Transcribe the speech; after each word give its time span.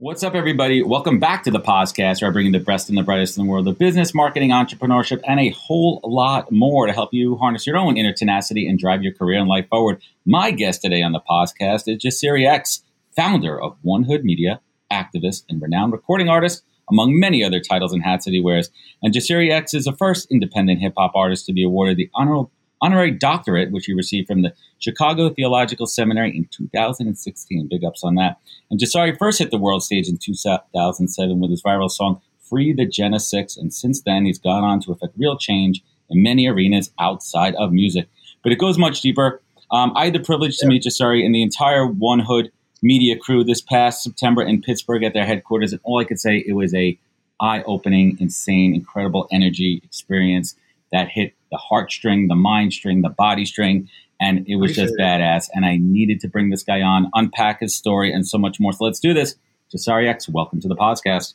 What's 0.00 0.22
up, 0.22 0.36
everybody? 0.36 0.80
Welcome 0.80 1.18
back 1.18 1.42
to 1.42 1.50
the 1.50 1.58
podcast 1.58 2.22
where 2.22 2.30
I 2.30 2.32
bring 2.32 2.46
you 2.46 2.52
the 2.52 2.60
best 2.60 2.88
and 2.88 2.96
the 2.96 3.02
brightest 3.02 3.36
in 3.36 3.44
the 3.44 3.50
world 3.50 3.66
of 3.66 3.78
business, 3.78 4.14
marketing, 4.14 4.50
entrepreneurship, 4.50 5.20
and 5.26 5.40
a 5.40 5.48
whole 5.48 6.00
lot 6.04 6.52
more 6.52 6.86
to 6.86 6.92
help 6.92 7.12
you 7.12 7.34
harness 7.34 7.66
your 7.66 7.76
own 7.76 7.96
inner 7.96 8.12
tenacity 8.12 8.68
and 8.68 8.78
drive 8.78 9.02
your 9.02 9.12
career 9.12 9.40
and 9.40 9.48
life 9.48 9.66
forward. 9.68 10.00
My 10.24 10.52
guest 10.52 10.82
today 10.82 11.02
on 11.02 11.10
the 11.10 11.20
podcast 11.28 11.88
is 11.88 11.98
Jasiri 11.98 12.48
X, 12.48 12.84
founder 13.16 13.60
of 13.60 13.76
1Hood 13.84 14.22
Media, 14.22 14.60
activist, 14.88 15.42
and 15.48 15.60
renowned 15.60 15.92
recording 15.92 16.28
artist, 16.28 16.62
among 16.88 17.18
many 17.18 17.42
other 17.42 17.58
titles 17.58 17.92
and 17.92 18.04
hats 18.04 18.24
that 18.24 18.30
he 18.30 18.40
wears. 18.40 18.70
And 19.02 19.12
Jasiri 19.12 19.50
X 19.50 19.74
is 19.74 19.86
the 19.86 19.96
first 19.96 20.30
independent 20.30 20.80
hip 20.80 20.92
hop 20.96 21.16
artist 21.16 21.44
to 21.46 21.52
be 21.52 21.64
awarded 21.64 21.96
the 21.96 22.08
honorable 22.14 22.52
honorary 22.80 23.10
doctorate, 23.10 23.70
which 23.70 23.86
he 23.86 23.94
received 23.94 24.28
from 24.28 24.42
the 24.42 24.52
Chicago 24.78 25.28
Theological 25.30 25.86
Seminary 25.86 26.36
in 26.36 26.48
2016. 26.50 27.68
Big 27.68 27.84
ups 27.84 28.04
on 28.04 28.14
that. 28.16 28.38
And 28.70 28.80
Jasiri 28.80 29.18
first 29.18 29.38
hit 29.38 29.50
the 29.50 29.58
world 29.58 29.82
stage 29.82 30.08
in 30.08 30.16
2007 30.16 31.40
with 31.40 31.50
his 31.50 31.62
viral 31.62 31.90
song 31.90 32.20
Free 32.48 32.72
the 32.72 33.18
6, 33.18 33.56
and 33.58 33.74
since 33.74 34.00
then 34.00 34.24
he's 34.24 34.38
gone 34.38 34.64
on 34.64 34.80
to 34.80 34.92
effect 34.92 35.12
real 35.18 35.36
change 35.36 35.82
in 36.08 36.22
many 36.22 36.46
arenas 36.46 36.90
outside 36.98 37.54
of 37.56 37.72
music. 37.72 38.08
But 38.42 38.52
it 38.52 38.58
goes 38.58 38.78
much 38.78 39.02
deeper. 39.02 39.42
Um, 39.70 39.92
I 39.94 40.06
had 40.06 40.14
the 40.14 40.20
privilege 40.20 40.56
to 40.58 40.66
meet 40.66 40.82
Jasiri 40.82 41.24
and 41.26 41.34
the 41.34 41.42
entire 41.42 41.86
1Hood 41.86 42.50
media 42.80 43.18
crew 43.18 43.44
this 43.44 43.60
past 43.60 44.02
September 44.02 44.42
in 44.42 44.62
Pittsburgh 44.62 45.04
at 45.04 45.12
their 45.12 45.26
headquarters, 45.26 45.72
and 45.72 45.80
all 45.84 46.00
I 46.00 46.04
could 46.04 46.18
say 46.18 46.42
it 46.46 46.54
was 46.54 46.74
a 46.74 46.98
eye-opening, 47.40 48.16
insane, 48.18 48.74
incredible 48.74 49.28
energy 49.30 49.80
experience 49.84 50.56
that 50.90 51.08
hit 51.08 51.34
the 51.50 51.58
heartstring, 51.70 52.28
the 52.28 52.34
mind 52.34 52.72
string, 52.72 53.02
the 53.02 53.08
body 53.08 53.44
string, 53.44 53.88
and 54.20 54.46
it 54.48 54.56
was 54.56 54.72
Appreciate 54.72 54.84
just 54.84 54.98
badass. 54.98 55.48
And 55.54 55.64
I 55.64 55.76
needed 55.76 56.20
to 56.20 56.28
bring 56.28 56.50
this 56.50 56.62
guy 56.62 56.82
on, 56.82 57.10
unpack 57.14 57.60
his 57.60 57.74
story, 57.74 58.12
and 58.12 58.26
so 58.26 58.38
much 58.38 58.58
more. 58.60 58.72
So 58.72 58.84
let's 58.84 59.00
do 59.00 59.14
this. 59.14 59.36
Jasiri 59.74 60.08
X, 60.08 60.28
welcome 60.28 60.60
to 60.60 60.68
the 60.68 60.76
podcast. 60.76 61.34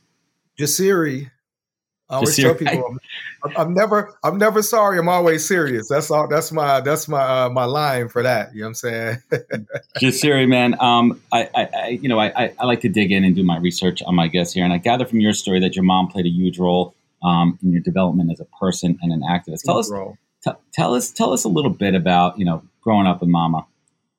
Jasiri. 0.59 1.30
I 2.09 2.16
always 2.16 2.36
tell 2.36 2.53
people 2.53 2.97
I'm, 3.44 3.58
I'm, 3.58 3.73
never 3.73 4.14
I'm 4.23 4.38
never 4.38 4.61
sorry. 4.61 5.00
I'm 5.00 5.09
always 5.09 5.47
serious. 5.47 5.88
That's 5.88 6.11
all. 6.11 6.28
That's 6.28 6.52
my 6.52 6.81
that's 6.81 7.08
my 7.08 7.45
uh, 7.45 7.50
my 7.50 7.64
line 7.66 8.09
for 8.09 8.22
that. 8.22 8.53
You 8.53 8.61
know 8.61 8.66
what 8.66 8.69
I'm 8.69 8.75
saying? 8.75 9.17
Jasiri, 10.02 10.47
man. 10.47 10.75
Um, 10.80 11.19
I, 11.31 11.50
I, 11.56 11.69
I 11.74 11.88
you 12.01 12.09
know 12.09 12.19
I, 12.19 12.53
I 12.59 12.66
like 12.66 12.81
to 12.81 12.90
dig 12.90 13.12
in 13.12 13.24
and 13.24 13.35
do 13.35 13.44
my 13.44 13.57
research 13.57 14.03
on 14.03 14.16
my 14.16 14.28
guests 14.28 14.53
here, 14.53 14.63
and 14.63 14.74
I 14.74 14.78
gather 14.78 15.06
from 15.06 15.22
your 15.22 15.34
story 15.34 15.59
that 15.62 15.75
your 15.75 15.85
mom 15.85 16.07
played 16.07 16.25
a 16.25 16.30
huge 16.30 16.59
role 16.59 16.94
um, 17.23 17.57
in 17.63 17.72
your 17.72 17.81
development 17.81 18.31
as 18.31 18.39
a 18.39 18.45
person 18.59 18.97
and 19.01 19.11
an 19.11 19.22
activist. 19.22 19.63
Tell 19.66 19.78
us, 19.78 19.91
t- 20.44 20.51
tell 20.73 20.94
us, 20.95 21.11
tell 21.11 21.34
us 21.34 21.44
a 21.44 21.50
little 21.50 21.72
bit 21.72 21.95
about 21.95 22.38
you 22.38 22.45
know 22.45 22.63
growing 22.81 23.07
up 23.07 23.22
with 23.22 23.29
Mama. 23.29 23.66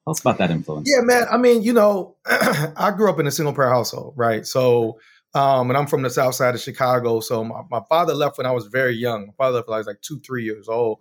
Tell 0.04 0.12
us 0.12 0.20
about 0.20 0.38
that 0.38 0.50
influence. 0.50 0.88
Yeah, 0.91 1.03
man. 1.03 1.25
I 1.31 1.37
mean, 1.37 1.62
you 1.62 1.72
know, 1.72 2.16
I 2.26 2.93
grew 2.97 3.10
up 3.10 3.19
in 3.19 3.26
a 3.26 3.31
single 3.31 3.54
parent 3.54 3.75
household, 3.75 4.14
right? 4.16 4.47
So, 4.47 4.98
um, 5.34 5.70
and 5.70 5.78
I'm 5.78 5.87
from 5.87 6.03
the 6.03 6.10
south 6.10 6.34
side 6.34 6.54
of 6.54 6.60
Chicago. 6.60 7.20
So 7.20 7.43
my, 7.43 7.62
my 7.70 7.81
father 7.88 8.12
left 8.12 8.37
when 8.37 8.47
I 8.47 8.53
was 8.53 8.66
very 8.66 8.94
young. 8.94 9.28
My 9.28 9.32
father 9.38 9.56
left 9.56 9.69
when 9.69 9.76
I 9.76 9.78
was 9.78 9.87
like 9.87 10.03
two, 10.03 10.20
three 10.20 10.44
years 10.44 10.69
old. 10.69 10.98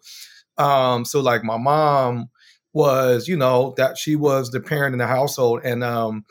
Um, 0.58 1.03
so 1.03 1.19
like 1.19 1.44
my 1.44 1.58
mom 1.58 2.30
was, 2.74 3.28
you 3.28 3.36
know, 3.36 3.74
that 3.78 3.97
she 3.97 4.16
was 4.16 4.52
the 4.52 4.62
parent 4.62 4.94
in 4.94 5.00
the 5.00 5.08
household. 5.08 5.62
And 5.63 5.84
um, 5.84 6.25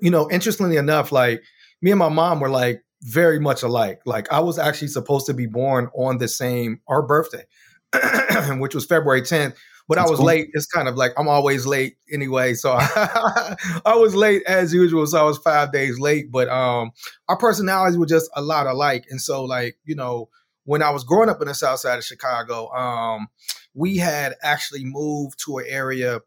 you 0.00 0.10
know, 0.10 0.30
interestingly 0.30 0.76
enough, 0.76 1.12
like 1.12 1.42
me 1.82 1.90
and 1.90 1.98
my 1.98 2.08
mom 2.08 2.40
were 2.40 2.50
like 2.50 2.82
very 3.02 3.38
much 3.38 3.62
alike. 3.62 4.00
Like 4.04 4.32
I 4.32 4.40
was 4.40 4.58
actually 4.58 4.88
supposed 4.88 5.26
to 5.26 5.34
be 5.34 5.46
born 5.46 5.88
on 5.94 6.18
the 6.18 6.28
same 6.28 6.80
our 6.88 7.02
birthday, 7.02 7.44
which 8.58 8.74
was 8.74 8.84
February 8.84 9.22
10th. 9.22 9.54
But 9.86 9.94
That's 9.96 10.08
I 10.08 10.10
was 10.10 10.18
cool. 10.18 10.26
late. 10.26 10.50
It's 10.52 10.66
kind 10.66 10.86
of 10.86 10.96
like 10.96 11.12
I'm 11.16 11.28
always 11.28 11.64
late 11.64 11.96
anyway. 12.12 12.52
So 12.54 12.72
I, 12.78 13.56
was 13.94 14.14
late 14.14 14.42
as 14.46 14.74
usual. 14.74 15.06
So 15.06 15.18
I 15.18 15.22
was 15.22 15.38
five 15.38 15.72
days 15.72 15.98
late. 15.98 16.30
But 16.30 16.48
um 16.48 16.90
our 17.28 17.38
personalities 17.38 17.96
were 17.96 18.06
just 18.06 18.30
a 18.36 18.42
lot 18.42 18.66
alike. 18.66 19.06
And 19.08 19.20
so 19.20 19.44
like, 19.44 19.78
you 19.84 19.94
know, 19.94 20.28
when 20.64 20.82
I 20.82 20.90
was 20.90 21.04
growing 21.04 21.30
up 21.30 21.40
in 21.40 21.48
the 21.48 21.54
south 21.54 21.80
side 21.80 21.96
of 21.96 22.04
Chicago, 22.04 22.70
um, 22.72 23.28
we 23.72 23.96
had 23.96 24.34
actually 24.42 24.84
moved 24.84 25.42
to 25.46 25.56
an 25.58 25.64
area 25.66 26.20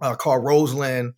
uh, 0.00 0.16
called 0.16 0.44
Roseland 0.44 1.14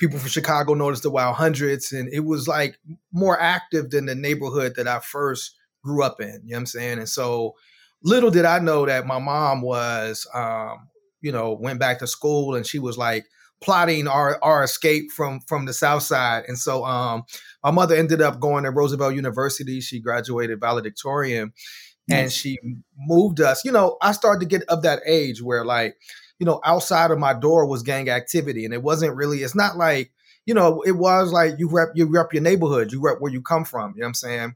people 0.00 0.18
from 0.18 0.30
Chicago 0.30 0.72
noticed 0.72 1.02
the 1.02 1.10
Wild 1.10 1.36
Hundreds, 1.36 1.92
and 1.92 2.12
it 2.12 2.24
was 2.24 2.48
like 2.48 2.78
more 3.12 3.38
active 3.38 3.90
than 3.90 4.06
the 4.06 4.14
neighborhood 4.14 4.72
that 4.76 4.88
I 4.88 4.98
first 4.98 5.54
grew 5.84 6.02
up 6.02 6.20
in. 6.20 6.40
You 6.44 6.52
know 6.52 6.56
what 6.56 6.58
I'm 6.60 6.66
saying? 6.66 6.98
And 6.98 7.08
so 7.08 7.54
little 8.02 8.30
did 8.30 8.46
I 8.46 8.58
know 8.58 8.86
that 8.86 9.06
my 9.06 9.18
mom 9.18 9.60
was, 9.60 10.26
um, 10.34 10.88
you 11.20 11.30
know, 11.30 11.52
went 11.52 11.78
back 11.78 11.98
to 11.98 12.06
school 12.06 12.54
and 12.54 12.66
she 12.66 12.78
was 12.78 12.96
like 12.96 13.26
plotting 13.60 14.08
our 14.08 14.42
our 14.42 14.64
escape 14.64 15.12
from 15.12 15.40
from 15.40 15.66
the 15.66 15.74
South 15.74 16.02
Side. 16.02 16.44
And 16.48 16.58
so 16.58 16.84
um, 16.84 17.24
my 17.62 17.70
mother 17.70 17.94
ended 17.94 18.22
up 18.22 18.40
going 18.40 18.64
to 18.64 18.70
Roosevelt 18.70 19.14
University. 19.14 19.80
She 19.80 20.00
graduated 20.00 20.60
valedictorian. 20.60 21.52
And 22.12 22.32
she 22.32 22.58
moved 22.98 23.40
us. 23.40 23.64
You 23.64 23.70
know, 23.70 23.96
I 24.02 24.10
started 24.10 24.40
to 24.40 24.46
get 24.46 24.68
of 24.68 24.82
that 24.82 25.00
age 25.06 25.40
where 25.40 25.64
like 25.64 25.94
you 26.40 26.46
know, 26.46 26.60
outside 26.64 27.12
of 27.12 27.18
my 27.18 27.34
door 27.34 27.66
was 27.66 27.84
gang 27.84 28.08
activity. 28.08 28.64
And 28.64 28.74
it 28.74 28.82
wasn't 28.82 29.14
really, 29.14 29.42
it's 29.44 29.54
not 29.54 29.76
like, 29.76 30.10
you 30.46 30.54
know, 30.54 30.82
it 30.84 30.92
was 30.92 31.32
like 31.32 31.54
you 31.58 31.68
rep 31.70 31.90
you 31.94 32.06
rep 32.06 32.32
your 32.32 32.42
neighborhood, 32.42 32.90
you 32.90 33.00
rep 33.00 33.20
where 33.20 33.30
you 33.30 33.42
come 33.42 33.64
from. 33.64 33.92
You 33.94 34.00
know 34.00 34.06
what 34.06 34.08
I'm 34.08 34.14
saying? 34.14 34.54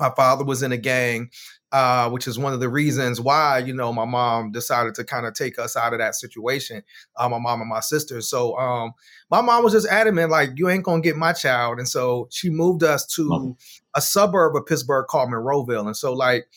My 0.00 0.10
father 0.16 0.44
was 0.44 0.62
in 0.62 0.72
a 0.72 0.76
gang, 0.78 1.30
uh, 1.70 2.10
which 2.10 2.26
is 2.26 2.38
one 2.38 2.52
of 2.52 2.58
the 2.58 2.68
reasons 2.68 3.20
why, 3.20 3.58
you 3.58 3.74
know, 3.74 3.92
my 3.92 4.06
mom 4.06 4.50
decided 4.50 4.94
to 4.96 5.04
kind 5.04 5.26
of 5.26 5.34
take 5.34 5.58
us 5.58 5.76
out 5.76 5.92
of 5.92 6.00
that 6.00 6.16
situation. 6.16 6.82
Uh, 7.16 7.28
my 7.28 7.38
mom 7.38 7.60
and 7.60 7.70
my 7.70 7.80
sister. 7.80 8.20
So 8.22 8.56
um, 8.58 8.92
my 9.30 9.42
mom 9.42 9.62
was 9.62 9.74
just 9.74 9.86
adamant, 9.86 10.30
like, 10.30 10.50
you 10.56 10.68
ain't 10.68 10.84
gonna 10.84 11.02
get 11.02 11.16
my 11.16 11.32
child. 11.32 11.78
And 11.78 11.88
so 11.88 12.28
she 12.32 12.48
moved 12.48 12.82
us 12.82 13.06
to 13.14 13.56
a 13.94 14.00
suburb 14.00 14.56
of 14.56 14.66
Pittsburgh 14.66 15.06
called 15.06 15.28
Monroeville. 15.28 15.86
And 15.86 15.96
so 15.96 16.12
like 16.14 16.48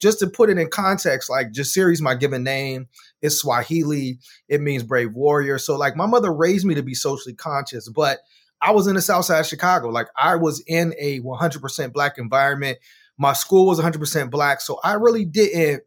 just 0.00 0.20
to 0.20 0.28
put 0.28 0.50
it 0.50 0.58
in 0.58 0.68
context, 0.68 1.28
like 1.28 1.52
Jasiri's 1.52 2.00
my 2.00 2.14
given 2.14 2.44
name. 2.44 2.88
It's 3.20 3.40
Swahili. 3.40 4.18
It 4.48 4.60
means 4.60 4.82
brave 4.82 5.12
warrior. 5.12 5.58
So 5.58 5.76
like 5.76 5.96
my 5.96 6.06
mother 6.06 6.32
raised 6.32 6.66
me 6.66 6.74
to 6.74 6.82
be 6.82 6.94
socially 6.94 7.34
conscious, 7.34 7.88
but 7.88 8.20
I 8.60 8.72
was 8.72 8.86
in 8.86 8.94
the 8.94 9.02
South 9.02 9.24
Side 9.24 9.40
of 9.40 9.46
Chicago. 9.46 9.88
Like 9.88 10.08
I 10.16 10.36
was 10.36 10.62
in 10.66 10.94
a 10.98 11.20
100% 11.20 11.92
black 11.92 12.18
environment. 12.18 12.78
My 13.16 13.32
school 13.32 13.66
was 13.66 13.80
100% 13.80 14.30
black, 14.30 14.60
so 14.60 14.78
I 14.84 14.94
really 14.94 15.24
didn't 15.24 15.82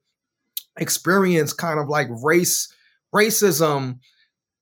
experience 0.78 1.54
kind 1.54 1.80
of 1.80 1.88
like 1.88 2.08
race 2.24 2.74
racism. 3.14 4.00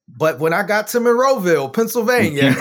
But 0.08 0.40
when 0.40 0.54
I 0.54 0.64
got 0.64 0.88
to 0.88 1.00
Monroeville, 1.00 1.72
Pennsylvania, 1.72 2.50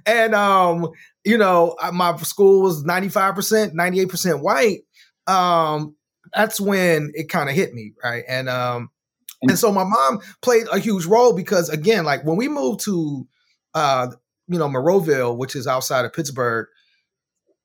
and 0.06 0.34
um, 0.34 0.88
you 1.26 1.36
know, 1.36 1.76
my 1.92 2.16
school 2.18 2.62
was 2.62 2.84
95%, 2.84 3.74
98% 3.74 4.40
white. 4.40 4.82
Um, 5.26 5.96
that's 6.32 6.60
when 6.60 7.10
it 7.14 7.28
kind 7.28 7.48
of 7.48 7.54
hit 7.54 7.74
me, 7.74 7.94
right? 8.02 8.24
And 8.28 8.48
um, 8.48 8.90
and 9.42 9.58
so 9.58 9.72
my 9.72 9.84
mom 9.84 10.20
played 10.40 10.66
a 10.72 10.78
huge 10.78 11.04
role 11.04 11.34
because 11.34 11.68
again, 11.68 12.04
like 12.04 12.24
when 12.24 12.36
we 12.36 12.48
moved 12.48 12.80
to 12.84 13.26
uh, 13.74 14.08
you 14.48 14.58
know, 14.58 14.68
Monroeville, 14.68 15.36
which 15.36 15.56
is 15.56 15.66
outside 15.66 16.04
of 16.04 16.12
Pittsburgh, 16.12 16.68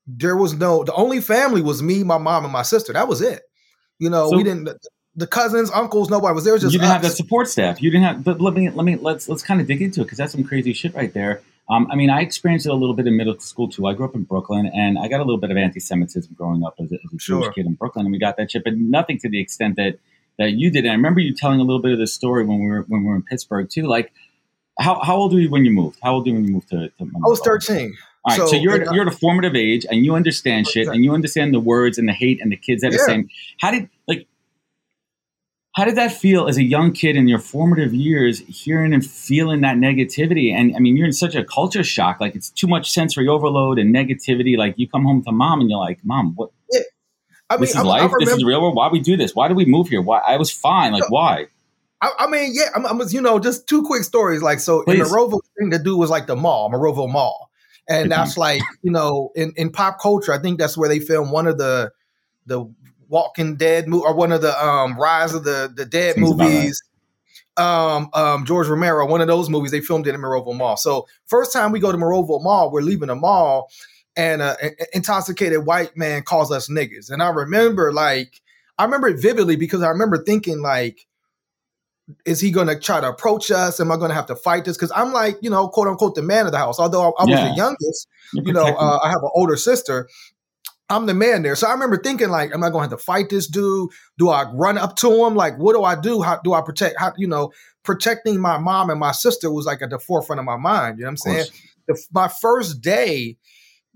there 0.08 0.36
was 0.36 0.54
no 0.54 0.84
the 0.84 0.94
only 0.94 1.22
family 1.22 1.62
was 1.62 1.84
me, 1.84 2.04
my 2.04 2.18
mom, 2.18 2.44
and 2.44 2.54
my 2.54 2.64
sister. 2.64 2.94
That 2.94 3.08
was 3.08 3.22
it. 3.22 3.44
You 4.00 4.10
know, 4.10 4.32
so, 4.32 4.38
we 4.38 4.44
didn't 4.44 4.70
the 5.16 5.28
cousins, 5.28 5.70
uncles, 5.72 6.10
nobody 6.10 6.34
was 6.34 6.44
there. 6.44 6.54
Was 6.54 6.64
just 6.64 6.74
you 6.74 6.80
didn't 6.80 6.92
us. 6.92 6.94
have 6.94 7.04
that 7.04 7.16
support 7.16 7.48
staff. 7.48 7.82
You 7.82 7.92
didn't 7.92 8.06
have. 8.06 8.24
But 8.24 8.42
let 8.42 8.54
me 8.54 8.70
let 8.70 8.86
me 8.86 8.96
let's 8.96 9.30
let's 9.30 9.44
kind 9.44 9.62
of 9.62 9.68
dig 9.68 9.82
into 9.82 10.02
it 10.02 10.06
because 10.06 10.18
that's 10.18 10.32
some 10.32 10.44
crazy 10.44 10.74
shit 10.74 10.96
right 10.96 11.14
there. 11.14 11.42
Um, 11.70 11.88
I 11.92 11.96
mean, 11.96 12.10
I 12.10 12.22
experienced 12.22 12.66
it 12.66 12.70
a 12.70 12.76
little 12.76 12.96
bit 12.96 13.08
in 13.08 13.16
middle 13.16 13.40
school 13.40 13.70
too. 13.70 13.88
I 13.88 13.94
grew 13.94 14.06
up 14.06 14.16
in 14.16 14.24
Brooklyn, 14.24 14.66
and 14.74 14.98
I 15.00 15.08
got 15.08 15.18
a 15.22 15.24
little 15.24 15.38
bit 15.40 15.52
of 15.52 15.58
anti-Semitism 15.58 16.34
growing 16.38 16.64
up 16.64 16.76
as 16.80 16.92
a, 16.92 16.96
as 16.96 17.14
a 17.16 17.20
Sure. 17.20 17.42
Jewish 17.44 17.56
kid 17.56 17.66
in 17.66 17.74
Brooklyn, 17.76 18.06
and 18.06 18.12
we 18.12 18.20
got 18.20 18.36
that 18.38 18.52
shit, 18.52 18.64
but 18.64 18.76
nothing 18.78 19.18
to 19.20 19.30
the 19.30 19.40
extent 19.40 19.76
that 19.78 20.00
that 20.40 20.54
you 20.54 20.72
did. 20.72 20.86
And 20.86 20.92
I 20.92 20.96
remember 20.96 21.20
you 21.20 21.34
telling 21.36 21.60
a 21.60 21.64
little 21.64 21.82
bit 21.82 21.92
of 21.94 22.00
this 22.00 22.14
story 22.14 22.44
when 22.46 22.60
we 22.62 22.68
were 22.68 22.82
when 22.88 23.02
we 23.04 23.08
were 23.10 23.16
in 23.16 23.24
Pittsburgh 23.24 23.70
too. 23.70 23.84
Like, 23.88 24.12
how, 24.80 25.00
how 25.02 25.16
old 25.18 25.34
were 25.34 25.40
you 25.40 25.50
when 25.50 25.64
you 25.66 25.72
moved? 25.72 26.00
How 26.02 26.14
old 26.16 26.24
were 26.24 26.30
you 26.30 26.34
when 26.36 26.46
you 26.46 26.54
moved 26.54 26.70
to? 26.70 26.90
to 26.90 26.94
I 27.02 27.28
was 27.30 27.40
13. 27.42 27.94
All 28.24 28.30
right, 28.32 28.38
so, 28.38 28.48
So, 28.48 28.56
you're 28.56 28.90
I- 28.90 28.94
you're 28.94 29.08
at 29.08 29.14
a 29.14 29.18
formative 29.18 29.56
age, 29.56 29.86
and 29.90 30.04
you 30.06 30.16
understand 30.16 30.68
shit, 30.68 30.88
and 30.88 31.04
you 31.04 31.14
understand 31.14 31.54
the 31.54 31.60
words 31.60 31.98
and 31.98 32.08
the 32.08 32.14
hate 32.14 32.40
and 32.42 32.52
the 32.52 32.56
kids 32.58 32.82
that 32.82 32.92
are 32.94 32.98
Yeah. 32.98 33.06
saying. 33.06 33.30
How 33.60 33.72
did 33.72 33.90
like? 34.08 34.28
How 35.74 35.86
did 35.86 35.96
that 35.96 36.12
feel 36.12 36.48
as 36.48 36.58
a 36.58 36.64
young 36.64 36.92
kid 36.92 37.16
in 37.16 37.30
your 37.30 37.40
formative 37.40 37.94
years, 37.94 38.40
hearing 38.40 38.94
and 38.94 39.06
feeling 39.06 39.62
that 39.62 39.78
negativity? 39.78 40.52
And 40.54 40.76
I 40.76 40.80
mean, 40.80 40.98
you're 40.98 41.06
in 41.06 41.14
such 41.14 41.34
a 41.34 41.46
culture 41.46 41.84
shock. 41.84 42.20
Like 42.20 42.36
it's 42.36 42.50
too 42.50 42.68
much 42.68 42.92
sensory 42.92 43.28
overload 43.28 43.80
and 43.80 43.96
negativity. 43.96 44.58
Like 44.58 44.76
you 44.78 44.90
come 44.90 45.06
home 45.06 45.24
to 45.24 45.32
mom 45.32 45.62
and 45.62 45.70
you're 45.70 45.80
like, 45.80 46.00
"Mom, 46.04 46.34
what? 46.36 46.50
I 47.50 47.56
mean, 47.56 47.62
this 47.62 47.72
is 47.72 47.76
I, 47.78 47.82
I 47.82 47.84
life. 47.84 48.12
this 48.20 48.30
is 48.30 48.44
real 48.44 48.62
world. 48.62 48.76
Why 48.76 48.90
we 48.90 49.00
do 49.00 49.16
this? 49.16 49.34
Why 49.34 49.48
do 49.48 49.54
we 49.54 49.66
move 49.66 49.90
here? 49.90 50.02
Why 50.02 50.20
I 50.20 50.38
was 50.38 50.52
fine. 50.52 50.94
Like 50.94 51.10
why? 51.10 51.48
I, 52.02 52.12
I 52.20 52.28
mean, 52.28 52.52
yeah, 52.54 52.70
I'm, 52.76 52.86
I'm, 52.86 53.02
you 53.10 53.22
know, 53.22 53.40
just 53.40 53.68
two 53.68 53.84
quick 53.84 54.04
stories. 54.04 54.42
Like, 54.42 54.60
so 54.60 54.80
in 54.82 54.86
Please. 54.86 55.12
Monroeville, 55.12 55.42
thing 55.60 55.70
to 55.72 55.80
do 55.80 55.98
was 55.98 56.10
like 56.10 56.28
the 56.28 56.36
mall, 56.36 56.72
Monroeville 56.72 57.12
Mall, 57.12 57.52
and 57.88 58.12
that's 58.12 58.38
like, 58.38 58.62
you 58.82 58.92
know, 58.92 59.32
in, 59.36 59.54
in 59.56 59.70
pop 59.70 60.00
culture, 60.02 60.34
I 60.34 60.40
think 60.40 60.60
that's 60.60 60.78
where 60.78 60.90
they 60.90 61.00
filmed 61.00 61.32
one 61.32 61.48
of 61.48 61.58
the 61.58 61.92
the 62.48 62.66
Walking 63.12 63.58
Dead 63.58 63.88
movie 63.88 64.06
or 64.06 64.16
one 64.16 64.32
of 64.32 64.42
the 64.42 64.58
um 64.66 64.98
Rise 64.98 65.34
of 65.34 65.44
the 65.44 65.72
the 65.74 65.86
Dead 65.86 66.16
Seems 66.16 66.32
movies. 66.32 66.82
Um, 67.58 68.10
um, 68.14 68.46
George 68.46 68.68
Romero, 68.68 69.06
one 69.06 69.20
of 69.20 69.28
those 69.28 69.50
movies, 69.50 69.72
they 69.72 69.82
filmed 69.82 70.08
it 70.08 70.16
in 70.16 70.22
Monroeville 70.22 70.56
Mall. 70.56 70.78
So 70.78 71.06
first 71.28 71.52
time 71.52 71.74
we 71.74 71.82
go 71.82 71.92
to 71.92 71.98
Monroeville 71.98 72.42
Mall, 72.42 72.72
we're 72.72 72.82
leaving 72.82 73.10
the 73.10 73.16
mall, 73.16 73.70
and 74.16 74.42
uh, 74.42 74.56
an 74.62 74.72
intoxicated 74.94 75.66
white 75.66 75.96
man 75.98 76.24
calls 76.24 76.52
us 76.52 76.70
niggas, 76.70 77.12
and 77.12 77.22
I 77.22 77.30
remember 77.30 77.92
like 77.92 78.42
I 78.78 78.86
remember 78.86 79.10
it 79.10 79.22
vividly 79.22 79.58
because 79.58 79.84
I 79.84 79.90
remember 79.90 80.24
thinking 80.24 80.62
like 80.62 81.06
is 82.26 82.40
he 82.40 82.52
going 82.52 82.68
to 82.68 82.80
try 82.80 83.00
to 83.00 83.10
approach 83.10 83.52
us? 83.52 83.80
Am 83.80 83.92
I 83.92 83.98
going 83.98 84.10
to 84.10 84.16
have 84.16 84.26
to 84.28 84.36
fight 84.36 84.66
this? 84.66 84.78
Because 84.78 84.92
I'm 84.96 85.14
like, 85.14 85.38
you 85.42 85.50
know, 85.50 85.68
quote 85.68 85.88
unquote, 85.88 86.16
the 86.16 86.22
man 86.22 86.46
of 86.46 86.52
the 86.52 86.58
house. 86.58 86.80
Although 86.80 87.14
I, 87.14 87.24
I 87.24 87.26
was 87.26 87.40
Yeah. 87.40 87.50
the 87.50 87.56
youngest, 87.56 88.08
You're 88.34 88.44
you 88.46 88.54
know, 88.54 88.66
uh, 88.76 89.00
I 89.04 89.10
have 89.10 89.22
an 89.24 89.30
older 89.34 89.56
sister. 89.56 90.10
I'm 90.92 91.06
the 91.06 91.14
man 91.14 91.42
there. 91.42 91.56
So 91.56 91.68
I 91.68 91.72
remember 91.72 92.00
thinking, 92.02 92.30
like, 92.30 92.54
am 92.54 92.64
I 92.64 92.70
going 92.70 92.88
to 92.88 92.90
have 92.92 93.00
to 93.00 93.04
fight 93.04 93.30
this 93.30 93.48
dude? 93.48 93.90
Do 94.18 94.30
I 94.30 94.52
run 94.54 94.78
up 94.78 94.96
to 94.98 95.26
him? 95.26 95.36
Like, 95.36 95.58
what 95.58 95.74
do 95.74 95.84
I 95.84 96.00
do? 96.00 96.22
How 96.22 96.40
do 96.44 96.54
I 96.54 96.62
protect? 96.62 97.00
How, 97.00 97.14
you 97.18 97.28
know, 97.28 97.52
protecting 97.84 98.40
my 98.40 98.58
mom 98.58 98.90
and 98.90 99.00
my 99.00 99.12
sister 99.12 99.52
was 99.52 99.66
like 99.66 99.82
at 99.82 99.90
the 99.90 100.00
forefront 100.00 100.40
of 100.40 100.46
my 100.46 100.58
mind. 100.58 100.98
You 100.98 101.04
know 101.04 101.08
what 101.08 101.12
I'm 101.12 101.18
saying? 101.18 101.46
the, 101.88 102.02
my 102.12 102.28
first 102.28 102.82
day 102.82 103.38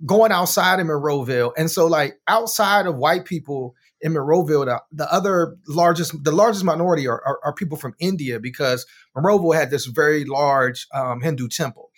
going 0.06 0.31
outside 0.31 0.80
in 0.80 0.88
Monroeville, 0.88 1.53
and 1.57 1.69
so 1.69 1.88
like 1.88 2.15
outside 2.27 2.86
of 2.86 2.95
white 2.95 3.25
people 3.25 3.75
in 4.01 4.13
Monroeville, 4.13 4.65
the, 4.65 4.81
the 4.92 5.12
other 5.12 5.57
largest, 5.68 6.24
the 6.24 6.31
largest 6.31 6.63
minority 6.63 7.07
are, 7.07 7.21
are, 7.25 7.39
are 7.44 7.53
people 7.53 7.77
from 7.77 7.95
India 8.00 8.39
because 8.39 8.86
Monroeville 9.15 9.56
had 9.56 9.71
this 9.71 9.86
very 9.86 10.25
large 10.25 10.88
um, 10.94 11.21
Hindu 11.21 11.47
temple. 11.47 11.92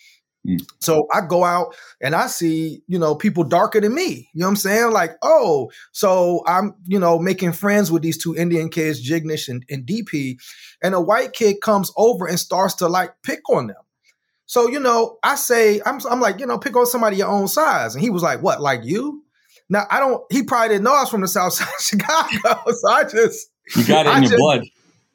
Mm. 0.48 0.66
So 0.80 1.08
I 1.14 1.22
go 1.28 1.44
out 1.44 1.76
and 2.02 2.16
I 2.16 2.28
see, 2.28 2.82
you 2.88 2.98
know, 2.98 3.16
people 3.16 3.44
darker 3.44 3.82
than 3.82 3.94
me. 3.94 4.30
You 4.34 4.40
know 4.42 4.46
what 4.46 4.52
I'm 4.52 4.56
saying? 4.56 4.92
Like, 4.92 5.12
oh, 5.22 5.70
so 5.92 6.44
I'm, 6.48 6.74
you 6.86 7.00
know, 7.00 7.20
making 7.20 7.52
friends 7.52 7.92
with 7.92 8.02
these 8.02 8.18
two 8.18 8.36
Indian 8.36 8.70
kids, 8.70 9.02
Jignish 9.02 9.50
and, 9.50 9.66
and 9.70 9.86
DP, 9.86 10.38
and 10.82 10.96
a 10.96 11.02
white 11.02 11.34
kid 11.34 11.58
comes 11.62 11.92
over 11.98 12.26
and 12.28 12.40
starts 12.40 12.76
to 12.76 12.88
like 12.88 13.12
pick 13.24 13.42
on 13.50 13.68
them. 13.68 13.76
So, 14.46 14.70
you 14.70 14.80
know, 14.80 15.18
I 15.24 15.36
say, 15.36 15.82
I'm, 15.86 16.00
I'm 16.10 16.22
like, 16.22 16.40
you 16.40 16.46
know, 16.46 16.58
pick 16.58 16.78
on 16.78 16.86
somebody 16.86 17.18
your 17.18 17.28
own 17.28 17.50
size. 17.50 17.96
And 17.96 18.02
he 18.02 18.10
was 18.10 18.24
like, 18.24 18.42
what, 18.42 18.62
like 18.62 18.86
you? 18.86 19.24
Now, 19.70 19.86
I 19.92 20.00
don't, 20.00 20.24
he 20.32 20.44
probably 20.44 20.70
didn't 20.70 20.86
know 20.86 20.96
I 20.96 21.02
was 21.02 21.10
from 21.10 21.20
the 21.20 21.28
South 21.28 21.52
Side 21.52 21.68
of 21.68 21.74
Chicago. 21.84 22.72
So 22.72 22.90
I 22.90 23.04
just, 23.04 23.50
You 23.76 23.86
got 23.86 24.06
it 24.06 24.10
I 24.10 24.18
in 24.18 24.24
your 24.24 24.30
just- 24.32 24.40
blood. 24.40 24.64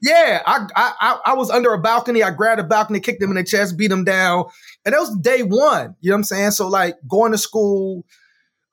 yeah, 0.02 0.42
I, 0.44 0.66
I 0.76 0.92
I 1.00 1.20
I 1.26 1.34
was 1.34 1.48
under 1.48 1.72
a 1.72 1.80
balcony. 1.80 2.22
I 2.22 2.30
grabbed 2.32 2.60
a 2.60 2.64
balcony, 2.64 3.00
kicked 3.00 3.22
him 3.22 3.30
in 3.30 3.36
the 3.36 3.44
chest, 3.44 3.78
beat 3.78 3.90
him 3.90 4.04
down, 4.04 4.44
and 4.84 4.94
that 4.94 5.00
was 5.00 5.16
day 5.18 5.42
one. 5.42 5.96
You 6.00 6.10
know 6.10 6.14
what 6.14 6.18
I'm 6.18 6.24
saying? 6.24 6.50
So 6.52 6.68
like 6.68 6.96
going 7.08 7.32
to 7.32 7.38
school, 7.38 8.04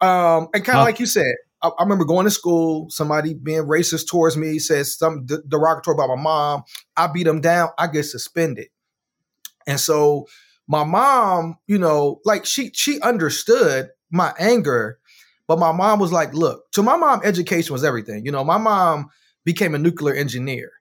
um, 0.02 0.48
and 0.54 0.64
kind 0.66 0.80
of 0.80 0.82
Huh. 0.82 0.86
like 0.86 1.00
you 1.00 1.06
said, 1.06 1.34
I, 1.62 1.70
I 1.70 1.84
remember 1.84 2.06
going 2.06 2.26
to 2.26 2.32
school. 2.32 2.90
Somebody 2.90 3.34
being 3.34 3.64
racist 3.64 4.08
towards 4.08 4.38
me 4.38 4.60
says 4.60 4.98
something 4.98 5.26
de- 5.26 5.42
derogatory 5.48 5.96
about 5.96 6.10
my 6.16 6.22
mom. 6.22 6.64
I 6.98 7.08
beat 7.08 7.28
him 7.28 7.42
down. 7.42 7.70
I 7.78 7.88
get 7.88 8.04
suspended, 8.04 8.68
and 9.68 9.80
so 9.80 10.28
my 10.68 10.84
mom, 10.84 11.58
you 11.68 11.78
know, 11.78 12.22
like 12.26 12.46
she 12.46 12.72
she 12.74 13.00
understood 13.02 13.90
my 14.12 14.34
anger, 14.40 15.00
but 15.48 15.60
my 15.60 15.72
mom 15.72 16.00
was 16.00 16.12
like, 16.12 16.34
"Look, 16.34 16.72
to 16.74 16.84
my 16.84 16.98
mom, 16.98 17.22
education 17.24 17.74
was 17.74 17.84
everything. 17.84 18.26
You 18.26 18.32
know, 18.32 18.44
my 18.44 18.58
mom 18.58 19.10
became 19.46 19.76
a 19.76 19.80
nuclear 19.80 20.16
engineer." 20.16 20.72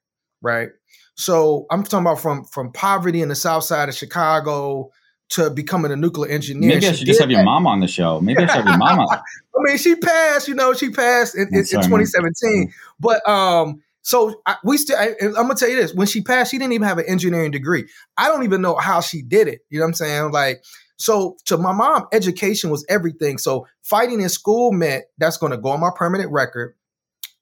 right? 0.40 0.68
So 1.16 1.66
I'm 1.70 1.82
talking 1.82 2.06
about 2.06 2.20
from 2.20 2.44
from 2.44 2.72
poverty 2.72 3.22
in 3.22 3.28
the 3.28 3.34
South 3.34 3.64
Side 3.64 3.88
of 3.88 3.94
Chicago 3.96 4.90
to 5.30 5.50
becoming 5.50 5.92
a 5.92 5.96
nuclear 5.96 6.30
engineer. 6.30 6.70
Maybe 6.70 6.86
I 6.86 6.92
should 6.92 7.06
just 7.06 7.20
have 7.20 7.30
your 7.30 7.44
mom 7.44 7.66
on 7.66 7.80
the 7.80 7.88
show. 7.88 8.20
Maybe 8.20 8.42
I 8.42 8.46
should 8.46 8.56
have 8.56 8.66
your 8.66 8.78
mom 8.78 9.00
on. 9.00 9.08
I 9.18 9.22
mean, 9.58 9.78
she 9.78 9.94
passed. 9.96 10.48
You 10.48 10.54
know, 10.54 10.72
she 10.72 10.90
passed 10.90 11.34
in, 11.34 11.48
in, 11.48 11.58
in 11.58 11.64
sorry, 11.64 11.82
man. 11.82 12.00
2017. 12.06 12.72
But 12.98 13.28
um, 13.28 13.82
so 14.02 14.40
I, 14.46 14.56
we 14.64 14.78
still. 14.78 14.96
I, 14.98 15.14
I'm 15.20 15.32
gonna 15.32 15.54
tell 15.54 15.68
you 15.68 15.76
this: 15.76 15.94
when 15.94 16.06
she 16.06 16.22
passed, 16.22 16.50
she 16.50 16.58
didn't 16.58 16.72
even 16.72 16.88
have 16.88 16.98
an 16.98 17.04
engineering 17.06 17.50
degree. 17.50 17.86
I 18.16 18.28
don't 18.28 18.44
even 18.44 18.62
know 18.62 18.76
how 18.76 19.00
she 19.00 19.22
did 19.22 19.48
it. 19.48 19.60
You 19.70 19.78
know 19.78 19.84
what 19.84 19.88
I'm 19.88 19.94
saying? 19.94 20.32
Like. 20.32 20.64
So 21.00 21.36
to 21.44 21.56
my 21.56 21.70
mom, 21.70 22.08
education 22.10 22.70
was 22.70 22.84
everything. 22.88 23.38
So 23.38 23.68
fighting 23.82 24.20
in 24.20 24.28
school 24.28 24.72
meant 24.72 25.04
that's 25.16 25.36
going 25.36 25.52
to 25.52 25.56
go 25.56 25.68
on 25.68 25.78
my 25.78 25.92
permanent 25.94 26.32
record, 26.32 26.74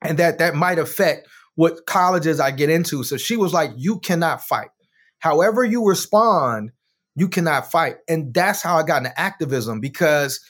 and 0.02 0.18
that 0.18 0.36
that 0.40 0.54
might 0.54 0.78
affect 0.78 1.26
what 1.54 1.86
colleges 1.86 2.38
I 2.38 2.50
get 2.50 2.68
into. 2.68 3.02
So 3.02 3.16
she 3.16 3.34
was 3.34 3.54
like, 3.54 3.70
"You 3.74 3.98
cannot 3.98 4.42
fight. 4.42 4.68
However 5.20 5.64
you 5.64 5.86
respond, 5.86 6.72
you 7.16 7.28
cannot 7.28 7.70
fight." 7.70 7.96
And 8.08 8.32
that's 8.32 8.62
how 8.62 8.76
I 8.76 8.84
got 8.84 8.98
into 8.98 9.20
activism 9.20 9.80
because 9.80 10.40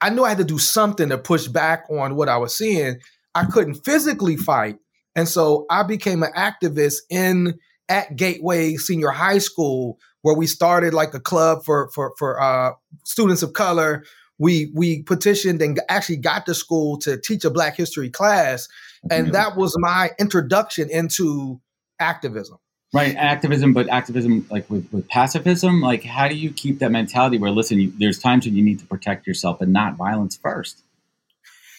I 0.00 0.10
knew 0.10 0.24
I 0.24 0.28
had 0.28 0.38
to 0.38 0.44
do 0.44 0.58
something 0.58 1.08
to 1.08 1.18
push 1.18 1.48
back 1.48 1.84
on 1.90 2.14
what 2.14 2.28
I 2.28 2.36
was 2.36 2.56
seeing. 2.56 2.98
I 3.34 3.46
couldn't 3.46 3.84
physically 3.84 4.36
fight, 4.36 4.76
and 5.16 5.26
so 5.26 5.64
I 5.70 5.82
became 5.82 6.22
an 6.22 6.32
activist 6.36 6.98
in 7.10 7.58
at 7.88 8.16
Gateway 8.16 8.74
Senior 8.76 9.10
High 9.10 9.38
School, 9.38 9.98
where 10.22 10.34
we 10.34 10.46
started 10.46 10.94
like 10.94 11.14
a 11.14 11.20
club 11.20 11.64
for 11.64 11.90
for 11.94 12.14
for 12.18 12.40
uh, 12.40 12.72
students 13.04 13.42
of 13.42 13.52
color. 13.52 14.04
We 14.38 14.70
we 14.74 15.02
petitioned 15.02 15.60
and 15.62 15.80
actually 15.88 16.18
got 16.18 16.46
the 16.46 16.54
school 16.54 16.98
to 16.98 17.18
teach 17.20 17.44
a 17.44 17.50
Black 17.50 17.76
History 17.76 18.10
class, 18.10 18.68
and 19.10 19.32
that 19.32 19.56
was 19.56 19.74
my 19.78 20.10
introduction 20.18 20.88
into 20.90 21.60
activism. 21.98 22.58
Right, 22.92 23.14
activism, 23.16 23.74
but 23.74 23.88
activism 23.90 24.46
like 24.50 24.68
with, 24.70 24.90
with 24.92 25.08
pacifism. 25.08 25.82
Like, 25.82 26.04
how 26.04 26.26
do 26.26 26.34
you 26.34 26.50
keep 26.50 26.78
that 26.78 26.90
mentality 26.90 27.36
where, 27.36 27.50
listen, 27.50 27.78
you, 27.78 27.92
there's 27.98 28.18
times 28.18 28.46
when 28.46 28.56
you 28.56 28.62
need 28.64 28.78
to 28.78 28.86
protect 28.86 29.26
yourself 29.26 29.60
and 29.60 29.74
not 29.74 29.96
violence 29.96 30.38
first? 30.38 30.80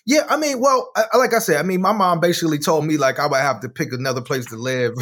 Yeah, 0.05 0.21
I 0.29 0.37
mean, 0.37 0.59
well, 0.59 0.91
I, 0.95 1.17
like 1.17 1.33
I 1.33 1.39
said, 1.39 1.57
I 1.57 1.63
mean, 1.63 1.81
my 1.81 1.91
mom 1.91 2.19
basically 2.19 2.57
told 2.57 2.85
me 2.85 2.97
like 2.97 3.19
I 3.19 3.27
would 3.27 3.39
have 3.39 3.59
to 3.61 3.69
pick 3.69 3.93
another 3.93 4.21
place 4.21 4.45
to 4.47 4.55
live. 4.55 4.93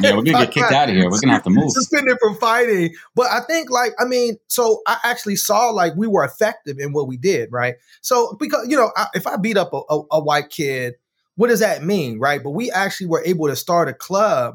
Yeah, 0.00 0.16
we're 0.16 0.22
gonna 0.22 0.46
get 0.46 0.52
kicked 0.52 0.72
out 0.72 0.88
of 0.88 0.94
here. 0.94 1.10
We're 1.10 1.20
gonna 1.20 1.34
have 1.34 1.42
to 1.44 1.50
move. 1.50 1.70
suspended 1.70 2.16
from 2.20 2.36
fighting. 2.36 2.94
But 3.14 3.26
I 3.26 3.40
think 3.40 3.70
like 3.70 3.92
I 4.00 4.04
mean, 4.04 4.38
so 4.48 4.80
I 4.86 4.96
actually 5.04 5.36
saw 5.36 5.70
like 5.70 5.94
we 5.96 6.06
were 6.06 6.24
effective 6.24 6.78
in 6.78 6.92
what 6.92 7.06
we 7.06 7.16
did, 7.16 7.52
right? 7.52 7.74
So 8.00 8.36
because 8.40 8.66
you 8.68 8.76
know, 8.76 8.90
I, 8.96 9.08
if 9.14 9.26
I 9.26 9.36
beat 9.36 9.58
up 9.58 9.72
a, 9.72 9.82
a, 9.90 10.02
a 10.12 10.20
white 10.20 10.50
kid, 10.50 10.94
what 11.36 11.48
does 11.48 11.60
that 11.60 11.84
mean, 11.84 12.18
right? 12.18 12.42
But 12.42 12.50
we 12.50 12.70
actually 12.70 13.08
were 13.08 13.22
able 13.24 13.48
to 13.48 13.56
start 13.56 13.88
a 13.88 13.94
club 13.94 14.54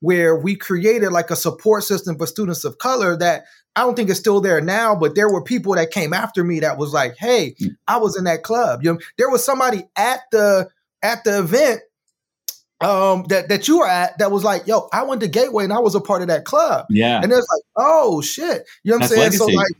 where 0.00 0.36
we 0.36 0.56
created 0.56 1.12
like 1.12 1.30
a 1.30 1.36
support 1.36 1.84
system 1.84 2.16
for 2.18 2.26
students 2.26 2.64
of 2.64 2.78
color 2.78 3.16
that 3.16 3.44
I 3.76 3.82
don't 3.82 3.94
think 3.94 4.10
is 4.10 4.18
still 4.18 4.40
there 4.40 4.60
now, 4.60 4.96
but 4.96 5.14
there 5.14 5.30
were 5.30 5.42
people 5.42 5.74
that 5.74 5.90
came 5.90 6.12
after 6.12 6.42
me 6.42 6.60
that 6.60 6.76
was 6.76 6.92
like, 6.92 7.16
"Hey, 7.16 7.54
I 7.86 7.98
was 7.98 8.16
in 8.16 8.24
that 8.24 8.42
club." 8.42 8.80
You 8.82 8.94
know, 8.94 8.98
there 9.16 9.30
was 9.30 9.44
somebody 9.44 9.84
at 9.96 10.20
the 10.32 10.68
at 11.02 11.24
the 11.24 11.38
event 11.38 11.80
um 12.80 13.24
that 13.28 13.48
that 13.48 13.68
you 13.68 13.78
were 13.78 13.88
at 13.88 14.18
that 14.18 14.32
was 14.32 14.42
like, 14.42 14.66
"Yo, 14.66 14.88
I 14.92 15.04
went 15.04 15.20
to 15.20 15.28
Gateway 15.28 15.64
and 15.64 15.72
I 15.72 15.78
was 15.78 15.94
a 15.94 16.00
part 16.00 16.22
of 16.22 16.28
that 16.28 16.44
club." 16.44 16.86
Yeah, 16.90 17.20
And 17.22 17.30
it's 17.30 17.46
like, 17.54 17.62
"Oh 17.76 18.20
shit." 18.20 18.66
You 18.82 18.90
know 18.90 18.96
what 18.96 19.04
I'm 19.04 19.08
That's 19.08 19.14
saying? 19.14 19.32
So 19.32 19.46
like 19.46 19.72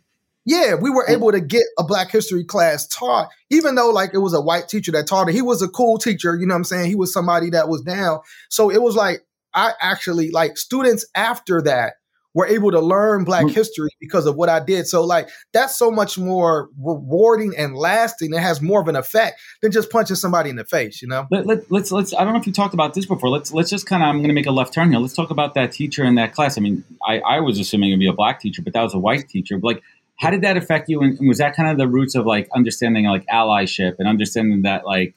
yeah, 0.46 0.74
we 0.74 0.90
were 0.90 1.06
able 1.06 1.32
to 1.32 1.40
get 1.40 1.62
a 1.78 1.84
Black 1.84 2.10
History 2.10 2.44
class 2.44 2.86
taught, 2.86 3.28
even 3.50 3.74
though 3.74 3.90
like 3.90 4.10
it 4.14 4.18
was 4.18 4.34
a 4.34 4.40
white 4.40 4.68
teacher 4.68 4.90
that 4.92 5.06
taught 5.06 5.28
it. 5.28 5.34
He 5.34 5.42
was 5.42 5.62
a 5.62 5.68
cool 5.68 5.98
teacher, 5.98 6.36
you 6.36 6.46
know 6.46 6.54
what 6.54 6.58
I'm 6.58 6.64
saying? 6.64 6.86
He 6.88 6.96
was 6.96 7.12
somebody 7.12 7.50
that 7.50 7.68
was 7.68 7.82
down. 7.82 8.20
So 8.48 8.70
it 8.70 8.82
was 8.82 8.96
like 8.96 9.22
I 9.54 9.72
actually 9.80 10.30
like 10.30 10.56
students 10.56 11.06
after 11.14 11.62
that 11.62 11.94
were 12.32 12.46
able 12.46 12.70
to 12.70 12.78
learn 12.78 13.24
Black 13.24 13.44
Mm. 13.46 13.52
history 13.52 13.90
because 14.00 14.24
of 14.24 14.36
what 14.36 14.48
I 14.48 14.60
did. 14.60 14.86
So 14.86 15.02
like 15.02 15.28
that's 15.52 15.76
so 15.76 15.90
much 15.90 16.16
more 16.16 16.68
rewarding 16.80 17.54
and 17.58 17.74
lasting. 17.74 18.32
It 18.32 18.38
has 18.38 18.62
more 18.62 18.80
of 18.80 18.86
an 18.86 18.94
effect 18.94 19.40
than 19.62 19.72
just 19.72 19.90
punching 19.90 20.14
somebody 20.14 20.48
in 20.48 20.54
the 20.54 20.64
face, 20.64 21.02
you 21.02 21.08
know? 21.08 21.26
Let, 21.32 21.46
let, 21.46 21.70
let's 21.72 21.90
let's. 21.90 22.14
I 22.14 22.22
don't 22.22 22.32
know 22.32 22.38
if 22.38 22.46
you 22.46 22.52
talked 22.52 22.72
about 22.72 22.94
this 22.94 23.04
before. 23.04 23.30
Let's 23.30 23.52
let's 23.52 23.68
just 23.68 23.86
kind 23.86 24.02
of. 24.02 24.08
I'm 24.08 24.18
going 24.18 24.28
to 24.28 24.34
make 24.34 24.46
a 24.46 24.52
left 24.52 24.72
turn 24.72 24.90
here. 24.92 25.00
Let's 25.00 25.14
talk 25.14 25.30
about 25.30 25.54
that 25.54 25.72
teacher 25.72 26.04
in 26.04 26.14
that 26.14 26.32
class. 26.32 26.56
I 26.56 26.60
mean, 26.60 26.84
I, 27.04 27.18
I 27.18 27.40
was 27.40 27.58
assuming 27.58 27.90
it'd 27.90 27.98
be 27.98 28.06
a 28.06 28.12
black 28.12 28.38
teacher, 28.40 28.62
but 28.62 28.74
that 28.74 28.82
was 28.82 28.94
a 28.94 28.98
white 29.00 29.28
teacher. 29.28 29.58
Like, 29.60 29.82
how 30.20 30.30
did 30.30 30.42
that 30.42 30.56
affect 30.56 30.88
you? 30.88 31.00
And, 31.00 31.18
and 31.18 31.26
was 31.28 31.38
that 31.38 31.56
kind 31.56 31.68
of 31.68 31.78
the 31.78 31.88
roots 31.88 32.14
of 32.14 32.26
like 32.26 32.48
understanding 32.54 33.06
like 33.06 33.26
allyship 33.26 33.96
and 33.98 34.06
understanding 34.06 34.62
that 34.62 34.86
like 34.86 35.16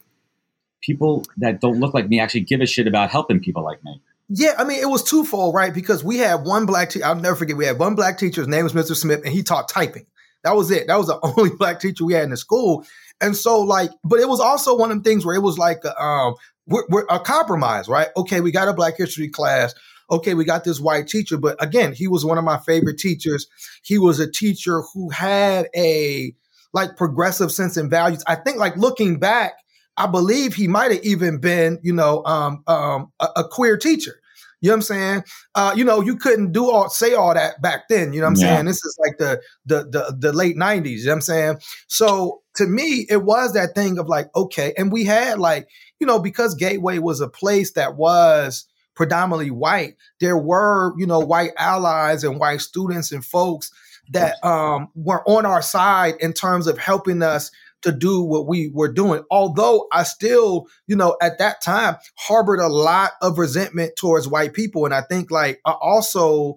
people 0.81 1.25
that 1.37 1.61
don't 1.61 1.79
look 1.79 1.93
like 1.93 2.09
me 2.09 2.19
actually 2.19 2.41
give 2.41 2.59
a 2.59 2.65
shit 2.65 2.87
about 2.87 3.11
helping 3.11 3.39
people 3.39 3.63
like 3.63 3.83
me? 3.83 4.01
Yeah, 4.29 4.53
I 4.57 4.63
mean, 4.63 4.81
it 4.81 4.89
was 4.89 5.03
twofold, 5.03 5.53
right? 5.53 5.73
Because 5.73 6.03
we 6.03 6.17
had 6.17 6.43
one 6.45 6.65
black 6.65 6.89
teacher, 6.89 7.05
I'll 7.05 7.15
never 7.15 7.35
forget, 7.35 7.57
we 7.57 7.65
had 7.65 7.77
one 7.77 7.95
black 7.95 8.17
teacher, 8.17 8.41
his 8.41 8.47
name 8.47 8.63
was 8.63 8.73
Mr. 8.73 8.95
Smith, 8.95 9.21
and 9.23 9.33
he 9.33 9.43
taught 9.43 9.69
typing. 9.69 10.05
That 10.43 10.55
was 10.55 10.71
it. 10.71 10.87
That 10.87 10.97
was 10.97 11.07
the 11.07 11.19
only 11.37 11.51
black 11.51 11.79
teacher 11.79 12.05
we 12.05 12.13
had 12.13 12.23
in 12.23 12.29
the 12.31 12.37
school. 12.37 12.85
And 13.21 13.35
so, 13.35 13.61
like, 13.61 13.91
but 14.03 14.19
it 14.19 14.27
was 14.27 14.39
also 14.39 14.77
one 14.77 14.91
of 14.91 15.01
the 15.01 15.09
things 15.09 15.25
where 15.25 15.35
it 15.35 15.41
was 15.41 15.57
like, 15.57 15.85
um, 15.85 16.35
we're, 16.67 16.83
we're 16.89 17.05
a 17.09 17.19
compromise, 17.19 17.87
right? 17.87 18.07
Okay, 18.17 18.41
we 18.41 18.51
got 18.51 18.67
a 18.67 18.73
black 18.73 18.97
history 18.97 19.29
class. 19.29 19.73
Okay, 20.11 20.33
we 20.33 20.45
got 20.45 20.63
this 20.63 20.79
white 20.79 21.07
teacher. 21.07 21.37
But 21.37 21.61
again, 21.63 21.93
he 21.93 22.07
was 22.07 22.25
one 22.25 22.37
of 22.37 22.43
my 22.43 22.57
favorite 22.59 22.97
teachers. 22.97 23.47
He 23.83 23.97
was 23.97 24.19
a 24.19 24.29
teacher 24.29 24.81
who 24.93 25.09
had 25.09 25.67
a 25.75 26.33
like 26.73 26.97
progressive 26.97 27.51
sense 27.51 27.77
and 27.77 27.89
values. 27.89 28.23
I 28.27 28.35
think, 28.35 28.57
like, 28.57 28.75
looking 28.75 29.19
back, 29.19 29.53
I 29.97 30.07
believe 30.07 30.53
he 30.53 30.67
might 30.67 30.91
have 30.91 31.03
even 31.03 31.38
been, 31.38 31.79
you 31.83 31.93
know, 31.93 32.23
um, 32.25 32.63
um, 32.67 33.12
a, 33.19 33.27
a, 33.38 33.43
queer 33.47 33.77
teacher. 33.77 34.19
You 34.59 34.69
know 34.69 34.75
what 34.75 34.77
I'm 34.77 34.81
saying? 34.81 35.23
Uh, 35.55 35.73
you 35.75 35.83
know, 35.83 36.01
you 36.01 36.15
couldn't 36.15 36.51
do 36.53 36.71
all 36.71 36.89
say 36.89 37.13
all 37.13 37.33
that 37.33 37.62
back 37.62 37.89
then. 37.89 38.13
You 38.13 38.21
know 38.21 38.27
what 38.27 38.38
I'm 38.38 38.41
yeah. 38.41 38.55
saying? 38.55 38.65
This 38.65 38.83
is 38.83 38.97
like 39.05 39.17
the, 39.17 39.41
the 39.65 39.83
the 39.89 40.15
the 40.17 40.33
late 40.33 40.55
'90s. 40.55 41.00
You 41.00 41.05
know 41.05 41.12
what 41.12 41.15
I'm 41.15 41.21
saying? 41.21 41.57
So 41.88 42.41
to 42.55 42.65
me, 42.65 43.05
it 43.09 43.23
was 43.23 43.53
that 43.53 43.75
thing 43.75 43.97
of 43.97 44.07
like, 44.07 44.33
okay, 44.35 44.73
and 44.77 44.91
we 44.91 45.03
had 45.03 45.38
like, 45.38 45.67
you 46.00 46.07
know, 46.07 46.17
because 46.17 46.55
Gateway 46.55 47.00
was 47.00 47.19
a 47.19 47.27
place 47.27 47.73
that 47.73 47.97
was 47.97 48.65
predominantly 48.95 49.51
white, 49.51 49.95
there 50.19 50.38
were, 50.38 50.93
you 50.97 51.05
know, 51.05 51.19
white 51.19 51.51
allies 51.57 52.23
and 52.23 52.39
white 52.39 52.62
students 52.62 53.12
and 53.12 53.25
folks 53.25 53.71
that 54.09 54.43
um, 54.45 54.89
were 54.95 55.27
on 55.27 55.45
our 55.45 55.62
side 55.62 56.15
in 56.19 56.33
terms 56.33 56.67
of 56.67 56.77
helping 56.77 57.21
us 57.21 57.51
to 57.83 57.91
do 57.91 58.21
what 58.21 58.47
we 58.47 58.69
were 58.73 58.91
doing. 58.91 59.23
Although 59.29 59.87
I 59.91 60.03
still, 60.03 60.67
you 60.87 60.95
know, 60.95 61.15
at 61.21 61.37
that 61.39 61.61
time 61.61 61.95
harbored 62.15 62.59
a 62.59 62.67
lot 62.67 63.11
of 63.21 63.37
resentment 63.37 63.95
towards 63.95 64.27
white 64.27 64.53
people. 64.53 64.85
And 64.85 64.93
I 64.93 65.01
think 65.01 65.31
like 65.31 65.61
I 65.65 65.71
also, 65.71 66.55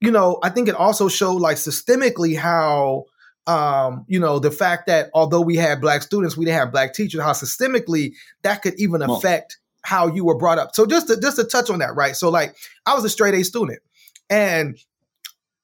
you 0.00 0.10
know, 0.10 0.38
I 0.42 0.50
think 0.50 0.68
it 0.68 0.74
also 0.74 1.08
showed 1.08 1.40
like 1.40 1.56
systemically 1.56 2.36
how 2.36 3.04
um, 3.46 4.04
you 4.08 4.20
know, 4.20 4.38
the 4.38 4.50
fact 4.50 4.88
that 4.88 5.08
although 5.14 5.40
we 5.40 5.56
had 5.56 5.80
black 5.80 6.02
students, 6.02 6.36
we 6.36 6.44
didn't 6.44 6.58
have 6.58 6.70
black 6.70 6.92
teachers, 6.92 7.22
how 7.22 7.32
systemically 7.32 8.12
that 8.42 8.60
could 8.60 8.78
even 8.78 9.00
affect 9.00 9.56
how 9.82 10.06
you 10.06 10.22
were 10.22 10.36
brought 10.36 10.58
up. 10.58 10.74
So 10.74 10.84
just 10.84 11.08
to 11.08 11.18
just 11.18 11.36
to 11.36 11.44
touch 11.44 11.70
on 11.70 11.78
that, 11.78 11.96
right? 11.96 12.14
So 12.14 12.28
like 12.28 12.54
I 12.84 12.94
was 12.94 13.04
a 13.06 13.08
straight 13.08 13.34
A 13.34 13.42
student 13.42 13.80
and 14.28 14.78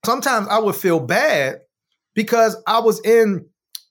sometimes 0.04 0.48
I 0.48 0.58
would 0.58 0.76
feel 0.76 0.98
bad 0.98 1.60
because 2.14 2.56
I 2.66 2.80
was 2.80 3.04
in 3.04 3.46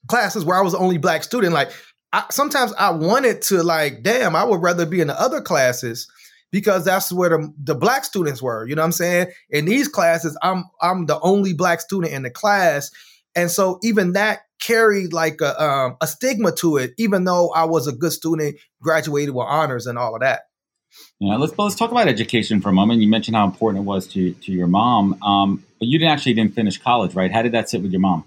classes 0.08 0.44
where 0.44 0.56
I 0.56 0.62
was 0.62 0.72
the 0.72 0.78
only 0.78 0.98
black 0.98 1.24
student. 1.24 1.52
Like 1.52 1.70
I, 2.12 2.24
sometimes 2.30 2.72
I 2.74 2.90
wanted 2.90 3.42
to 3.42 3.62
like, 3.62 4.02
damn, 4.02 4.36
I 4.36 4.44
would 4.44 4.62
rather 4.62 4.86
be 4.86 5.00
in 5.00 5.08
the 5.08 5.20
other 5.20 5.40
classes 5.40 6.08
because 6.52 6.84
that's 6.84 7.12
where 7.12 7.30
the, 7.30 7.52
the 7.62 7.74
black 7.74 8.04
students 8.04 8.40
were. 8.40 8.64
You 8.66 8.76
know 8.76 8.82
what 8.82 8.86
I'm 8.86 8.92
saying? 8.92 9.26
In 9.50 9.64
these 9.64 9.88
classes, 9.88 10.38
I'm 10.40 10.64
I'm 10.80 11.06
the 11.06 11.18
only 11.20 11.52
black 11.52 11.80
student 11.80 12.12
in 12.12 12.22
the 12.22 12.30
class, 12.30 12.92
and 13.34 13.50
so 13.50 13.80
even 13.82 14.12
that 14.12 14.42
carried 14.60 15.12
like 15.12 15.40
a 15.40 15.60
um, 15.60 15.96
a 16.00 16.06
stigma 16.06 16.52
to 16.52 16.76
it. 16.76 16.92
Even 16.98 17.24
though 17.24 17.50
I 17.50 17.64
was 17.64 17.88
a 17.88 17.92
good 17.92 18.12
student, 18.12 18.56
graduated 18.80 19.34
with 19.34 19.46
honors 19.48 19.86
and 19.86 19.98
all 19.98 20.14
of 20.14 20.20
that. 20.20 20.42
Yeah, 21.18 21.36
let's 21.36 21.58
let's 21.58 21.74
talk 21.74 21.90
about 21.90 22.06
education 22.06 22.60
for 22.60 22.68
a 22.68 22.72
moment. 22.72 23.00
You 23.00 23.08
mentioned 23.08 23.36
how 23.36 23.44
important 23.44 23.82
it 23.82 23.86
was 23.86 24.06
to 24.08 24.32
to 24.32 24.52
your 24.52 24.68
mom, 24.68 25.20
um, 25.22 25.64
but 25.80 25.88
you 25.88 25.98
didn't 25.98 26.12
actually 26.12 26.34
didn't 26.34 26.54
finish 26.54 26.78
college, 26.78 27.16
right? 27.16 27.32
How 27.32 27.42
did 27.42 27.50
that 27.52 27.68
sit 27.68 27.82
with 27.82 27.90
your 27.90 28.00
mom? 28.00 28.24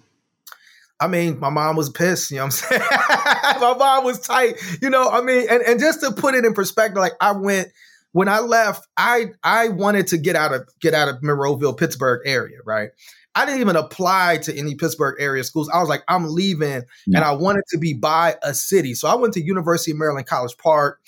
I 1.00 1.08
mean, 1.08 1.40
my 1.40 1.50
mom 1.50 1.76
was 1.76 1.90
pissed, 1.90 2.32
you 2.32 2.38
know 2.38 2.46
what 2.46 2.46
I'm 2.46 2.52
saying? 2.52 2.82
my 3.62 3.76
mom 3.78 4.04
was 4.04 4.20
tight, 4.20 4.56
you 4.82 4.90
know, 4.90 5.10
I 5.10 5.22
mean, 5.22 5.48
and, 5.50 5.62
and 5.62 5.80
just 5.80 6.02
to 6.02 6.12
put 6.12 6.34
it 6.34 6.44
in 6.44 6.54
perspective, 6.54 6.98
like 6.98 7.14
I 7.22 7.34
went 7.34 7.70
when 8.14 8.28
I 8.28 8.40
left, 8.40 8.88
I 8.98 9.28
I 9.44 9.70
wanted 9.70 10.08
to 10.08 10.18
get 10.18 10.36
out 10.36 10.52
of 10.52 10.68
get 10.82 10.96
out 10.96 11.08
of 11.08 11.22
Monroeville, 11.22 11.78
Pittsburgh 11.78 12.22
area, 12.26 12.58
right? 12.66 12.90
I 13.36 13.46
didn't 13.46 13.62
even 13.62 13.76
apply 13.76 14.38
to 14.38 14.58
any 14.58 14.74
Pittsburgh 14.74 15.18
area 15.20 15.44
schools. 15.44 15.70
I 15.72 15.80
was 15.80 15.88
like, 15.88 16.02
I'm 16.08 16.34
leaving, 16.34 16.82
yeah. 17.06 17.18
and 17.18 17.24
I 17.24 17.34
wanted 17.34 17.62
to 17.70 17.78
be 17.78 17.94
by 17.94 18.36
a 18.42 18.56
city. 18.56 18.96
So 18.96 19.08
I 19.08 19.14
went 19.14 19.36
to 19.36 19.44
University 19.44 19.92
of 19.92 19.98
Maryland 19.98 20.26
College 20.26 20.58
Park. 20.58 21.00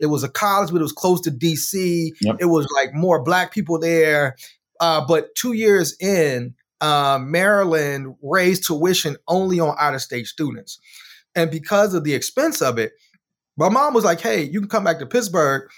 It 0.00 0.06
was 0.06 0.24
a 0.24 0.28
college, 0.28 0.72
but 0.72 0.78
it 0.78 0.82
was 0.82 0.92
close 0.92 1.20
to 1.20 1.30
DC. 1.30 2.10
Yep. 2.20 2.36
It 2.40 2.46
was 2.46 2.66
like 2.74 2.92
more 2.92 3.22
black 3.22 3.52
people 3.52 3.78
there. 3.78 4.34
Uh, 4.80 5.06
but 5.06 5.36
two 5.36 5.52
years 5.52 5.96
in, 6.00 6.55
uh, 6.80 7.18
Maryland 7.20 8.16
raised 8.22 8.66
tuition 8.66 9.16
only 9.28 9.60
on 9.60 9.76
out 9.78 9.94
of 9.94 10.02
state 10.02 10.26
students. 10.26 10.78
And 11.34 11.50
because 11.50 11.94
of 11.94 12.04
the 12.04 12.14
expense 12.14 12.62
of 12.62 12.78
it, 12.78 12.92
my 13.56 13.68
mom 13.68 13.94
was 13.94 14.04
like, 14.04 14.20
hey, 14.20 14.42
you 14.42 14.60
can 14.60 14.68
come 14.68 14.84
back 14.84 14.98
to 14.98 15.06
Pittsburgh 15.06 15.70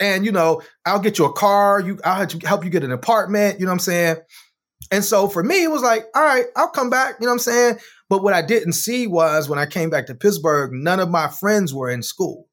and, 0.00 0.24
you 0.24 0.32
know, 0.32 0.62
I'll 0.84 1.00
get 1.00 1.18
you 1.18 1.24
a 1.24 1.32
car. 1.32 1.80
You, 1.80 1.98
I'll 2.04 2.26
help 2.44 2.64
you 2.64 2.70
get 2.70 2.84
an 2.84 2.92
apartment. 2.92 3.58
You 3.58 3.66
know 3.66 3.70
what 3.70 3.74
I'm 3.74 3.80
saying? 3.80 4.16
And 4.90 5.04
so 5.04 5.28
for 5.28 5.42
me, 5.42 5.64
it 5.64 5.70
was 5.70 5.82
like, 5.82 6.04
all 6.14 6.22
right, 6.22 6.46
I'll 6.56 6.68
come 6.68 6.90
back. 6.90 7.16
You 7.20 7.26
know 7.26 7.30
what 7.30 7.34
I'm 7.34 7.38
saying? 7.40 7.78
But 8.08 8.22
what 8.22 8.34
I 8.34 8.42
didn't 8.42 8.74
see 8.74 9.06
was 9.06 9.48
when 9.48 9.58
I 9.58 9.66
came 9.66 9.90
back 9.90 10.06
to 10.06 10.14
Pittsburgh, 10.14 10.72
none 10.72 11.00
of 11.00 11.10
my 11.10 11.28
friends 11.28 11.72
were 11.72 11.88
in 11.88 12.02
school. 12.02 12.48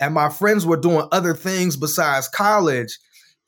And 0.00 0.14
my 0.14 0.30
friends 0.30 0.64
were 0.64 0.78
doing 0.78 1.06
other 1.12 1.34
things 1.34 1.76
besides 1.76 2.28
college 2.28 2.98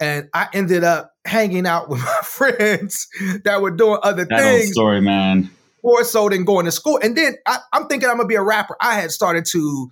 and 0.03 0.29
I 0.35 0.49
ended 0.53 0.83
up 0.83 1.15
hanging 1.25 1.65
out 1.65 1.89
with 1.89 2.01
my 2.05 2.21
friends 2.25 3.07
that 3.45 3.63
were 3.63 3.71
doing 3.71 4.01
other 4.03 4.25
that 4.25 4.41
things. 4.41 4.73
story, 4.73 5.01
man. 5.01 5.49
More 5.85 6.03
so 6.05 6.29
than 6.29 6.45
going 6.45 6.67
to 6.67 6.73
school. 6.73 6.99
And 7.03 7.17
then 7.17 7.37
I, 7.47 7.59
I'm 7.73 7.87
thinking 7.87 8.09
I'm 8.09 8.17
gonna 8.17 8.29
be 8.29 8.35
a 8.35 8.43
rapper. 8.43 8.77
I 8.81 8.95
had 8.95 9.13
started 9.13 9.45
to, 9.53 9.91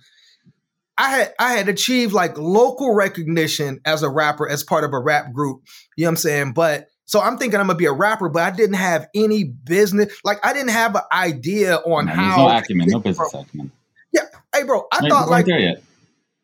I 0.97 1.09
had 1.09 1.33
I 1.39 1.53
had 1.53 1.69
achieved 1.69 2.13
like 2.13 2.37
local 2.37 2.93
recognition 2.93 3.79
as 3.85 4.03
a 4.03 4.09
rapper 4.09 4.49
as 4.49 4.63
part 4.63 4.83
of 4.83 4.93
a 4.93 4.99
rap 4.99 5.31
group. 5.33 5.61
You 5.95 6.03
know 6.03 6.09
what 6.09 6.11
I'm 6.11 6.17
saying? 6.17 6.53
But 6.53 6.87
so 7.05 7.21
I'm 7.21 7.37
thinking 7.37 7.59
I'm 7.59 7.67
gonna 7.67 7.77
be 7.77 7.85
a 7.85 7.93
rapper, 7.93 8.29
but 8.29 8.43
I 8.43 8.55
didn't 8.55 8.75
have 8.75 9.07
any 9.15 9.45
business. 9.45 10.13
Like 10.25 10.45
I 10.45 10.53
didn't 10.53 10.71
have 10.71 10.95
an 10.95 11.01
idea 11.11 11.77
on 11.77 12.05
no, 12.05 12.11
how. 12.13 12.47
No 12.47 12.57
acumen, 12.57 12.87
no 12.89 12.99
business 12.99 13.33
acumen. 13.33 13.71
Yeah, 14.13 14.23
hey, 14.53 14.63
bro. 14.63 14.87
I 14.91 15.01
no, 15.01 15.09
thought 15.09 15.29
like 15.29 15.45
there 15.45 15.59
yet. 15.59 15.83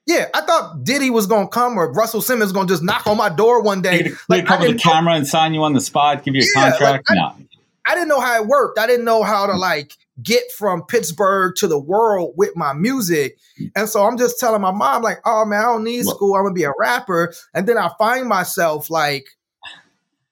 Yeah, 0.08 0.30
I 0.34 0.42
thought 0.42 0.86
Diddy 0.86 1.10
was 1.10 1.28
gonna 1.28 1.50
come 1.50 1.78
or 1.78 1.92
Russell 1.92 2.22
Simmons 2.22 2.54
gonna 2.54 2.68
just 2.68 2.82
knock 2.82 3.06
on 3.08 3.18
my 3.18 3.30
door 3.30 3.62
one 3.62 3.82
day. 3.82 4.12
Like, 4.30 4.50
with 4.50 4.72
the 4.72 4.80
camera 4.80 5.14
and 5.14 5.28
sign 5.28 5.54
you 5.54 5.62
on 5.64 5.74
the 5.74 5.82
spot, 5.82 6.24
give 6.24 6.34
you 6.34 6.42
a 6.42 6.46
yeah, 6.46 6.70
contract. 6.72 7.10
Like, 7.10 7.18
I, 7.18 7.22
no. 7.22 7.48
I 7.86 7.96
didn't 7.96 8.08
know 8.08 8.20
how 8.20 8.42
it 8.42 8.48
worked. 8.48 8.80
I 8.80 8.88
didn't 8.88 9.06
know 9.06 9.24
how 9.24 9.48
to 9.48 9.54
like 9.54 9.94
get 10.24 10.44
from 10.58 10.84
Pittsburgh 10.84 11.56
to 11.58 11.68
the 11.68 11.80
world 11.80 12.34
with 12.38 12.56
my 12.56 12.74
music. 12.74 13.38
And 13.76 13.88
so 13.88 14.04
I'm 14.04 14.18
just 14.18 14.40
telling 14.40 14.62
my 14.62 14.72
mom, 14.72 15.04
like, 15.04 15.20
oh 15.26 15.46
man, 15.46 15.60
I 15.60 15.66
don't 15.66 15.84
need 15.84 16.06
school. 16.06 16.36
I'm 16.36 16.44
gonna 16.44 16.54
be 16.54 16.64
a 16.64 16.74
rapper. 16.80 17.34
And 17.54 17.68
then 17.68 17.78
I 17.78 17.90
find 17.98 18.28
myself 18.28 18.90
like 18.90 19.28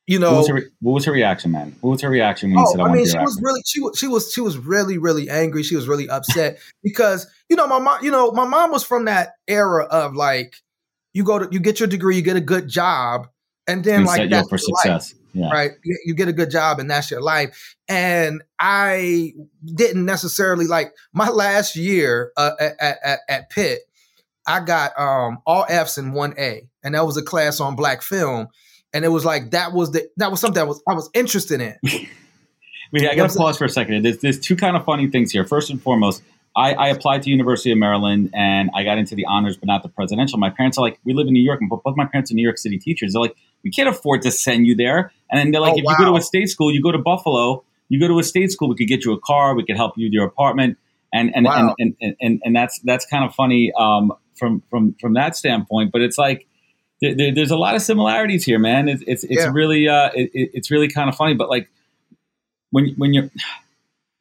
you 0.07 0.19
know, 0.19 0.33
what 0.33 0.37
was, 0.37 0.47
her, 0.49 0.61
what 0.81 0.91
was 0.93 1.05
her 1.05 1.11
reaction, 1.11 1.51
man? 1.51 1.75
What 1.81 1.91
was 1.91 2.01
her 2.01 2.09
reaction 2.09 2.51
when 2.51 2.59
you 2.59 2.65
oh, 2.67 2.71
said, 2.71 2.81
"I, 2.81 2.89
I 2.89 2.91
mean, 2.91 3.07
she 3.07 3.17
was 3.17 3.41
really, 3.41 3.61
she 3.65 3.79
was, 3.81 3.97
she 3.97 4.07
was, 4.07 4.31
she 4.31 4.41
was 4.41 4.57
really, 4.57 4.99
really 4.99 5.29
angry. 5.29 5.63
She 5.63 5.75
was 5.75 5.87
really 5.87 6.07
upset 6.07 6.59
because 6.83 7.27
you 7.49 7.55
know, 7.55 7.65
my 7.65 7.79
mom, 7.79 8.03
you 8.03 8.11
know, 8.11 8.31
my 8.31 8.45
mom 8.45 8.71
was 8.71 8.83
from 8.83 9.05
that 9.05 9.33
era 9.47 9.85
of 9.85 10.15
like, 10.15 10.57
you 11.13 11.23
go 11.23 11.39
to, 11.39 11.47
you 11.51 11.59
get 11.59 11.79
your 11.79 11.87
degree, 11.87 12.15
you 12.15 12.21
get 12.21 12.35
a 12.35 12.41
good 12.41 12.67
job, 12.67 13.27
and 13.67 13.83
then 13.83 13.99
and 13.99 14.05
like 14.05 14.29
that's 14.29 14.47
for 14.47 14.59
success, 14.59 15.15
yeah. 15.33 15.49
right? 15.49 15.71
You, 15.83 15.99
you 16.05 16.13
get 16.13 16.27
a 16.27 16.33
good 16.33 16.51
job, 16.51 16.79
and 16.79 16.89
that's 16.89 17.09
your 17.09 17.21
life. 17.21 17.75
And 17.87 18.43
I 18.59 19.33
didn't 19.63 20.05
necessarily 20.05 20.67
like 20.67 20.93
my 21.13 21.29
last 21.31 21.75
year 21.75 22.31
uh, 22.37 22.51
at, 22.59 22.75
at, 22.79 23.19
at 23.27 23.49
Pitt. 23.49 23.81
I 24.47 24.59
got 24.59 24.91
um, 24.99 25.39
all 25.47 25.65
Fs 25.67 25.97
and 25.97 26.13
one 26.13 26.35
A, 26.37 26.69
and 26.83 26.93
that 26.93 27.07
was 27.07 27.17
a 27.17 27.23
class 27.23 27.59
on 27.59 27.75
black 27.75 28.03
film 28.03 28.49
and 28.95 29.03
it 29.03 29.09
was 29.09 29.25
like 29.25 29.51
that 29.51 29.73
was 29.73 29.91
the 29.91 30.09
that 30.17 30.31
was 30.31 30.39
something 30.39 30.61
I 30.61 30.65
was 30.65 30.81
I 30.87 30.93
was 30.93 31.09
interested 31.13 31.61
in. 31.61 31.77
Wait, 32.93 33.09
I 33.09 33.15
got 33.15 33.29
to 33.29 33.37
pause 33.37 33.57
for 33.57 33.65
a 33.65 33.69
second. 33.69 34.05
There's, 34.05 34.19
there's 34.19 34.39
two 34.39 34.55
kind 34.55 34.77
of 34.77 34.85
funny 34.85 35.07
things 35.07 35.31
here. 35.31 35.43
First 35.43 35.69
and 35.69 35.81
foremost, 35.81 36.23
I, 36.55 36.73
I, 36.73 36.87
applied 36.89 37.23
to 37.23 37.29
University 37.29 37.71
of 37.71 37.77
Maryland 37.77 38.29
and 38.33 38.69
I 38.73 38.83
got 38.83 38.97
into 38.97 39.15
the 39.15 39.25
honors, 39.25 39.57
but 39.57 39.65
not 39.65 39.83
the 39.83 39.89
presidential. 39.89 40.37
My 40.39 40.51
parents 40.51 40.77
are 40.77 40.81
like, 40.81 40.99
we 41.03 41.13
live 41.13 41.27
in 41.27 41.33
New 41.33 41.43
York, 41.43 41.59
and 41.59 41.69
both 41.69 41.81
my 41.97 42.05
parents 42.05 42.31
are 42.31 42.35
New 42.35 42.43
York 42.43 42.57
City 42.57 42.77
teachers. 42.77 43.13
They're 43.13 43.21
like, 43.21 43.35
we 43.63 43.71
can't 43.71 43.89
afford 43.89 44.21
to 44.21 44.31
send 44.31 44.65
you 44.65 44.75
there. 44.75 45.11
And 45.29 45.39
then 45.39 45.51
they're 45.51 45.59
like, 45.59 45.73
oh, 45.73 45.79
if 45.79 45.83
wow. 45.83 45.93
you 45.93 46.05
go 46.05 46.11
to 46.11 46.17
a 46.17 46.21
state 46.21 46.47
school, 46.47 46.71
you 46.71 46.81
go 46.81 46.91
to 46.91 46.99
Buffalo, 46.99 47.65
you 47.89 47.99
go 47.99 48.07
to 48.07 48.19
a 48.19 48.23
state 48.23 48.51
school, 48.51 48.69
we 48.69 48.75
could 48.75 48.87
get 48.87 49.03
you 49.03 49.11
a 49.11 49.19
car, 49.19 49.55
we 49.55 49.65
could 49.65 49.75
help 49.75 49.97
you 49.97 50.05
with 50.05 50.13
your 50.13 50.25
apartment, 50.25 50.77
and 51.13 51.35
and 51.35 51.45
wow. 51.45 51.75
and, 51.77 51.95
and, 51.99 52.15
and, 52.21 52.41
and, 52.45 52.55
that's 52.55 52.79
that's 52.85 53.05
kind 53.07 53.25
of 53.25 53.35
funny 53.35 53.73
um, 53.77 54.13
from 54.37 54.63
from 54.69 54.95
from 55.01 55.15
that 55.15 55.35
standpoint. 55.35 55.91
But 55.91 56.01
it's 56.01 56.17
like 56.17 56.47
there, 57.01 57.33
there's 57.33 57.51
a 57.51 57.57
lot 57.57 57.75
of 57.75 57.81
similarities 57.81 58.43
here, 58.43 58.59
man. 58.59 58.87
It's 58.87 59.03
it's, 59.05 59.23
it's 59.25 59.43
yeah. 59.43 59.51
really 59.51 59.87
uh, 59.87 60.11
it, 60.13 60.31
it's 60.33 60.71
really 60.71 60.87
kind 60.87 61.09
of 61.09 61.15
funny. 61.15 61.33
But 61.33 61.49
like 61.49 61.69
when 62.71 62.93
when 62.97 63.13
you're 63.13 63.29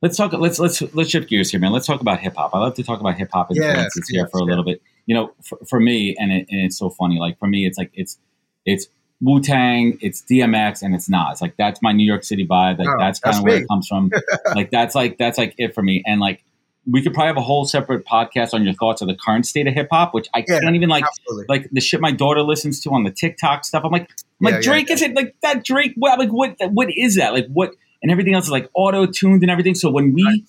let's 0.02 0.16
talk 0.16 0.32
let's 0.32 0.58
let's 0.58 0.82
let's 0.94 1.10
shift 1.10 1.28
gears 1.28 1.50
here, 1.50 1.60
man. 1.60 1.72
Let's 1.72 1.86
talk 1.86 2.00
about 2.00 2.20
hip 2.20 2.34
hop. 2.36 2.54
I 2.54 2.58
love 2.58 2.74
to 2.74 2.82
talk 2.82 3.00
about 3.00 3.16
hip 3.16 3.30
hop 3.32 3.50
influences 3.50 3.90
yes, 3.96 4.08
here 4.08 4.28
for 4.28 4.38
a 4.38 4.44
little 4.44 4.64
bit. 4.64 4.82
You 5.06 5.14
know, 5.14 5.32
for, 5.42 5.58
for 5.68 5.80
me, 5.80 6.16
and, 6.18 6.32
it, 6.32 6.46
and 6.50 6.60
it's 6.60 6.78
so 6.78 6.90
funny. 6.90 7.18
Like 7.18 7.38
for 7.38 7.46
me, 7.46 7.66
it's 7.66 7.78
like 7.78 7.90
it's 7.94 8.18
it's 8.64 8.86
Wu 9.20 9.40
Tang, 9.40 9.98
it's 10.00 10.22
DMX, 10.22 10.82
and 10.82 10.94
it's 10.94 11.08
Nas. 11.08 11.40
Like 11.40 11.56
that's 11.56 11.80
my 11.80 11.92
New 11.92 12.06
York 12.06 12.24
City 12.24 12.46
vibe. 12.46 12.78
Like 12.78 12.88
Oh, 12.88 12.96
that's 12.98 13.20
kind 13.20 13.36
of 13.36 13.42
where 13.42 13.56
it 13.56 13.68
comes 13.68 13.88
from. 13.88 14.10
like 14.54 14.70
that's 14.70 14.94
like 14.94 15.18
that's 15.18 15.38
like 15.38 15.54
it 15.58 15.74
for 15.74 15.82
me. 15.82 16.02
And 16.06 16.20
like 16.20 16.44
we 16.90 17.02
could 17.02 17.14
probably 17.14 17.28
have 17.28 17.36
a 17.36 17.42
whole 17.42 17.64
separate 17.64 18.04
podcast 18.04 18.52
on 18.54 18.64
your 18.64 18.74
thoughts 18.74 19.00
of 19.02 19.08
the 19.08 19.14
current 19.14 19.46
state 19.46 19.66
of 19.66 19.74
hip 19.74 19.88
hop, 19.90 20.12
which 20.14 20.28
I 20.34 20.44
Yeah, 20.46 20.60
can't 20.60 20.76
even 20.76 20.88
like 20.88 21.04
Absolutely. 21.04 21.46
like 21.48 21.70
the 21.72 21.80
shit 21.80 22.00
my 22.00 22.12
daughter 22.12 22.42
listens 22.42 22.80
to 22.80 22.90
on 22.90 23.04
the 23.04 23.10
TikTok 23.10 23.64
stuff. 23.64 23.82
I'm 23.84 23.90
like, 23.92 24.10
I'm 24.40 24.48
Yeah, 24.48 24.50
like 24.56 24.62
Drake 24.62 24.88
yeah. 24.88 24.94
is 24.94 25.02
it 25.02 25.14
like 25.14 25.34
that 25.42 25.64
Drake? 25.64 25.94
Well, 25.96 26.18
like 26.18 26.30
what 26.30 26.56
what 26.70 26.88
is 26.94 27.16
that? 27.16 27.32
Like 27.32 27.46
what 27.48 27.72
and 28.02 28.12
everything 28.12 28.34
else 28.34 28.44
is 28.44 28.50
like 28.50 28.68
auto 28.74 29.06
tuned 29.06 29.42
and 29.42 29.50
everything. 29.50 29.74
So 29.74 29.90
when 29.90 30.12
we 30.12 30.44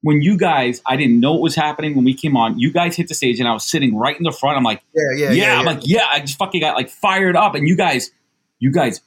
when 0.00 0.20
you 0.20 0.36
guys, 0.36 0.82
I 0.86 0.96
didn't 0.96 1.18
know 1.18 1.32
what 1.32 1.40
was 1.40 1.54
happening 1.54 1.94
when 1.96 2.04
we 2.04 2.12
came 2.14 2.36
on. 2.36 2.58
You 2.58 2.70
guys 2.72 2.94
hit 2.94 3.08
the 3.08 3.14
stage 3.14 3.40
and 3.40 3.48
I 3.48 3.52
was 3.52 3.64
sitting 3.64 3.96
right 3.96 4.16
in 4.16 4.22
the 4.22 4.32
front. 4.32 4.56
I'm 4.58 4.62
like, 4.64 4.82
yeah, 4.94 5.02
yeah, 5.16 5.30
yeah, 5.32 5.44
yeah. 5.52 5.58
I'm 5.58 5.64
like, 5.64 5.80
yeah, 5.82 6.06
I 6.10 6.20
just 6.20 6.36
fucking 6.38 6.60
got 6.60 6.74
like 6.76 6.90
fired 6.90 7.36
up, 7.36 7.54
and 7.54 7.66
you 7.66 7.74
guys, 7.76 8.10
you 8.58 8.70
guys 8.70 9.00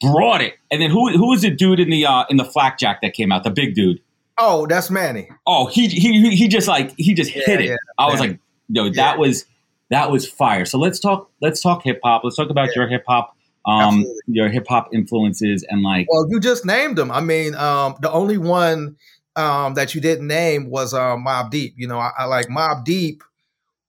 brought 0.00 0.40
it. 0.42 0.54
And 0.70 0.82
then 0.82 0.90
who 0.90 1.10
who 1.16 1.30
was 1.30 1.42
the 1.42 1.50
dude 1.50 1.80
in 1.80 1.88
the 1.90 2.04
uh 2.06 2.24
in 2.28 2.36
the 2.36 2.44
flak 2.44 2.78
jack 2.78 3.00
that 3.00 3.14
came 3.14 3.32
out? 3.32 3.44
The 3.44 3.50
big 3.50 3.74
dude. 3.74 4.00
Oh, 4.38 4.66
that's 4.66 4.90
Manny. 4.90 5.28
Oh, 5.46 5.66
he 5.66 5.88
he 5.88 6.34
he 6.34 6.48
just 6.48 6.66
like 6.68 6.92
he 6.98 7.14
just 7.14 7.34
Yeah, 7.34 7.42
hit 7.46 7.60
it. 7.60 7.66
yeah, 7.68 7.76
I 7.98 8.06
was 8.06 8.20
man. 8.20 8.30
like, 8.30 8.38
yo, 8.68 8.84
Yeah. 8.86 8.90
that 8.96 9.18
was 9.18 9.44
that 9.90 10.10
was 10.10 10.28
fire. 10.28 10.64
So 10.64 10.78
let's 10.78 10.98
talk 10.98 11.30
let's 11.40 11.60
talk 11.60 11.82
hip 11.84 12.00
hop. 12.02 12.22
Let's 12.24 12.36
talk 12.36 12.50
about 12.50 12.74
your 12.74 12.88
hip 12.88 13.04
hop 13.06 13.36
um 13.66 13.80
Absolutely. 14.00 14.12
your 14.26 14.48
hip 14.50 14.66
hop 14.68 14.92
influences 14.92 15.64
and 15.70 15.82
like 15.82 16.06
Well, 16.10 16.26
you 16.28 16.40
just 16.40 16.66
named 16.66 16.96
them. 16.98 17.10
I 17.10 17.20
mean, 17.20 17.54
um, 17.54 17.94
the 18.00 18.10
only 18.10 18.36
one 18.38 18.96
um, 19.36 19.74
that 19.74 19.94
you 19.94 20.00
didn't 20.00 20.26
name 20.26 20.68
was 20.70 20.94
um, 20.94 21.24
Mobb 21.24 21.50
Deep. 21.50 21.74
You 21.76 21.88
know, 21.88 21.98
I, 21.98 22.10
I 22.18 22.24
like 22.26 22.46
Mobb 22.48 22.84
Deep 22.84 23.22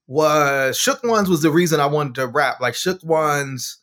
was 0.07 0.77
Shook 0.77 1.03
Ones 1.03 1.29
was 1.29 1.41
the 1.41 1.49
reason 1.51 1.79
I 1.79 1.87
wanted 1.87 2.15
to 2.15 2.27
rap. 2.27 2.59
Like 2.61 2.75
Shook 2.75 3.03
Ones, 3.03 3.77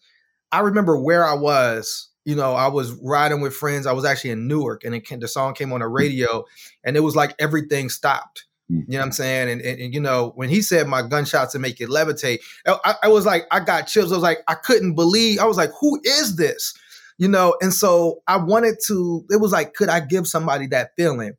I 0.52 0.61
remember 0.61 0.97
where 0.97 1.25
I 1.25 1.35
was. 1.35 2.09
You 2.25 2.37
know, 2.37 2.55
I 2.55 2.69
was 2.69 2.93
riding 3.02 3.41
with 3.41 3.55
friends. 3.55 3.87
I 3.87 3.93
was 3.93 4.05
actually 4.05 4.31
in 4.31 4.47
Newark, 4.47 4.85
and 4.85 4.95
it 4.95 5.05
came, 5.05 5.21
the 5.21 5.29
song 5.29 5.55
came 5.55 5.73
on 5.73 5.81
the 5.81 5.88
radio, 5.88 6.45
and 6.85 6.97
it 6.97 7.00
was 7.00 7.17
like 7.17 7.35
everything 7.38 7.88
stopped. 7.88 8.47
Mm. 8.71 8.85
You 8.87 8.93
know 8.93 8.99
what 8.99 9.07
I'm 9.07 9.12
saying? 9.12 9.49
And, 9.50 9.61
and, 9.61 9.81
and, 9.81 9.95
you 9.95 10.00
know, 10.00 10.33
when 10.37 10.49
he 10.49 10.62
said 10.62 10.87
my 10.87 11.02
gunshots 11.02 11.52
to 11.52 11.59
make 11.59 11.81
it 11.81 11.88
levitate, 11.88 12.41
I, 12.67 12.95
I 13.05 13.09
was 13.09 13.26
like, 13.26 13.45
I 13.50 13.61
got 13.61 13.87
chills. 13.87 14.12
I 14.12 14.17
was 14.17 14.23
like, 14.23 14.38
I 14.49 14.55
couldn't 14.55 14.95
believe. 14.95 15.41
I 15.41 15.45
was 15.47 15.57
like, 15.57 15.71
who 15.81 16.00
is 16.05 16.37
this? 16.37 16.75
You 17.19 17.29
know, 17.29 17.57
and 17.61 17.73
so 17.73 18.23
I 18.26 18.37
wanted 18.37 18.76
to. 18.87 19.25
It 19.31 19.41
was 19.41 19.52
like, 19.52 19.75
could 19.75 19.88
I 19.88 20.00
give 20.00 20.26
somebody 20.26 20.67
that 20.69 20.91
feeling? 20.97 21.35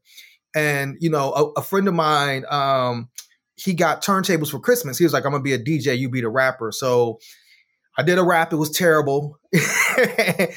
And 0.56 0.98
you 1.00 1.10
know, 1.10 1.34
a, 1.34 1.60
a 1.60 1.64
friend 1.64 1.88
of 1.88 1.94
mine, 1.94 2.46
um, 2.50 3.10
he 3.56 3.74
got 3.74 4.04
turntables 4.04 4.52
for 4.52 4.60
Christmas. 4.60 4.98
He 4.98 5.04
was 5.04 5.14
like, 5.14 5.26
I'm 5.26 5.32
gonna 5.32 5.44
be 5.44 5.54
a 5.54 5.60
DJ, 5.60 5.98
you 5.98 6.10
be 6.10 6.22
the 6.22 6.30
rapper. 6.30 6.72
So 6.72 7.20
I 7.98 8.04
did 8.04 8.18
a 8.18 8.24
rap. 8.24 8.52
It 8.52 8.56
was 8.56 8.72
terrible. 8.72 9.40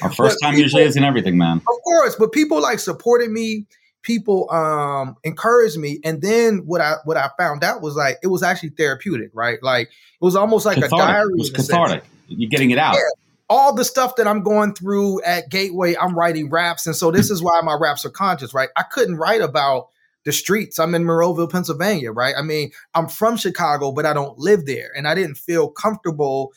our 0.03 0.13
first 0.13 0.39
time 0.43 0.55
usually 0.55 0.83
isn't 0.85 1.03
everything, 1.03 1.37
man. 1.37 1.59
of 1.59 1.83
course, 1.85 2.17
but 2.17 2.33
people 2.33 2.61
like 2.61 2.79
supported 2.79 3.31
me. 3.31 3.67
People 4.03 4.49
um 4.53 5.17
encouraged 5.25 5.79
me, 5.79 5.99
and 6.05 6.23
then 6.23 6.59
what 6.59 6.81
I 6.81 6.95
what 7.05 7.17
I 7.17 7.29
found 7.37 7.65
out 7.65 7.83
was 7.83 7.97
like 7.97 8.19
it 8.23 8.29
was 8.29 8.43
actually 8.43 8.71
therapeutic, 8.71 9.31
right? 9.35 9.59
Like 9.63 9.89
it 9.89 10.25
was 10.25 10.37
almost 10.37 10.65
like 10.65 10.79
a 10.79 10.89
diary. 10.89 11.33
It 11.33 11.39
was 11.39 11.51
cathartic. 11.51 12.05
You're 12.29 12.51
getting 12.51 12.71
it 12.71 12.79
out. 12.79 12.95
Yeah. 12.95 13.01
All 13.49 13.75
the 13.75 13.85
stuff 13.85 14.17
that 14.17 14.27
I'm 14.27 14.43
going 14.43 14.75
through 14.75 15.23
at 15.23 15.51
Gateway, 15.51 15.95
I'm 16.01 16.17
writing 16.17 16.51
raps, 16.51 16.87
and 16.87 16.97
so 16.97 17.11
this 17.11 17.31
is 17.31 17.43
why 17.43 17.61
my 17.63 17.77
raps 17.79 18.05
are 18.05 18.11
conscious, 18.11 18.55
right? 18.55 18.69
I 18.77 18.83
couldn't 18.85 19.17
write 19.17 19.41
about 19.41 19.89
the 20.25 20.33
streets. 20.33 20.79
I'm 20.79 20.95
in 20.95 21.05
Monroeville, 21.05 21.51
Pennsylvania, 21.51 22.11
right? 22.11 22.35
I 22.37 22.43
mean, 22.43 22.73
I'm 22.95 23.09
from 23.09 23.37
Chicago, 23.37 23.93
but 23.93 24.07
I 24.07 24.13
don't 24.13 24.39
live 24.39 24.67
there, 24.67 24.91
and 24.97 25.07
I 25.07 25.15
didn't 25.15 25.37
feel 25.37 25.69
comfortable 25.69 26.53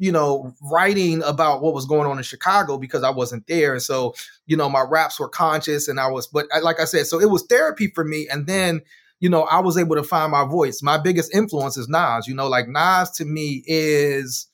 you 0.00 0.10
know, 0.10 0.54
writing 0.62 1.22
about 1.24 1.60
what 1.60 1.74
was 1.74 1.84
going 1.84 2.06
on 2.06 2.16
in 2.16 2.24
Chicago 2.24 2.78
because 2.78 3.02
I 3.02 3.10
wasn't 3.10 3.46
there. 3.46 3.74
And 3.74 3.82
so, 3.82 4.14
you 4.46 4.56
know, 4.56 4.70
my 4.70 4.80
raps 4.80 5.20
were 5.20 5.28
conscious 5.28 5.88
and 5.88 6.00
I 6.00 6.08
was, 6.08 6.26
but 6.26 6.46
I, 6.54 6.60
like 6.60 6.80
I 6.80 6.86
said, 6.86 7.06
so 7.06 7.20
it 7.20 7.28
was 7.28 7.44
therapy 7.44 7.88
for 7.94 8.02
me. 8.02 8.26
And 8.26 8.46
then, 8.46 8.80
you 9.20 9.28
know, 9.28 9.42
I 9.42 9.60
was 9.60 9.76
able 9.76 9.96
to 9.96 10.02
find 10.02 10.32
my 10.32 10.46
voice. 10.46 10.82
My 10.82 10.96
biggest 10.96 11.34
influence 11.34 11.76
is 11.76 11.86
Nas, 11.86 12.26
you 12.26 12.34
know, 12.34 12.48
like 12.48 12.66
Nas 12.66 13.10
to 13.16 13.26
me 13.26 13.62
is, 13.66 14.46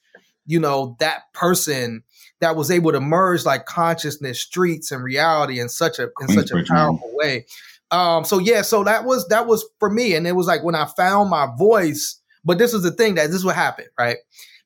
you 0.47 0.59
know, 0.59 0.97
that 0.99 1.33
person 1.33 2.03
that 2.41 2.57
was 2.57 2.69
able 2.69 2.91
to 2.91 3.01
merge 3.01 3.45
like 3.45 3.67
consciousness, 3.67 4.41
streets, 4.41 4.91
and 4.91 5.05
reality 5.05 5.61
in 5.61 5.69
such 5.69 6.01
a 6.01 6.09
in 6.23 6.29
such 6.29 6.51
a 6.51 6.65
powerful 6.65 7.11
way. 7.15 7.47
Um, 7.93 8.25
so 8.25 8.39
yeah, 8.39 8.63
so 8.63 8.83
that 8.83 9.05
was 9.05 9.29
that 9.29 9.47
was 9.47 9.65
for 9.79 9.91
me. 9.91 10.17
And 10.17 10.27
it 10.27 10.33
was 10.33 10.49
like 10.49 10.65
when 10.65 10.75
I 10.75 10.87
found 10.97 11.31
my 11.31 11.47
voice, 11.57 12.21
but 12.45 12.59
this 12.59 12.75
is 12.75 12.83
the 12.83 12.91
thing 12.91 13.15
that 13.15 13.29
this 13.29 13.37
is 13.37 13.45
what 13.45 13.55
happened, 13.55 13.89
right? 13.97 14.17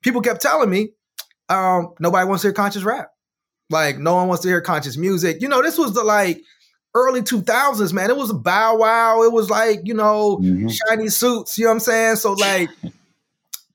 People 0.03 0.21
kept 0.23 0.41
telling 0.41 0.71
me, 0.71 0.91
um, 1.49 1.95
nobody 1.99 2.27
wants 2.27 2.43
to 2.43 2.49
hear 2.49 2.53
conscious 2.55 2.83
rap. 2.83 3.11
Like 3.69 3.99
no 3.99 4.15
one 4.15 4.29
wants 4.29 4.43
to 4.43 4.49
hear 4.49 4.61
conscious 4.61 4.97
music. 4.97 5.41
You 5.43 5.49
know, 5.49 5.63
this 5.63 5.79
was 5.79 5.95
the 5.95 6.03
like 6.05 6.41
early 6.95 7.23
2000s, 7.23 7.93
man. 7.93 8.11
It 8.11 8.17
was 8.17 8.31
a 8.31 8.35
bow 8.35 8.77
wow. 8.77 9.23
It 9.23 9.33
was 9.33 9.49
like, 9.51 9.81
you 9.85 9.95
know, 9.95 10.39
Mhm. 10.43 10.73
shiny 10.89 11.09
suits, 11.09 11.57
you 11.59 11.65
know 11.65 11.71
what 11.71 11.75
I'm 11.75 11.81
saying? 11.81 12.17
So 12.17 12.33
like 12.33 12.69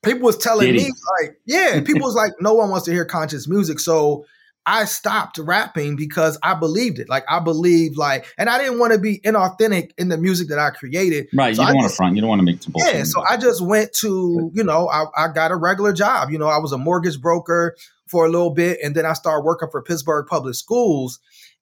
people 0.03 0.21
was 0.23 0.37
telling 0.37 0.67
Diddy. 0.67 0.85
me 0.85 0.91
like, 1.21 1.37
yeah, 1.45 1.81
people 1.81 2.01
was 2.01 2.15
like, 2.15 2.33
no 2.39 2.53
one 2.53 2.69
wants 2.69 2.85
to 2.85 2.91
hear 2.91 3.05
conscious 3.05 3.47
music. 3.47 3.79
So 3.79 4.25
I 4.65 4.85
stopped 4.85 5.37
rapping 5.37 5.95
because 5.95 6.39
I 6.41 6.55
believed 6.55 6.99
it. 6.99 7.07
Like 7.07 7.23
I 7.29 7.39
believed 7.39 7.97
like, 7.97 8.25
and 8.37 8.49
I 8.49 8.57
didn't 8.57 8.79
want 8.79 8.93
to 8.93 8.99
be 8.99 9.19
inauthentic 9.19 9.91
in 9.97 10.09
the 10.09 10.17
music 10.17 10.47
that 10.49 10.57
I 10.57 10.71
created. 10.71 11.27
Right. 11.33 11.55
So 11.55 11.61
you 11.61 11.67
don't 11.67 11.77
want 11.77 11.89
to 11.89 11.95
front. 11.95 12.15
You 12.15 12.21
don't 12.21 12.29
want 12.29 12.39
to 12.39 12.45
make. 12.45 12.59
Yeah, 12.75 13.03
so 13.03 13.23
I 13.29 13.37
just 13.37 13.61
went 13.61 13.93
to, 14.01 14.51
you 14.53 14.63
know, 14.63 14.89
I, 14.89 15.05
I 15.15 15.27
got 15.27 15.51
a 15.51 15.55
regular 15.55 15.93
job. 15.93 16.31
You 16.31 16.39
know, 16.39 16.47
I 16.47 16.57
was 16.57 16.71
a 16.71 16.77
mortgage 16.77 17.21
broker 17.21 17.75
for 18.07 18.25
a 18.25 18.29
little 18.29 18.51
bit, 18.51 18.79
and 18.83 18.95
then 18.95 19.05
I 19.05 19.13
started 19.13 19.43
working 19.43 19.69
for 19.71 19.81
Pittsburgh 19.81 20.25
Public 20.27 20.55
Schools. 20.55 21.19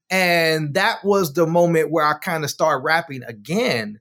And 0.09 0.73
that 0.75 1.03
was 1.03 1.33
the 1.33 1.47
moment 1.47 1.91
where 1.91 2.05
I 2.05 2.13
kind 2.13 2.43
of 2.43 2.49
started 2.49 2.83
rapping 2.83 3.23
again 3.23 3.99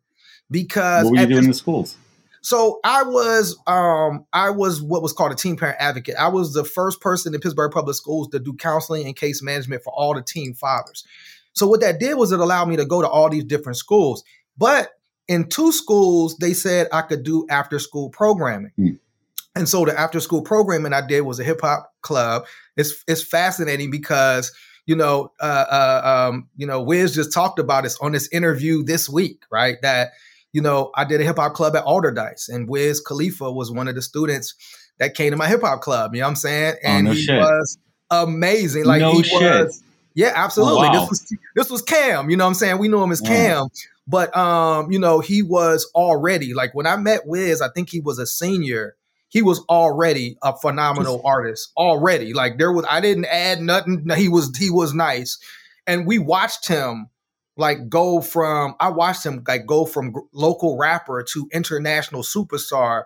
because 0.50 1.04
what 1.04 1.12
were 1.12 1.16
you 1.16 1.26
doing 1.26 1.36
this- 1.36 1.44
in 1.44 1.50
the 1.50 1.56
schools? 1.56 1.96
So 2.42 2.80
I 2.82 3.04
was 3.04 3.56
um 3.66 4.26
I 4.32 4.50
was 4.50 4.82
what 4.82 5.00
was 5.00 5.12
called 5.12 5.32
a 5.32 5.36
teen 5.36 5.56
parent 5.56 5.78
advocate. 5.80 6.16
I 6.18 6.28
was 6.28 6.52
the 6.52 6.64
first 6.64 7.00
person 7.00 7.32
in 7.34 7.40
Pittsburgh 7.40 7.70
Public 7.72 7.96
Schools 7.96 8.28
to 8.28 8.40
do 8.40 8.52
counseling 8.54 9.06
and 9.06 9.16
case 9.16 9.42
management 9.42 9.82
for 9.84 9.92
all 9.92 10.12
the 10.12 10.22
teen 10.22 10.52
fathers. 10.52 11.04
So 11.54 11.66
what 11.66 11.80
that 11.80 12.00
did 12.00 12.16
was 12.16 12.32
it 12.32 12.40
allowed 12.40 12.68
me 12.68 12.76
to 12.76 12.84
go 12.84 13.00
to 13.00 13.08
all 13.08 13.30
these 13.30 13.44
different 13.44 13.76
schools. 13.76 14.24
But 14.58 14.90
in 15.28 15.48
two 15.48 15.70
schools, 15.70 16.36
they 16.38 16.52
said 16.52 16.88
I 16.92 17.02
could 17.02 17.22
do 17.22 17.46
after 17.48 17.78
school 17.78 18.10
programming. 18.10 18.72
Hmm. 18.76 18.90
And 19.54 19.68
so 19.68 19.84
the 19.84 19.98
after 19.98 20.18
school 20.18 20.42
programming 20.42 20.92
I 20.92 21.06
did 21.06 21.20
was 21.20 21.38
a 21.38 21.44
hip 21.44 21.60
hop 21.60 21.92
club. 22.02 22.46
It's 22.76 23.04
it's 23.06 23.22
fascinating 23.22 23.90
because 23.90 24.50
you 24.86 24.96
know 24.96 25.30
uh, 25.40 25.66
uh 25.70 26.28
um 26.30 26.48
you 26.56 26.66
know 26.66 26.82
Wiz 26.82 27.14
just 27.14 27.32
talked 27.32 27.60
about 27.60 27.84
this 27.84 27.96
on 28.00 28.10
this 28.10 28.28
interview 28.32 28.82
this 28.82 29.08
week, 29.08 29.44
right? 29.48 29.76
That 29.82 30.12
you 30.52 30.60
know, 30.60 30.90
I 30.94 31.04
did 31.04 31.20
a 31.20 31.24
hip 31.24 31.36
hop 31.36 31.54
club 31.54 31.74
at 31.76 31.84
Allderdice, 31.84 32.48
and 32.48 32.68
Wiz 32.68 33.00
Khalifa 33.00 33.50
was 33.50 33.70
one 33.70 33.88
of 33.88 33.94
the 33.94 34.02
students 34.02 34.54
that 34.98 35.14
came 35.14 35.30
to 35.30 35.36
my 35.36 35.48
hip 35.48 35.62
hop 35.62 35.80
club. 35.80 36.14
You 36.14 36.20
know 36.20 36.26
what 36.26 36.30
I'm 36.30 36.36
saying? 36.36 36.74
Oh, 36.84 36.88
And 36.88 37.04
no 37.06 37.12
he 37.12 37.22
shit. 37.22 37.38
was 37.38 37.78
amazing. 38.10 38.84
Like 38.84 39.00
No 39.00 39.16
he 39.16 39.22
shit. 39.22 39.40
was, 39.40 39.82
yeah, 40.14 40.32
absolutely. 40.34 40.88
Wow. 40.88 40.92
This 41.00 41.08
was 41.10 41.34
this 41.56 41.70
was 41.70 41.82
Cam. 41.82 42.30
You 42.30 42.36
know 42.36 42.44
what 42.44 42.48
I'm 42.48 42.54
saying? 42.54 42.78
We 42.78 42.88
knew 42.88 43.02
him 43.02 43.12
as 43.12 43.22
Yeah. 43.22 43.28
Cam, 43.28 43.68
but 44.06 44.36
um, 44.36 44.92
you 44.92 44.98
know, 44.98 45.20
he 45.20 45.42
was 45.42 45.90
already 45.94 46.54
like 46.54 46.74
when 46.74 46.86
I 46.86 46.96
met 46.96 47.26
Wiz. 47.26 47.60
I 47.62 47.68
think 47.70 47.88
he 47.90 48.00
was 48.00 48.18
a 48.18 48.26
senior. 48.26 48.94
He 49.28 49.40
was 49.40 49.60
already 49.70 50.36
a 50.42 50.54
phenomenal 50.54 51.22
artist. 51.24 51.72
Already, 51.78 52.34
like 52.34 52.58
there 52.58 52.70
was, 52.70 52.84
I 52.90 53.00
didn't 53.00 53.24
add 53.24 53.62
nothing. 53.62 54.06
He 54.16 54.28
was 54.28 54.54
he 54.56 54.68
was 54.70 54.92
nice, 54.92 55.38
and 55.86 56.06
we 56.06 56.18
watched 56.18 56.68
him 56.68 57.08
like 57.56 57.88
go 57.88 58.20
from 58.20 58.74
I 58.80 58.90
watched 58.90 59.24
him 59.24 59.44
like 59.46 59.66
go 59.66 59.84
from 59.84 60.14
local 60.32 60.78
rapper 60.78 61.22
to 61.22 61.48
international 61.52 62.22
superstar 62.22 63.04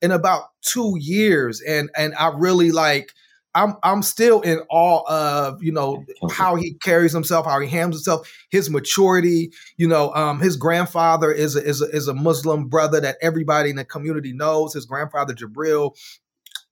in 0.00 0.10
about 0.10 0.44
2 0.62 0.96
years 0.98 1.60
and 1.60 1.90
and 1.96 2.14
I 2.14 2.32
really 2.34 2.70
like 2.70 3.12
I'm 3.54 3.74
I'm 3.82 4.02
still 4.02 4.40
in 4.42 4.60
awe 4.70 5.02
of 5.08 5.62
you 5.62 5.72
know 5.72 6.04
how 6.30 6.54
he 6.54 6.74
carries 6.74 7.12
himself 7.12 7.46
how 7.46 7.58
he 7.58 7.68
handles 7.68 8.04
himself 8.04 8.32
his 8.50 8.70
maturity 8.70 9.52
you 9.76 9.88
know 9.88 10.14
um 10.14 10.40
his 10.40 10.56
grandfather 10.56 11.32
is 11.32 11.56
a, 11.56 11.64
is 11.64 11.82
a, 11.82 11.86
is 11.86 12.06
a 12.06 12.14
Muslim 12.14 12.68
brother 12.68 13.00
that 13.00 13.16
everybody 13.20 13.70
in 13.70 13.76
the 13.76 13.84
community 13.84 14.32
knows 14.32 14.74
his 14.74 14.86
grandfather 14.86 15.34
Jabril 15.34 15.96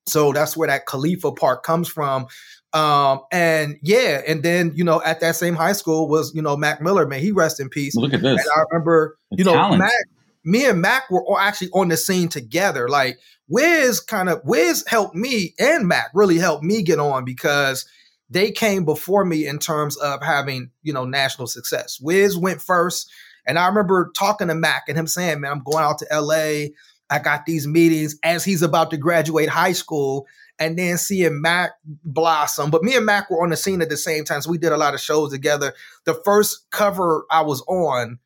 so 0.08 0.32
that's 0.32 0.56
where 0.56 0.68
that 0.68 0.86
Khalifa 0.86 1.32
part 1.32 1.62
comes 1.62 1.88
from 1.88 2.26
um 2.74 3.20
and 3.32 3.76
yeah 3.82 4.20
and 4.26 4.42
then 4.42 4.72
you 4.74 4.84
know 4.84 5.00
at 5.02 5.20
that 5.20 5.34
same 5.34 5.54
high 5.54 5.72
school 5.72 6.06
was 6.06 6.34
you 6.34 6.42
know 6.42 6.54
Mac 6.56 6.82
Miller 6.82 7.06
man 7.06 7.20
he 7.20 7.32
rest 7.32 7.60
in 7.60 7.70
peace 7.70 7.96
Look 7.96 8.12
at 8.12 8.20
this. 8.20 8.40
and 8.40 8.50
I 8.54 8.62
remember, 8.70 9.16
The 9.30 9.38
you 9.38 9.44
know, 9.44 9.54
talent. 9.54 9.78
Mac, 9.78 9.92
me 10.44 10.66
and 10.66 10.80
Mac 10.82 11.10
were 11.10 11.24
all 11.24 11.38
actually 11.38 11.70
on 11.70 11.88
the 11.88 11.96
scene 11.96 12.28
together. 12.28 12.88
Like 12.88 13.18
Wiz 13.48 14.00
kind 14.00 14.28
of 14.28 14.42
Wiz 14.44 14.84
helped 14.86 15.14
me 15.14 15.54
and 15.58 15.88
Mac 15.88 16.10
really 16.12 16.36
helped 16.38 16.62
me 16.62 16.82
get 16.82 16.98
on 16.98 17.24
because 17.24 17.88
they 18.30 18.50
came 18.50 18.84
before 18.84 19.24
me 19.24 19.46
in 19.46 19.58
terms 19.58 19.96
of 19.96 20.22
having, 20.22 20.70
you 20.82 20.92
know, 20.92 21.04
national 21.06 21.46
success. 21.46 21.98
Wiz 22.00 22.36
went 22.36 22.60
first. 22.60 23.10
And 23.46 23.58
I 23.58 23.66
remember 23.66 24.10
talking 24.14 24.48
to 24.48 24.54
Mac 24.54 24.82
and 24.88 24.98
him 24.98 25.06
saying, 25.06 25.40
man, 25.40 25.50
I'm 25.52 25.62
going 25.62 25.82
out 25.82 25.98
to 26.00 26.06
LA. 26.12 26.66
I 27.10 27.18
got 27.18 27.46
these 27.46 27.66
meetings 27.66 28.18
as 28.22 28.44
he's 28.44 28.62
about 28.62 28.90
to 28.90 28.96
graduate 28.96 29.48
high 29.48 29.72
school 29.72 30.26
and 30.58 30.78
then 30.78 30.98
seeing 30.98 31.40
Mac 31.40 31.72
blossom. 32.04 32.70
But 32.70 32.82
me 32.82 32.96
and 32.96 33.06
Mac 33.06 33.30
were 33.30 33.42
on 33.42 33.50
the 33.50 33.56
scene 33.56 33.80
at 33.80 33.88
the 33.88 33.96
same 33.96 34.24
time. 34.24 34.40
So 34.42 34.50
we 34.50 34.58
did 34.58 34.72
a 34.72 34.76
lot 34.76 34.94
of 34.94 35.00
shows 35.00 35.30
together. 35.30 35.72
The 36.04 36.14
first 36.24 36.70
cover 36.70 37.24
I 37.30 37.42
was 37.42 37.62
on, 37.62 38.18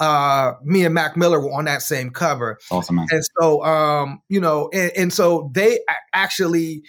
uh, 0.00 0.52
me 0.62 0.84
and 0.84 0.94
Mac 0.94 1.16
Miller 1.16 1.40
were 1.40 1.52
on 1.52 1.64
that 1.66 1.82
same 1.82 2.10
cover. 2.10 2.58
Awesome, 2.70 2.96
man. 2.96 3.06
And 3.10 3.22
so, 3.40 3.64
um, 3.64 4.20
you 4.28 4.40
know, 4.40 4.68
and, 4.72 4.92
and 4.96 5.12
so 5.12 5.50
they 5.54 5.80
actually 6.12 6.82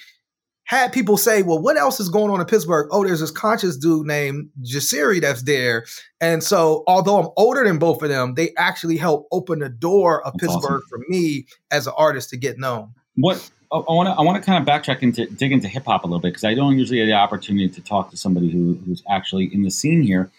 had 0.68 0.92
people 0.92 1.16
say, 1.16 1.44
well, 1.44 1.60
what 1.60 1.78
else 1.78 2.00
is 2.00 2.10
going 2.10 2.30
on 2.30 2.42
in 2.42 2.46
Pittsburgh? 2.46 2.90
Oh, 2.92 3.04
there's 3.04 3.22
this 3.22 3.32
conscious 3.32 3.78
dude 3.78 4.06
named 4.06 4.50
Jasiri 4.62 5.22
that's 5.22 5.44
there. 5.44 5.86
And 6.20 6.44
so, 6.44 6.84
although 6.88 7.22
I'm 7.22 7.30
older 7.38 7.64
than 7.64 7.80
both 7.80 8.04
of 8.04 8.10
them, 8.10 8.36
they 8.36 8.54
actually 8.58 8.98
helped 8.98 9.30
open 9.32 9.60
the 9.60 9.70
door 9.70 10.22
of 10.26 10.34
that's 10.34 10.54
Pittsburgh 10.54 10.82
awesome. 10.84 10.90
for 10.90 11.00
me 11.08 11.48
as 11.72 11.88
an 11.88 11.94
artist 11.98 12.30
to 12.32 12.38
get 12.38 12.60
known. 12.60 12.94
What 13.16 13.50
oh, 13.72 13.86
I 13.90 13.94
want 13.94 14.08
to 14.08 14.14
I 14.14 14.22
want 14.22 14.44
to 14.44 14.46
kind 14.46 14.62
of 14.62 14.68
backtrack 14.68 15.02
into 15.02 15.26
dig 15.26 15.54
into 15.54 15.70
hip 15.70 15.86
hop 15.86 16.04
a 16.04 16.08
little 16.08 16.20
bit 16.20 16.30
because 16.30 16.44
I 16.44 16.54
don't 16.54 16.78
usually 16.78 17.00
have 17.00 17.08
the 17.08 17.14
opportunity 17.14 17.70
to 17.70 17.82
talk 17.82 18.12
to 18.12 18.18
somebody 18.18 18.52
who 18.52 18.78
who's 18.86 19.02
actually 19.10 19.46
in 19.54 19.64
the 19.64 19.72
scene 19.72 20.02
here. 20.02 20.30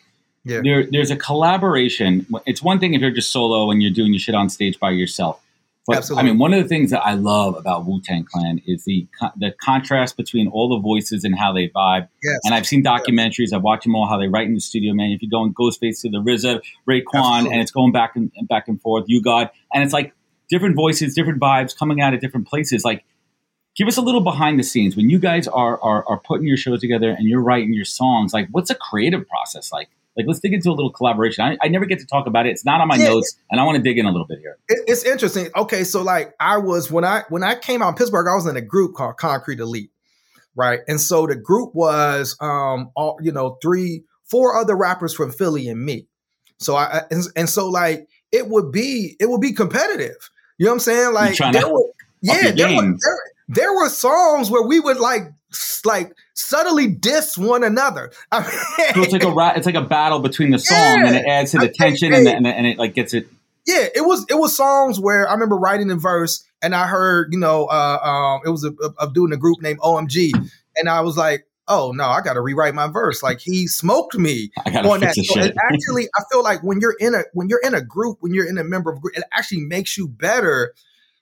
Yeah. 0.45 0.61
There, 0.63 0.87
there's 0.91 1.11
a 1.11 1.17
collaboration. 1.17 2.27
It's 2.45 2.63
one 2.63 2.79
thing 2.79 2.93
if 2.93 3.01
you're 3.01 3.11
just 3.11 3.33
solo 3.33 3.71
and 3.71 3.83
you're 3.83 3.93
doing 3.93 4.13
your 4.13 4.21
shit 4.21 4.35
on 4.35 4.51
stage 4.51 4.79
by 4.79 4.91
yourself. 4.91 5.41
But 5.89 5.97
Absolutely. 5.97 6.29
I 6.29 6.31
mean, 6.31 6.39
one 6.39 6.53
of 6.53 6.63
the 6.63 6.69
things 6.69 6.91
that 6.91 7.01
I 7.01 7.15
love 7.15 7.57
about 7.57 7.87
Wu 7.87 8.03
Tang 8.03 8.23
Clan 8.23 8.61
is 8.67 8.85
the 8.85 9.09
the 9.39 9.55
contrast 9.59 10.19
between 10.19 10.47
all 10.47 10.69
the 10.69 10.79
voices 10.79 11.25
and 11.25 11.35
how 11.35 11.55
they 11.55 11.71
vibe. 11.71 12.09
Yes. 12.23 12.41
And 12.45 12.55
I've 12.55 12.67
seen 12.67 12.85
documentaries. 12.85 13.55
I've 13.55 13.63
watched 13.63 13.85
them 13.85 13.95
all 13.97 14.07
how 14.07 14.19
they 14.19 14.29
write 14.29 14.47
in 14.49 14.55
the 14.55 14.61
studio. 14.61 14.93
Man, 14.93 15.13
if 15.13 15.23
you 15.23 15.31
go 15.31 15.43
in 15.45 15.55
Ghostface 15.55 16.03
to 16.03 16.11
the 16.11 16.19
RZA, 16.19 16.61
Raekwon, 16.87 17.05
Absolutely. 17.15 17.53
and 17.53 17.63
it's 17.63 17.71
going 17.71 17.93
back 17.93 18.17
and 18.17 18.31
back 18.51 18.69
and 18.69 18.79
forth. 18.83 19.07
You 19.09 19.23
God, 19.23 19.49
and 19.73 19.83
it's 19.83 19.95
like 19.95 20.13
different 20.51 20.77
voices, 20.77 21.15
different 21.15 21.41
vibes 21.41 21.75
coming 21.75 22.03
out 22.03 22.13
of 22.13 22.21
different 22.21 22.47
places. 22.49 22.85
Like, 22.85 23.07
give 23.75 23.89
us 23.89 23.97
a 23.97 24.03
little 24.03 24.21
behind 24.21 24.61
the 24.61 24.65
scenes 24.65 24.95
when 24.95 25.09
you 25.09 25.19
guys 25.19 25.49
are 25.49 25.81
are, 25.81 26.07
are 26.07 26.21
putting 26.21 26.47
your 26.47 26.59
show 26.59 26.77
together 26.77 27.09
and 27.09 27.27
you're 27.27 27.43
writing 27.43 27.73
your 27.73 27.87
songs. 27.87 28.35
Like, 28.35 28.49
what's 28.51 28.69
a 28.69 28.75
creative 28.75 29.27
process 29.27 29.73
like? 29.73 29.89
Like, 30.17 30.27
let's 30.27 30.41
dig 30.41 30.53
into 30.53 30.71
a 30.71 30.73
little 30.73 30.91
collaboration. 30.91 31.45
I, 31.45 31.57
I 31.63 31.69
never 31.69 31.85
get 31.85 32.01
to 32.01 32.07
talk 32.07 32.27
about 32.27 32.47
it. 32.47 32.51
It's 32.51 32.65
not 32.65 32.81
on 32.81 32.89
my 32.89 32.97
yeah. 32.97 33.09
notes, 33.09 33.37
and 33.51 33.61
I 33.61 33.65
want 33.65 33.77
to 33.77 33.83
dig 33.83 33.99
in 33.99 34.07
a 34.07 34.11
little 34.11 34.27
bit 34.27 34.39
here. 34.41 34.59
It, 34.69 34.81
it's 34.89 35.05
interesting. 35.05 35.49
Okay, 35.57 35.85
so 35.85 36.03
like 36.03 36.35
I 36.41 36.59
was 36.59 36.91
when 36.91 37.05
I 37.05 37.23
when 37.29 37.45
I 37.45 37.55
came 37.55 37.83
out 37.83 37.91
in 37.91 37.95
Pittsburgh, 37.95 38.27
I 38.29 38.35
was 38.35 38.47
in 38.47 38.57
a 38.57 38.61
group 38.61 38.95
called 38.95 39.17
Concrete 39.17 39.61
Elite, 39.61 39.93
right? 40.57 40.81
And 40.89 41.01
so 41.01 41.27
the 41.27 41.37
group 41.37 41.75
was 41.75 42.37
um 42.41 42.91
all 42.97 43.19
you 43.23 43.31
know 43.31 43.59
three 43.63 44.05
four 44.25 44.57
other 44.57 44.77
rappers 44.77 45.15
from 45.15 45.31
Philly 45.31 45.69
and 45.69 45.85
me. 45.85 46.09
So 46.59 46.75
I 46.75 47.03
and, 47.11 47.23
and 47.37 47.49
so 47.49 47.69
like 47.69 48.09
it 48.33 48.49
would 48.49 48.73
be 48.73 49.17
it 49.21 49.29
would 49.31 49.41
be 49.41 49.53
competitive. 49.53 50.31
You 50.59 50.67
know 50.67 50.73
what 50.73 50.75
I'm 50.75 50.81
saying? 50.81 51.15
Like 51.15 51.37
there 51.53 51.73
were, 51.73 51.85
yeah, 52.21 52.51
there 52.51 52.75
were, 52.75 52.83
there, 52.83 53.19
there 53.49 53.75
were 53.75 53.89
songs 53.89 54.51
where 54.51 54.67
we 54.67 54.81
would 54.81 54.99
like 54.99 55.23
like 55.85 56.15
subtly 56.35 56.89
diss 56.89 57.39
one 57.39 57.65
another. 57.65 58.13
I 58.33 58.41
mean, 58.41 58.95
so 58.95 59.03
it's 59.03 59.13
like 59.13 59.25
a 59.25 59.31
ra- 59.31 59.53
it's 59.57 59.67
like 59.67 59.75
a 59.75 59.83
battle 59.83 60.21
between 60.21 60.51
the 60.51 60.59
song, 60.59 60.77
yeah, 60.77 61.07
and 61.07 61.17
it 61.17 61.27
adds 61.27 61.53
to 61.53 61.59
the 61.59 61.69
I 61.69 61.73
tension, 61.73 62.13
and, 62.13 62.27
and, 62.27 62.47
and, 62.47 62.67
it 62.67 62.79
like 62.79 62.95
gets 62.95 63.15
it. 63.15 63.29
Yeah, 63.67 63.87
it 63.95 64.05
was 64.05 64.25
it 64.29 64.35
was 64.35 64.57
songs 64.57 64.99
where 64.99 65.29
I 65.29 65.33
remember 65.33 65.57
writing 65.57 65.89
the 65.89 65.97
verse, 65.97 66.45
and 66.63 66.75
I 66.75 66.87
heard 66.87 67.33
you 67.33 67.39
know 67.39 67.67
uh, 67.67 67.99
um, 68.03 68.41
it 68.45 68.51
was 68.51 68.65
a, 68.65 68.71
a, 68.71 69.09
a 69.09 69.13
dude 69.13 69.31
in 69.31 69.33
a 69.35 69.37
group 69.37 69.61
named 69.61 69.81
OMG, 69.81 70.33
and 70.77 70.89
I 70.89 71.01
was 71.01 71.17
like, 71.17 71.47
oh 71.69 71.93
no, 71.93 72.05
I 72.05 72.21
got 72.21 72.35
to 72.35 72.41
rewrite 72.41 72.75
my 72.75 72.89
verse. 72.89 73.23
Like 73.23 73.41
he 73.41 73.67
smoked 73.67 74.17
me 74.17 74.51
on 74.67 75.01
that. 75.01 75.15
So 75.15 75.41
actually, 75.73 76.09
I 76.17 76.23
feel 76.33 76.43
like 76.43 76.63
when 76.63 76.81
you're 76.81 76.97
in 76.99 77.15
a 77.15 77.23
when 77.33 77.49
you're 77.49 77.61
in 77.63 77.75
a 77.75 77.83
group, 77.83 78.19
when 78.21 78.35
you're 78.35 78.49
in 78.49 78.59
a 78.59 78.65
member 78.65 78.91
of 78.91 78.99
a 78.99 79.01
group, 79.01 79.17
it 79.17 79.25
actually 79.33 79.61
makes 79.61 79.97
you 79.97 80.09
better 80.09 80.75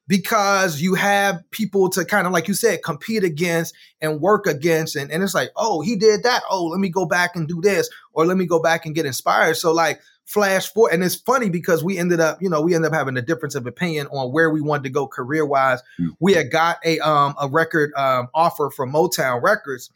because 0.08 0.80
you 0.80 0.94
have 0.94 1.42
people 1.50 1.88
to 1.90 2.04
kind 2.04 2.26
of 2.26 2.32
like 2.32 2.48
you 2.48 2.54
said 2.54 2.82
compete 2.82 3.24
against 3.24 3.74
and 4.00 4.20
work 4.20 4.46
against 4.46 4.96
and, 4.96 5.10
and 5.10 5.22
it's 5.22 5.34
like 5.34 5.50
oh 5.56 5.80
he 5.80 5.96
did 5.96 6.22
that. 6.22 6.42
Oh 6.50 6.64
let 6.66 6.80
me 6.80 6.88
go 6.88 7.06
back 7.06 7.36
and 7.36 7.48
do 7.48 7.60
this 7.60 7.88
or 8.12 8.26
let 8.26 8.36
me 8.36 8.46
go 8.46 8.60
back 8.60 8.86
and 8.86 8.94
get 8.94 9.06
inspired. 9.06 9.56
So 9.56 9.72
like 9.72 10.00
flash 10.26 10.72
forward 10.72 10.92
and 10.92 11.04
it's 11.04 11.14
funny 11.14 11.48
because 11.48 11.84
we 11.84 11.96
ended 11.96 12.18
up 12.18 12.42
you 12.42 12.50
know 12.50 12.60
we 12.60 12.74
ended 12.74 12.90
up 12.90 12.96
having 12.96 13.16
a 13.16 13.22
difference 13.22 13.54
of 13.54 13.64
opinion 13.64 14.08
on 14.08 14.32
where 14.32 14.50
we 14.50 14.60
wanted 14.60 14.82
to 14.82 14.90
go 14.90 15.06
career 15.06 15.46
wise 15.46 15.80
mm-hmm. 16.00 16.08
we 16.18 16.32
had 16.32 16.50
got 16.50 16.78
a 16.84 16.98
um 16.98 17.32
a 17.40 17.48
record 17.48 17.92
um 17.94 18.26
offer 18.34 18.68
from 18.70 18.92
motown 18.92 19.40
records 19.40 19.88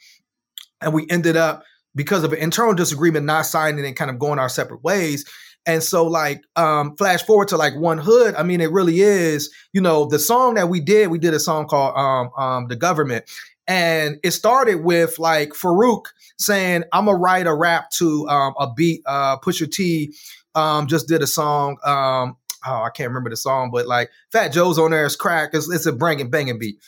and 0.81 0.95
we 0.95 1.05
ended 1.11 1.37
up 1.37 1.65
because 1.97 2.23
of 2.23 2.33
an 2.33 2.39
internal 2.39 2.75
disagreement 2.75 3.27
not 3.27 3.45
signing 3.45 3.85
and 3.85 3.97
kind 3.97 4.09
of 4.09 4.21
going 4.21 4.39
our 4.39 4.49
separate 4.49 4.85
ways 4.85 5.29
and 5.67 5.83
so 5.83 6.07
like 6.07 6.43
um 6.57 6.97
flash 6.97 7.23
forward 7.23 7.49
to 7.49 7.57
like 7.57 7.75
1Hood, 7.75 8.35
I 8.37 8.43
mean 8.43 8.61
it 8.61 8.71
really 8.71 9.01
is, 9.01 9.53
you 9.73 9.81
know, 9.81 10.07
the 10.07 10.19
song 10.19 10.55
that 10.55 10.69
we 10.69 10.81
did, 10.81 11.11
we 11.11 11.19
did 11.19 11.35
a 11.35 11.41
song 11.41 11.67
called 11.67 11.97
um 11.97 12.31
um 12.37 12.69
The 12.69 12.77
Government. 12.77 13.25
And 13.67 14.19
it 14.25 14.33
started 14.33 14.83
with 14.83 15.19
like 15.19 15.51
Farouk 15.51 16.07
saying, 16.39 16.85
I'm 16.93 17.05
gonna 17.05 17.19
write 17.19 17.47
a 17.47 17.55
rap 17.55 17.91
to 17.99 18.29
um 18.29 18.55
a 18.59 18.73
beat. 18.73 19.03
Uh 19.07 19.39
Pusha 19.39 19.71
T 19.71 20.15
um 20.55 20.87
just 20.87 21.09
did 21.09 21.23
a 21.23 21.27
song 21.27 21.77
um 21.85 22.37
oh, 22.67 22.83
I 22.83 22.91
can't 22.91 23.09
remember 23.09 23.31
the 23.31 23.37
song, 23.37 23.71
but 23.73 23.87
like 23.87 24.11
Fat 24.33 24.49
Joe's 24.49 24.79
on 24.79 24.91
there 24.91 25.07
is 25.07 25.17
crack. 25.17 25.51
It's, 25.53 25.71
it's 25.71 25.87
a 25.87 25.93
banging 25.93 26.31
banging 26.31 26.59
beat. 26.59 26.79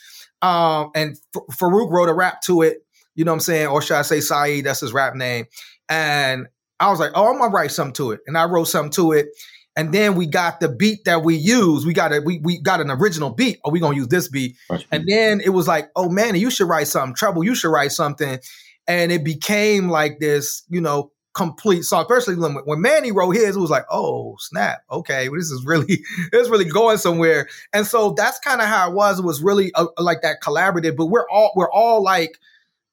Um, 0.41 0.91
and 0.93 1.17
F- 1.35 1.57
Farouk 1.57 1.89
wrote 1.89 2.09
a 2.09 2.13
rap 2.13 2.41
to 2.43 2.61
it. 2.61 2.85
You 3.15 3.25
know 3.25 3.31
what 3.31 3.37
I'm 3.37 3.41
saying? 3.41 3.67
Or 3.67 3.81
should 3.81 3.97
I 3.97 4.01
say 4.01 4.19
Saeed? 4.19 4.65
That's 4.65 4.81
his 4.81 4.93
rap 4.93 5.15
name. 5.15 5.45
And 5.87 6.47
I 6.83 6.89
was 6.89 6.99
like, 6.99 7.11
oh, 7.15 7.31
I'm 7.31 7.39
gonna 7.39 7.51
write 7.53 7.71
something 7.71 7.93
to 7.93 8.11
it, 8.11 8.19
and 8.27 8.37
I 8.37 8.45
wrote 8.45 8.65
something 8.65 8.91
to 8.91 9.13
it. 9.13 9.29
And 9.75 9.93
then 9.93 10.15
we 10.15 10.27
got 10.27 10.59
the 10.59 10.69
beat 10.69 11.05
that 11.05 11.23
we 11.23 11.35
use. 11.35 11.85
We 11.85 11.93
got 11.93 12.13
a 12.13 12.19
we 12.19 12.39
we 12.43 12.61
got 12.61 12.81
an 12.81 12.91
original 12.91 13.29
beat. 13.29 13.59
Oh, 13.63 13.71
we 13.71 13.79
gonna 13.79 13.95
use 13.95 14.09
this 14.09 14.27
beat. 14.27 14.55
And 14.91 15.05
then 15.07 15.39
it 15.39 15.49
was 15.49 15.67
like, 15.67 15.89
oh 15.95 16.09
man, 16.09 16.35
you 16.35 16.51
should 16.51 16.67
write 16.67 16.87
something. 16.87 17.15
Trouble, 17.15 17.43
you 17.43 17.55
should 17.55 17.71
write 17.71 17.91
something. 17.91 18.39
And 18.85 19.11
it 19.11 19.23
became 19.23 19.87
like 19.89 20.19
this, 20.19 20.63
you 20.69 20.81
know, 20.81 21.11
complete 21.33 21.83
song. 21.83 22.05
Especially 22.07 22.35
when, 22.35 22.53
when 22.65 22.81
Manny 22.81 23.11
wrote 23.11 23.31
his, 23.31 23.55
it 23.55 23.59
was 23.59 23.71
like, 23.71 23.85
oh 23.89 24.35
snap, 24.39 24.81
okay, 24.91 25.29
well, 25.29 25.39
this 25.39 25.51
is 25.51 25.65
really 25.65 25.85
this 26.31 26.43
is 26.43 26.49
really 26.49 26.65
going 26.65 26.97
somewhere. 26.97 27.47
And 27.71 27.87
so 27.87 28.11
that's 28.11 28.39
kind 28.39 28.61
of 28.61 28.67
how 28.67 28.89
it 28.91 28.93
was. 28.93 29.19
It 29.19 29.25
was 29.25 29.41
really 29.41 29.71
a, 29.75 29.85
uh, 29.85 30.03
like 30.03 30.21
that 30.21 30.41
collaborative. 30.43 30.97
But 30.97 31.05
we're 31.05 31.29
all 31.29 31.53
we're 31.55 31.71
all 31.71 32.03
like 32.03 32.37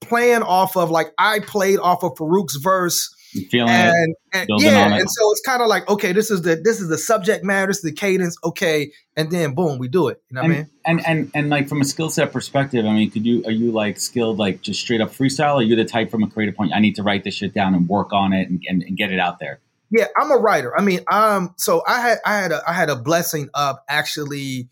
playing 0.00 0.42
off 0.42 0.76
of 0.76 0.90
like 0.90 1.12
I 1.18 1.40
played 1.40 1.80
off 1.80 2.04
of 2.04 2.16
Farouk's 2.16 2.56
verse 2.56 3.14
feeling 3.50 3.70
and, 3.70 4.14
it, 4.32 4.48
and 4.50 4.60
yeah, 4.60 4.96
and 4.96 5.10
so 5.10 5.32
it's 5.32 5.40
kind 5.40 5.62
of 5.62 5.68
like 5.68 5.88
okay, 5.88 6.12
this 6.12 6.30
is 6.30 6.42
the 6.42 6.56
this 6.56 6.80
is 6.80 6.88
the 6.88 6.98
subject 6.98 7.44
matter, 7.44 7.68
this 7.68 7.78
is 7.78 7.82
the 7.82 7.92
cadence, 7.92 8.36
okay, 8.44 8.92
and 9.16 9.30
then 9.30 9.54
boom, 9.54 9.78
we 9.78 9.88
do 9.88 10.08
it. 10.08 10.20
You 10.30 10.34
know 10.34 10.40
and, 10.42 10.50
what 10.50 10.56
I 10.56 10.58
mean? 10.58 10.70
And 10.84 11.06
and 11.06 11.30
and 11.34 11.50
like 11.50 11.68
from 11.68 11.80
a 11.80 11.84
skill 11.84 12.10
set 12.10 12.32
perspective, 12.32 12.84
I 12.84 12.92
mean, 12.92 13.10
could 13.10 13.24
you 13.24 13.44
are 13.44 13.52
you 13.52 13.70
like 13.70 13.98
skilled 13.98 14.38
like 14.38 14.62
just 14.62 14.80
straight 14.80 15.00
up 15.00 15.10
freestyle? 15.10 15.54
Or 15.54 15.58
are 15.58 15.62
you 15.62 15.76
the 15.76 15.84
type 15.84 16.10
from 16.10 16.22
a 16.22 16.28
creative 16.28 16.56
point? 16.56 16.72
I 16.74 16.80
need 16.80 16.96
to 16.96 17.02
write 17.02 17.24
this 17.24 17.34
shit 17.34 17.54
down 17.54 17.74
and 17.74 17.88
work 17.88 18.12
on 18.12 18.32
it 18.32 18.48
and, 18.48 18.62
and, 18.66 18.82
and 18.82 18.96
get 18.96 19.12
it 19.12 19.20
out 19.20 19.38
there. 19.38 19.60
Yeah, 19.90 20.06
I'm 20.18 20.30
a 20.30 20.36
writer. 20.36 20.76
I 20.76 20.82
mean, 20.82 21.00
um, 21.10 21.54
so 21.56 21.82
I 21.86 22.00
had 22.00 22.18
I 22.26 22.38
had 22.38 22.52
a 22.52 22.62
I 22.66 22.72
had 22.72 22.90
a 22.90 22.96
blessing 22.96 23.48
of 23.54 23.76
actually 23.88 24.68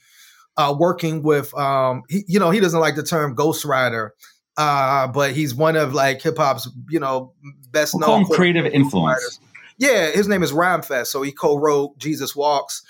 uh, 0.56 0.74
working 0.76 1.22
with 1.22 1.56
um, 1.56 2.02
he, 2.08 2.24
you 2.26 2.40
know, 2.40 2.50
he 2.50 2.60
doesn't 2.60 2.80
like 2.80 2.96
the 2.96 3.02
term 3.04 3.36
ghostwriter 3.36 4.10
uh, 4.58 5.06
but 5.06 5.32
he's 5.32 5.54
one 5.54 5.76
of 5.76 5.94
like 5.94 6.20
hip 6.20 6.36
hop's 6.36 6.68
you 6.90 6.98
know 6.98 7.32
best 7.70 7.94
we'll 7.94 8.08
known 8.08 8.24
creative 8.26 8.66
influence. 8.66 9.40
Yeah, 9.78 10.10
his 10.10 10.26
name 10.26 10.42
is 10.42 10.52
Rhymefest. 10.52 11.06
So 11.06 11.22
he 11.22 11.32
co-wrote 11.32 11.98
Jesus 11.98 12.34
Walks. 12.34 12.82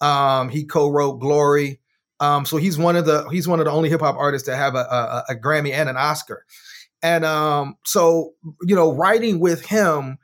Um, 0.00 0.48
he 0.48 0.64
co-wrote 0.64 1.18
Glory. 1.20 1.80
Um, 2.20 2.46
so 2.46 2.56
he's 2.56 2.78
one 2.78 2.96
of 2.96 3.04
the 3.04 3.28
he's 3.28 3.46
one 3.46 3.58
of 3.58 3.66
the 3.66 3.72
only 3.72 3.90
hip 3.90 4.00
hop 4.00 4.16
artists 4.16 4.46
to 4.46 4.56
have 4.56 4.74
a, 4.74 4.78
a, 4.78 5.24
a 5.30 5.34
Grammy 5.34 5.72
and 5.72 5.88
an 5.88 5.96
Oscar. 5.96 6.44
And 7.02 7.24
um, 7.24 7.76
so 7.84 8.34
you 8.62 8.74
know, 8.74 8.92
writing 8.92 9.38
with 9.38 9.66
him, 9.66 10.18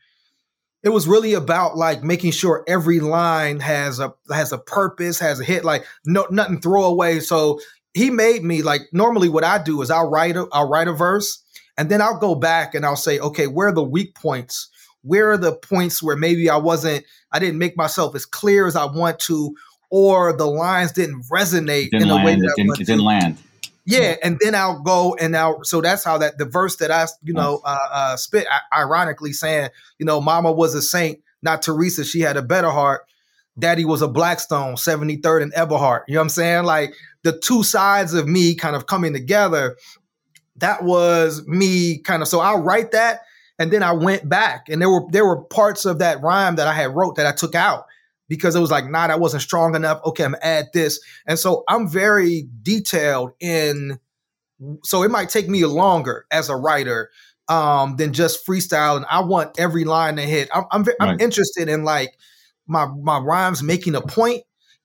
it 0.82 0.88
was 0.88 1.06
really 1.06 1.34
about 1.34 1.76
like 1.76 2.02
making 2.02 2.30
sure 2.30 2.64
every 2.66 3.00
line 3.00 3.60
has 3.60 4.00
a 4.00 4.14
has 4.30 4.52
a 4.52 4.58
purpose, 4.58 5.18
has 5.18 5.40
a 5.40 5.44
hit, 5.44 5.64
like 5.64 5.84
no 6.06 6.26
nothing 6.30 6.60
throwaway. 6.60 7.20
So 7.20 7.60
he 7.94 8.10
made 8.10 8.42
me 8.42 8.62
like 8.62 8.82
normally 8.92 9.28
what 9.28 9.44
I 9.44 9.62
do 9.62 9.82
is 9.82 9.90
I'll 9.90 10.10
write 10.10 10.36
a, 10.36 10.46
I'll 10.52 10.68
write 10.68 10.88
a 10.88 10.92
verse 10.92 11.41
and 11.76 11.90
then 11.90 12.00
I'll 12.00 12.18
go 12.18 12.34
back 12.34 12.74
and 12.74 12.84
I'll 12.84 12.96
say, 12.96 13.18
okay, 13.18 13.46
where 13.46 13.68
are 13.68 13.74
the 13.74 13.82
weak 13.82 14.14
points? 14.14 14.68
Where 15.02 15.30
are 15.32 15.38
the 15.38 15.54
points 15.54 16.02
where 16.02 16.16
maybe 16.16 16.48
I 16.48 16.56
wasn't, 16.56 17.04
I 17.32 17.38
didn't 17.38 17.58
make 17.58 17.76
myself 17.76 18.14
as 18.14 18.24
clear 18.24 18.66
as 18.66 18.76
I 18.76 18.84
want 18.84 19.18
to, 19.20 19.54
or 19.90 20.32
the 20.36 20.46
lines 20.46 20.92
didn't 20.92 21.24
resonate 21.30 21.90
didn't 21.90 22.02
in 22.02 22.10
a 22.10 22.24
way 22.24 22.34
that 22.36 22.54
it 22.56 22.56
didn't, 22.56 22.80
it 22.80 22.86
didn't 22.86 23.04
land. 23.04 23.38
Yeah, 23.84 24.14
and 24.22 24.38
then 24.40 24.54
I'll 24.54 24.80
go 24.80 25.16
and 25.18 25.32
now, 25.32 25.58
so 25.62 25.80
that's 25.80 26.04
how 26.04 26.18
that 26.18 26.38
the 26.38 26.44
verse 26.44 26.76
that 26.76 26.92
I, 26.92 27.06
you 27.24 27.34
know, 27.34 27.60
uh, 27.64 27.88
uh, 27.90 28.16
spit, 28.16 28.46
ironically 28.72 29.32
saying, 29.32 29.70
you 29.98 30.06
know, 30.06 30.20
Mama 30.20 30.52
was 30.52 30.74
a 30.74 30.82
saint, 30.82 31.20
not 31.42 31.62
Teresa. 31.62 32.04
She 32.04 32.20
had 32.20 32.36
a 32.36 32.42
better 32.42 32.70
heart. 32.70 33.02
Daddy 33.58 33.84
was 33.84 34.00
a 34.00 34.08
Blackstone, 34.08 34.74
73rd 34.74 35.42
and 35.42 35.52
Eberhart. 35.54 36.02
You 36.06 36.14
know 36.14 36.20
what 36.20 36.24
I'm 36.24 36.28
saying? 36.30 36.64
Like 36.64 36.94
the 37.22 37.36
two 37.36 37.62
sides 37.62 38.14
of 38.14 38.28
me 38.28 38.54
kind 38.54 38.76
of 38.76 38.86
coming 38.86 39.12
together. 39.12 39.76
That 40.56 40.84
was 40.84 41.46
me 41.46 41.98
kind 41.98 42.22
of 42.22 42.28
so 42.28 42.40
I'll 42.40 42.62
write 42.62 42.92
that 42.92 43.20
and 43.58 43.70
then 43.70 43.82
I 43.82 43.92
went 43.92 44.28
back 44.28 44.68
and 44.68 44.80
there 44.80 44.90
were 44.90 45.02
there 45.10 45.26
were 45.26 45.42
parts 45.44 45.84
of 45.84 45.98
that 46.00 46.20
rhyme 46.22 46.56
that 46.56 46.66
I 46.66 46.74
had 46.74 46.94
wrote 46.94 47.16
that 47.16 47.26
I 47.26 47.32
took 47.32 47.54
out 47.54 47.84
because 48.28 48.56
it 48.56 48.60
was 48.60 48.70
like, 48.70 48.88
nah, 48.88 49.06
that 49.06 49.20
wasn't 49.20 49.42
strong 49.42 49.74
enough. 49.74 50.00
Okay, 50.06 50.24
I'm 50.24 50.34
add 50.42 50.66
this. 50.72 51.00
And 51.26 51.38
so 51.38 51.64
I'm 51.68 51.88
very 51.88 52.48
detailed 52.62 53.32
in 53.40 53.98
so 54.84 55.02
it 55.02 55.10
might 55.10 55.28
take 55.28 55.48
me 55.48 55.64
longer 55.64 56.26
as 56.30 56.48
a 56.48 56.56
writer 56.56 57.10
um, 57.48 57.96
than 57.96 58.12
just 58.12 58.46
freestyle. 58.46 58.96
And 58.96 59.06
I 59.10 59.20
want 59.20 59.58
every 59.58 59.84
line 59.84 60.16
to 60.16 60.22
hit. 60.22 60.48
I'm 60.54 60.64
I'm, 60.70 60.84
I'm 61.00 61.20
interested 61.20 61.68
in 61.68 61.84
like 61.84 62.16
my 62.66 62.86
my 62.86 63.18
rhymes 63.18 63.62
making 63.62 63.94
a 63.94 64.00
point 64.00 64.44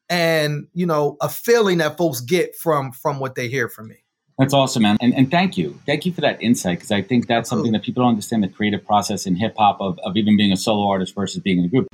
and 0.10 0.68
you 0.74 0.86
know 0.86 1.18
a 1.22 1.30
feeling 1.30 1.78
that 1.78 1.98
folks 1.98 2.22
get 2.22 2.56
from 2.56 2.92
from 2.92 3.20
what 3.20 3.36
they 3.36 3.48
hear 3.48 3.70
from 3.70 3.88
me. 3.88 4.04
That's 4.38 4.54
awesome, 4.54 4.84
man. 4.84 4.98
And, 5.02 5.16
and 5.16 5.32
thank 5.32 5.58
you. 5.58 5.80
Thank 5.88 6.06
you 6.06 6.12
for 6.12 6.22
that 6.22 6.42
insight 6.42 6.78
because 6.78 6.92
I 6.92 7.02
think 7.02 7.28
that's 7.28 7.50
something 7.50 7.72
that 7.72 7.82
people 7.82 8.04
don't 8.04 8.12
understand 8.12 8.44
the 8.44 8.48
creative 8.48 8.86
process 8.86 9.26
in 9.26 9.36
hip 9.36 9.56
hop 9.58 9.82
of, 9.82 9.98
of 10.04 10.16
even 10.16 10.38
being 10.38 10.52
a 10.52 10.58
solo 10.58 10.88
artist 10.88 11.16
versus 11.16 11.42
being 11.42 11.60
in 11.60 11.66
a 11.66 11.68
group. 11.68 11.88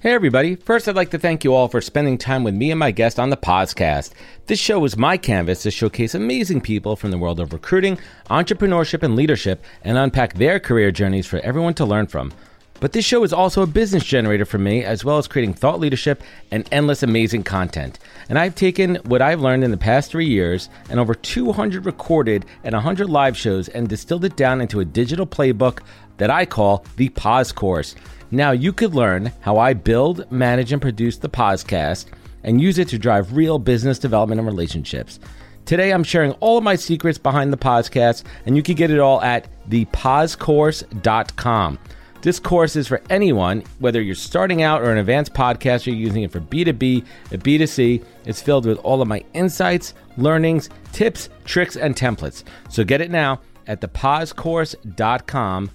Hey, 0.00 0.12
everybody. 0.12 0.56
First, 0.56 0.88
I'd 0.88 0.96
like 0.96 1.10
to 1.10 1.18
thank 1.18 1.44
you 1.44 1.54
all 1.54 1.68
for 1.68 1.80
spending 1.80 2.18
time 2.18 2.42
with 2.42 2.54
me 2.54 2.72
and 2.72 2.78
my 2.78 2.90
guest 2.90 3.20
on 3.20 3.30
the 3.30 3.36
podcast. 3.36 4.12
This 4.46 4.58
show 4.58 4.84
is 4.84 4.96
my 4.96 5.16
canvas 5.16 5.62
to 5.62 5.70
showcase 5.70 6.14
amazing 6.14 6.60
people 6.60 6.96
from 6.96 7.12
the 7.12 7.18
world 7.18 7.38
of 7.38 7.52
recruiting, 7.52 7.98
entrepreneurship, 8.30 9.04
and 9.04 9.14
leadership 9.14 9.64
and 9.82 9.96
unpack 9.96 10.34
their 10.34 10.58
career 10.58 10.90
journeys 10.90 11.26
for 11.26 11.38
everyone 11.38 11.74
to 11.74 11.84
learn 11.84 12.08
from. 12.08 12.32
But 12.78 12.92
this 12.92 13.04
show 13.04 13.24
is 13.24 13.32
also 13.32 13.62
a 13.62 13.66
business 13.66 14.04
generator 14.04 14.44
for 14.44 14.58
me, 14.58 14.84
as 14.84 15.04
well 15.04 15.18
as 15.18 15.26
creating 15.26 15.54
thought 15.54 15.80
leadership 15.80 16.22
and 16.50 16.68
endless 16.70 17.02
amazing 17.02 17.44
content. 17.44 17.98
And 18.28 18.38
I've 18.38 18.54
taken 18.54 18.96
what 19.04 19.22
I've 19.22 19.40
learned 19.40 19.64
in 19.64 19.70
the 19.70 19.78
past 19.78 20.10
three 20.10 20.26
years 20.26 20.68
and 20.90 21.00
over 21.00 21.14
200 21.14 21.86
recorded 21.86 22.44
and 22.64 22.74
100 22.74 23.08
live 23.08 23.36
shows 23.36 23.68
and 23.68 23.88
distilled 23.88 24.24
it 24.24 24.36
down 24.36 24.60
into 24.60 24.80
a 24.80 24.84
digital 24.84 25.26
playbook 25.26 25.80
that 26.18 26.30
I 26.30 26.44
call 26.44 26.84
the 26.96 27.08
Pause 27.10 27.52
Course. 27.52 27.94
Now 28.30 28.50
you 28.50 28.72
could 28.72 28.94
learn 28.94 29.32
how 29.40 29.56
I 29.56 29.72
build, 29.72 30.30
manage, 30.30 30.72
and 30.72 30.82
produce 30.82 31.16
the 31.16 31.28
podcast 31.28 32.06
and 32.42 32.60
use 32.60 32.78
it 32.78 32.88
to 32.88 32.98
drive 32.98 33.36
real 33.36 33.58
business 33.58 33.98
development 33.98 34.38
and 34.38 34.46
relationships. 34.46 35.18
Today, 35.64 35.92
I'm 35.92 36.04
sharing 36.04 36.32
all 36.34 36.58
of 36.58 36.64
my 36.64 36.76
secrets 36.76 37.18
behind 37.18 37.52
the 37.52 37.56
podcast, 37.56 38.22
and 38.46 38.56
you 38.56 38.62
can 38.62 38.76
get 38.76 38.92
it 38.92 39.00
all 39.00 39.20
at 39.20 39.48
thepausecourse.com. 39.68 41.78
This 42.26 42.40
course 42.40 42.74
is 42.74 42.88
for 42.88 43.00
anyone, 43.08 43.62
whether 43.78 44.02
you're 44.02 44.16
starting 44.16 44.60
out 44.60 44.82
or 44.82 44.90
an 44.90 44.98
advanced 44.98 45.32
podcaster 45.32 45.96
using 45.96 46.24
it 46.24 46.32
for 46.32 46.40
B2B 46.40 47.06
and 47.30 47.44
B2C. 47.44 48.04
It's 48.24 48.42
filled 48.42 48.66
with 48.66 48.78
all 48.78 49.00
of 49.00 49.06
my 49.06 49.22
insights, 49.32 49.94
learnings, 50.16 50.68
tips, 50.90 51.28
tricks, 51.44 51.76
and 51.76 51.94
templates. 51.94 52.42
So 52.68 52.82
get 52.82 53.00
it 53.00 53.12
now 53.12 53.42
at 53.68 53.80
thepausecourse.com 53.80 55.70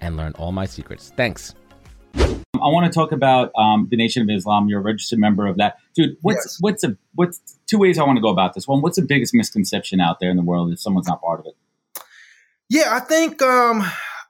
and 0.00 0.16
learn 0.16 0.30
all 0.38 0.52
my 0.52 0.64
secrets. 0.64 1.12
Thanks. 1.16 1.56
I 2.14 2.68
want 2.68 2.86
to 2.86 2.96
talk 2.96 3.10
about 3.10 3.50
um, 3.58 3.88
the 3.90 3.96
Nation 3.96 4.22
of 4.22 4.30
Islam. 4.30 4.68
You're 4.68 4.78
a 4.78 4.84
registered 4.84 5.18
member 5.18 5.48
of 5.48 5.56
that, 5.56 5.78
dude. 5.96 6.16
What's 6.22 6.36
yes. 6.36 6.58
what's 6.60 6.84
a 6.84 6.96
what's 7.16 7.40
two 7.66 7.78
ways 7.78 7.98
I 7.98 8.04
want 8.04 8.16
to 8.16 8.22
go 8.22 8.28
about 8.28 8.54
this? 8.54 8.68
One, 8.68 8.80
what's 8.80 8.94
the 8.94 9.04
biggest 9.04 9.34
misconception 9.34 10.00
out 10.00 10.20
there 10.20 10.30
in 10.30 10.36
the 10.36 10.44
world 10.44 10.72
if 10.72 10.78
someone's 10.78 11.08
not 11.08 11.20
part 11.20 11.40
of 11.40 11.46
it? 11.46 11.56
Yeah, 12.68 12.94
I 12.94 13.00
think 13.00 13.42
um, 13.42 13.84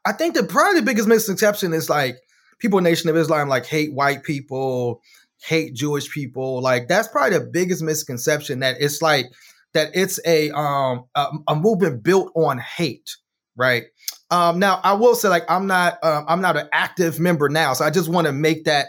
I 0.06 0.12
think 0.12 0.34
the 0.34 0.44
probably 0.44 0.80
the 0.80 0.86
biggest 0.86 1.08
misconception 1.08 1.72
is 1.72 1.90
like 1.90 2.16
people 2.60 2.78
in 2.78 2.84
Nation 2.84 3.10
of 3.10 3.16
Islam 3.16 3.48
like 3.48 3.66
hate 3.66 3.92
white 3.92 4.22
people, 4.22 5.02
hate 5.44 5.74
Jewish 5.74 6.10
people. 6.10 6.62
Like 6.62 6.86
that's 6.88 7.08
probably 7.08 7.38
the 7.38 7.44
biggest 7.44 7.82
misconception 7.82 8.60
that 8.60 8.76
it's 8.80 9.02
like 9.02 9.26
that 9.74 9.90
it's 9.94 10.20
a 10.24 10.50
um 10.52 11.04
a, 11.14 11.26
a 11.48 11.56
movement 11.56 12.02
built 12.02 12.30
on 12.36 12.58
hate, 12.58 13.16
right? 13.56 13.84
Um, 14.30 14.58
now 14.58 14.80
I 14.82 14.94
will 14.94 15.16
say 15.16 15.28
like 15.28 15.44
I'm 15.50 15.66
not 15.66 16.02
um, 16.04 16.24
I'm 16.28 16.40
not 16.40 16.56
an 16.56 16.68
active 16.72 17.18
member 17.18 17.48
now, 17.48 17.72
so 17.72 17.84
I 17.84 17.90
just 17.90 18.08
want 18.08 18.28
to 18.28 18.32
make 18.32 18.64
that 18.64 18.86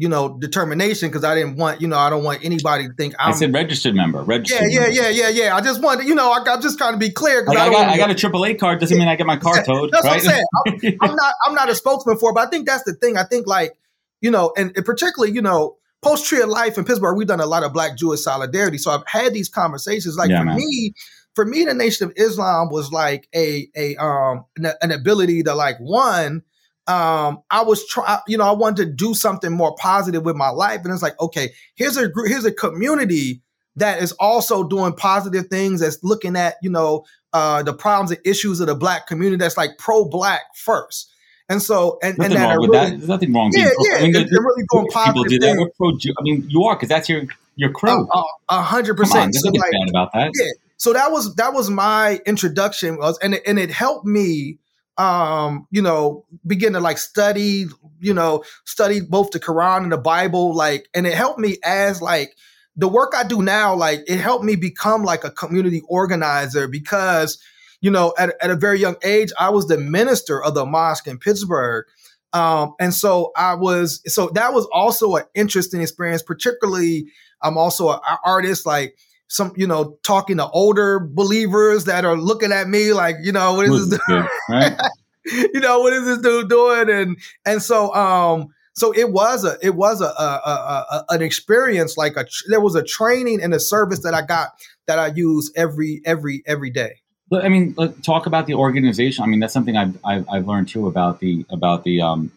you 0.00 0.08
know, 0.08 0.38
determination 0.38 1.10
because 1.10 1.24
I 1.24 1.34
didn't 1.34 1.56
want, 1.56 1.82
you 1.82 1.86
know, 1.86 1.98
I 1.98 2.08
don't 2.08 2.24
want 2.24 2.42
anybody 2.42 2.88
to 2.88 2.94
think 2.94 3.14
I'm. 3.18 3.34
I 3.34 3.36
said 3.36 3.52
registered 3.52 3.94
member. 3.94 4.22
Registered. 4.22 4.72
Yeah, 4.72 4.86
yeah, 4.86 5.08
yeah, 5.08 5.08
yeah, 5.10 5.28
yeah. 5.28 5.54
I 5.54 5.60
just 5.60 5.82
wanted, 5.82 6.08
you 6.08 6.14
know, 6.14 6.32
I, 6.32 6.38
am 6.38 6.62
just 6.62 6.78
trying 6.78 6.94
to 6.94 6.98
be 6.98 7.10
clear 7.10 7.42
because 7.42 7.56
like 7.56 7.68
I, 7.68 7.70
got, 7.70 7.88
I 7.90 7.96
got 7.98 8.10
a 8.10 8.14
AAA 8.14 8.58
card. 8.58 8.80
Doesn't 8.80 8.96
mean 8.96 9.08
I 9.08 9.16
get 9.16 9.26
my 9.26 9.36
car 9.36 9.62
towed. 9.62 9.90
That's 9.92 10.06
right? 10.06 10.24
what 10.24 10.34
I'm 10.66 10.78
saying. 10.80 10.96
I'm, 11.02 11.10
I'm, 11.10 11.16
not. 11.16 11.34
I'm 11.46 11.54
not 11.54 11.68
a 11.68 11.74
spokesman 11.74 12.16
for, 12.16 12.30
it, 12.30 12.34
but 12.34 12.46
I 12.46 12.50
think 12.50 12.66
that's 12.66 12.84
the 12.84 12.94
thing. 12.94 13.18
I 13.18 13.24
think 13.24 13.46
like, 13.46 13.76
you 14.22 14.30
know, 14.30 14.54
and, 14.56 14.72
and 14.74 14.86
particularly, 14.86 15.34
you 15.34 15.42
know, 15.42 15.76
post 16.00 16.24
tree 16.24 16.40
of 16.40 16.48
life 16.48 16.78
in 16.78 16.86
Pittsburgh, 16.86 17.14
we've 17.14 17.28
done 17.28 17.40
a 17.40 17.46
lot 17.46 17.62
of 17.62 17.74
Black 17.74 17.98
Jewish 17.98 18.22
solidarity. 18.22 18.78
So 18.78 18.92
I've 18.92 19.06
had 19.06 19.34
these 19.34 19.50
conversations. 19.50 20.16
Like 20.16 20.30
yeah, 20.30 20.38
for 20.38 20.46
man. 20.46 20.56
me, 20.56 20.94
for 21.34 21.44
me, 21.44 21.66
the 21.66 21.74
Nation 21.74 22.08
of 22.08 22.14
Islam 22.16 22.70
was 22.70 22.90
like 22.90 23.28
a 23.34 23.68
a 23.76 23.96
um 23.96 24.46
an, 24.56 24.72
an 24.80 24.92
ability 24.92 25.42
to 25.42 25.54
like 25.54 25.76
one 25.78 26.42
um, 26.90 27.42
I 27.50 27.62
was 27.62 27.86
trying, 27.86 28.18
you 28.26 28.36
know, 28.36 28.44
I 28.44 28.50
wanted 28.50 28.84
to 28.84 28.92
do 28.92 29.14
something 29.14 29.52
more 29.52 29.76
positive 29.76 30.24
with 30.24 30.34
my 30.34 30.48
life. 30.48 30.80
And 30.82 30.92
it's 30.92 31.02
like, 31.02 31.18
okay, 31.20 31.52
here's 31.76 31.96
a 31.96 32.10
here's 32.26 32.44
a 32.44 32.50
community 32.52 33.42
that 33.76 34.02
is 34.02 34.10
also 34.18 34.64
doing 34.64 34.92
positive 34.94 35.46
things, 35.46 35.80
that's 35.80 36.02
looking 36.02 36.34
at, 36.34 36.56
you 36.62 36.70
know, 36.70 37.04
uh, 37.32 37.62
the 37.62 37.72
problems 37.72 38.10
and 38.10 38.20
issues 38.24 38.58
of 38.58 38.66
the 38.66 38.74
black 38.74 39.06
community 39.06 39.36
that's 39.36 39.56
like 39.56 39.78
pro-black 39.78 40.40
first. 40.56 41.12
And 41.48 41.62
so, 41.62 41.98
and, 42.02 42.18
nothing 42.18 42.36
and 42.36 42.44
wrong 42.44 42.60
with 42.60 42.70
really, 42.70 42.90
that. 42.90 42.96
There's 42.96 43.08
nothing 43.08 43.32
wrong. 43.32 43.50
Yeah, 43.54 43.70
yeah. 43.80 43.96
I 43.96 44.02
mean, 44.02 44.12
they're, 44.12 44.26
they're 44.28 44.42
really 44.42 44.64
doing 44.72 44.88
positive 44.92 45.14
people 45.14 45.24
do 45.24 45.38
that. 45.38 45.56
We're 45.58 45.70
pro. 45.76 45.90
I 45.90 46.22
mean, 46.22 46.44
you 46.48 46.64
are 46.64 46.74
because 46.74 46.88
that's 46.88 47.08
your 47.08 47.22
your 47.54 47.70
crew. 47.70 48.08
A 48.48 48.62
hundred 48.62 48.96
percent. 48.96 49.32
There's 49.32 49.44
nothing 49.44 49.60
like, 49.60 49.70
bad 49.70 49.88
about 49.90 50.12
that. 50.14 50.32
Yeah. 50.34 50.46
So 50.76 50.92
that 50.92 51.12
was 51.12 51.34
that 51.36 51.52
was 51.52 51.70
my 51.70 52.20
introduction 52.26 52.98
was, 52.98 53.16
and 53.18 53.34
it, 53.34 53.42
and 53.46 53.58
it 53.58 53.70
helped 53.70 54.06
me 54.06 54.58
um, 55.00 55.66
you 55.70 55.80
know, 55.80 56.26
begin 56.46 56.74
to 56.74 56.80
like 56.80 56.98
study, 56.98 57.64
you 58.00 58.12
know, 58.12 58.44
study 58.66 59.00
both 59.00 59.30
the 59.30 59.40
Quran 59.40 59.84
and 59.84 59.92
the 59.92 59.96
Bible, 59.96 60.54
like, 60.54 60.90
and 60.92 61.06
it 61.06 61.14
helped 61.14 61.38
me 61.38 61.56
as 61.64 62.02
like 62.02 62.36
the 62.76 62.86
work 62.86 63.14
I 63.16 63.24
do 63.24 63.40
now, 63.40 63.74
like 63.74 64.00
it 64.06 64.18
helped 64.18 64.44
me 64.44 64.56
become 64.56 65.02
like 65.02 65.24
a 65.24 65.30
community 65.30 65.80
organizer 65.88 66.68
because, 66.68 67.42
you 67.80 67.90
know, 67.90 68.12
at, 68.18 68.34
at 68.42 68.50
a 68.50 68.56
very 68.56 68.78
young 68.78 68.96
age, 69.02 69.32
I 69.38 69.48
was 69.48 69.68
the 69.68 69.78
minister 69.78 70.44
of 70.44 70.52
the 70.52 70.66
mosque 70.66 71.06
in 71.06 71.18
Pittsburgh. 71.18 71.86
Um, 72.34 72.74
and 72.78 72.92
so 72.92 73.32
I 73.34 73.54
was, 73.54 74.02
so 74.06 74.28
that 74.34 74.52
was 74.52 74.68
also 74.70 75.16
an 75.16 75.24
interesting 75.34 75.80
experience, 75.80 76.22
particularly 76.22 77.06
I'm 77.40 77.56
also 77.56 77.90
an 77.90 78.00
artist, 78.22 78.66
like 78.66 78.98
some, 79.30 79.52
you 79.56 79.66
know, 79.66 79.96
talking 80.02 80.38
to 80.38 80.48
older 80.48 80.98
believers 80.98 81.84
that 81.84 82.04
are 82.04 82.16
looking 82.16 82.52
at 82.52 82.68
me 82.68 82.92
like, 82.92 83.16
you 83.22 83.30
know, 83.30 83.54
what 83.54 83.66
is 83.66 83.88
this? 83.88 84.00
Good, 84.08 84.26
right? 84.50 84.76
you 85.24 85.60
know, 85.60 85.80
what 85.80 85.92
is 85.92 86.04
this 86.04 86.18
dude 86.18 86.50
doing? 86.50 86.90
And 86.90 87.16
and 87.46 87.62
so 87.62 87.94
um 87.94 88.48
so 88.74 88.92
it 88.92 89.12
was 89.12 89.44
a 89.44 89.56
it 89.62 89.76
was 89.76 90.00
a, 90.00 90.06
a, 90.06 90.08
a, 90.08 90.86
a 90.90 91.04
an 91.14 91.22
experience 91.22 91.96
like 91.96 92.16
a 92.16 92.26
there 92.48 92.60
was 92.60 92.74
a 92.74 92.82
training 92.82 93.40
and 93.40 93.54
a 93.54 93.60
service 93.60 94.00
that 94.00 94.14
I 94.14 94.22
got 94.22 94.48
that 94.86 94.98
I 94.98 95.08
use 95.14 95.52
every 95.54 96.02
every 96.04 96.42
every 96.44 96.70
day. 96.70 97.00
I 97.32 97.48
mean, 97.48 97.76
talk 98.02 98.26
about 98.26 98.46
the 98.46 98.54
organization. 98.54 99.22
I 99.22 99.28
mean, 99.28 99.38
that's 99.38 99.52
something 99.52 99.76
I've, 99.76 99.96
I've, 100.04 100.28
I've 100.28 100.48
learned 100.48 100.66
too 100.66 100.88
about 100.88 101.20
the 101.20 101.46
about 101.50 101.84
the 101.84 102.00
um, 102.00 102.32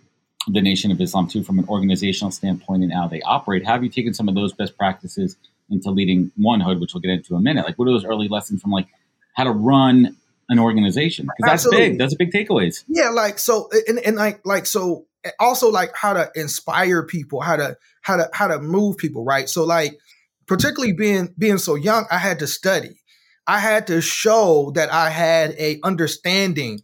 the 0.47 0.61
Nation 0.61 0.91
of 0.91 1.01
Islam 1.01 1.27
too, 1.27 1.43
from 1.43 1.57
an 1.57 1.65
organizational 1.67 2.29
standpoint 2.29 2.83
and 2.83 2.93
how 2.93 3.07
they 3.07 3.21
operate. 3.21 3.65
How 3.65 3.73
have 3.73 3.83
you 3.83 3.89
taken 3.89 4.13
some 4.13 4.29
of 4.29 4.35
those 4.35 4.53
best 4.53 4.77
practices 4.77 5.35
into 5.73 5.91
leading 5.91 6.31
1Hood, 6.39 6.79
which 6.79 6.93
we'll 6.93 7.01
get 7.01 7.11
into 7.11 7.33
in 7.33 7.39
a 7.39 7.43
minute. 7.43 7.65
Like, 7.65 7.77
what 7.77 7.87
are 7.87 7.91
those 7.91 8.05
early 8.05 8.27
lessons 8.27 8.61
from 8.61 8.71
like 8.71 8.87
how 9.33 9.43
to 9.43 9.51
run 9.51 10.15
an 10.49 10.59
organization? 10.59 11.27
Because 11.37 11.63
that's 11.63 11.69
big. 11.75 11.97
That's 11.97 12.13
a 12.13 12.17
big 12.17 12.31
takeaways. 12.31 12.83
Yeah, 12.87 13.09
like 13.09 13.39
so, 13.39 13.69
and, 13.87 13.99
and 13.99 14.15
like 14.15 14.45
like 14.45 14.65
so, 14.65 15.05
also 15.39 15.69
like 15.69 15.95
how 15.95 16.13
to 16.13 16.31
inspire 16.35 17.03
people, 17.03 17.41
how 17.41 17.55
to 17.55 17.77
how 18.01 18.17
to 18.17 18.29
how 18.33 18.47
to 18.47 18.59
move 18.59 18.97
people, 18.97 19.25
right? 19.25 19.49
So 19.49 19.63
like, 19.63 19.99
particularly 20.47 20.93
being 20.93 21.33
being 21.37 21.57
so 21.57 21.75
young, 21.75 22.05
I 22.11 22.17
had 22.17 22.39
to 22.39 22.47
study. 22.47 22.99
I 23.45 23.59
had 23.59 23.87
to 23.87 24.01
show 24.01 24.71
that 24.75 24.91
I 24.91 25.09
had 25.09 25.51
a 25.57 25.79
understanding 25.83 26.81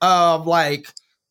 of 0.00 0.46
like 0.46 0.88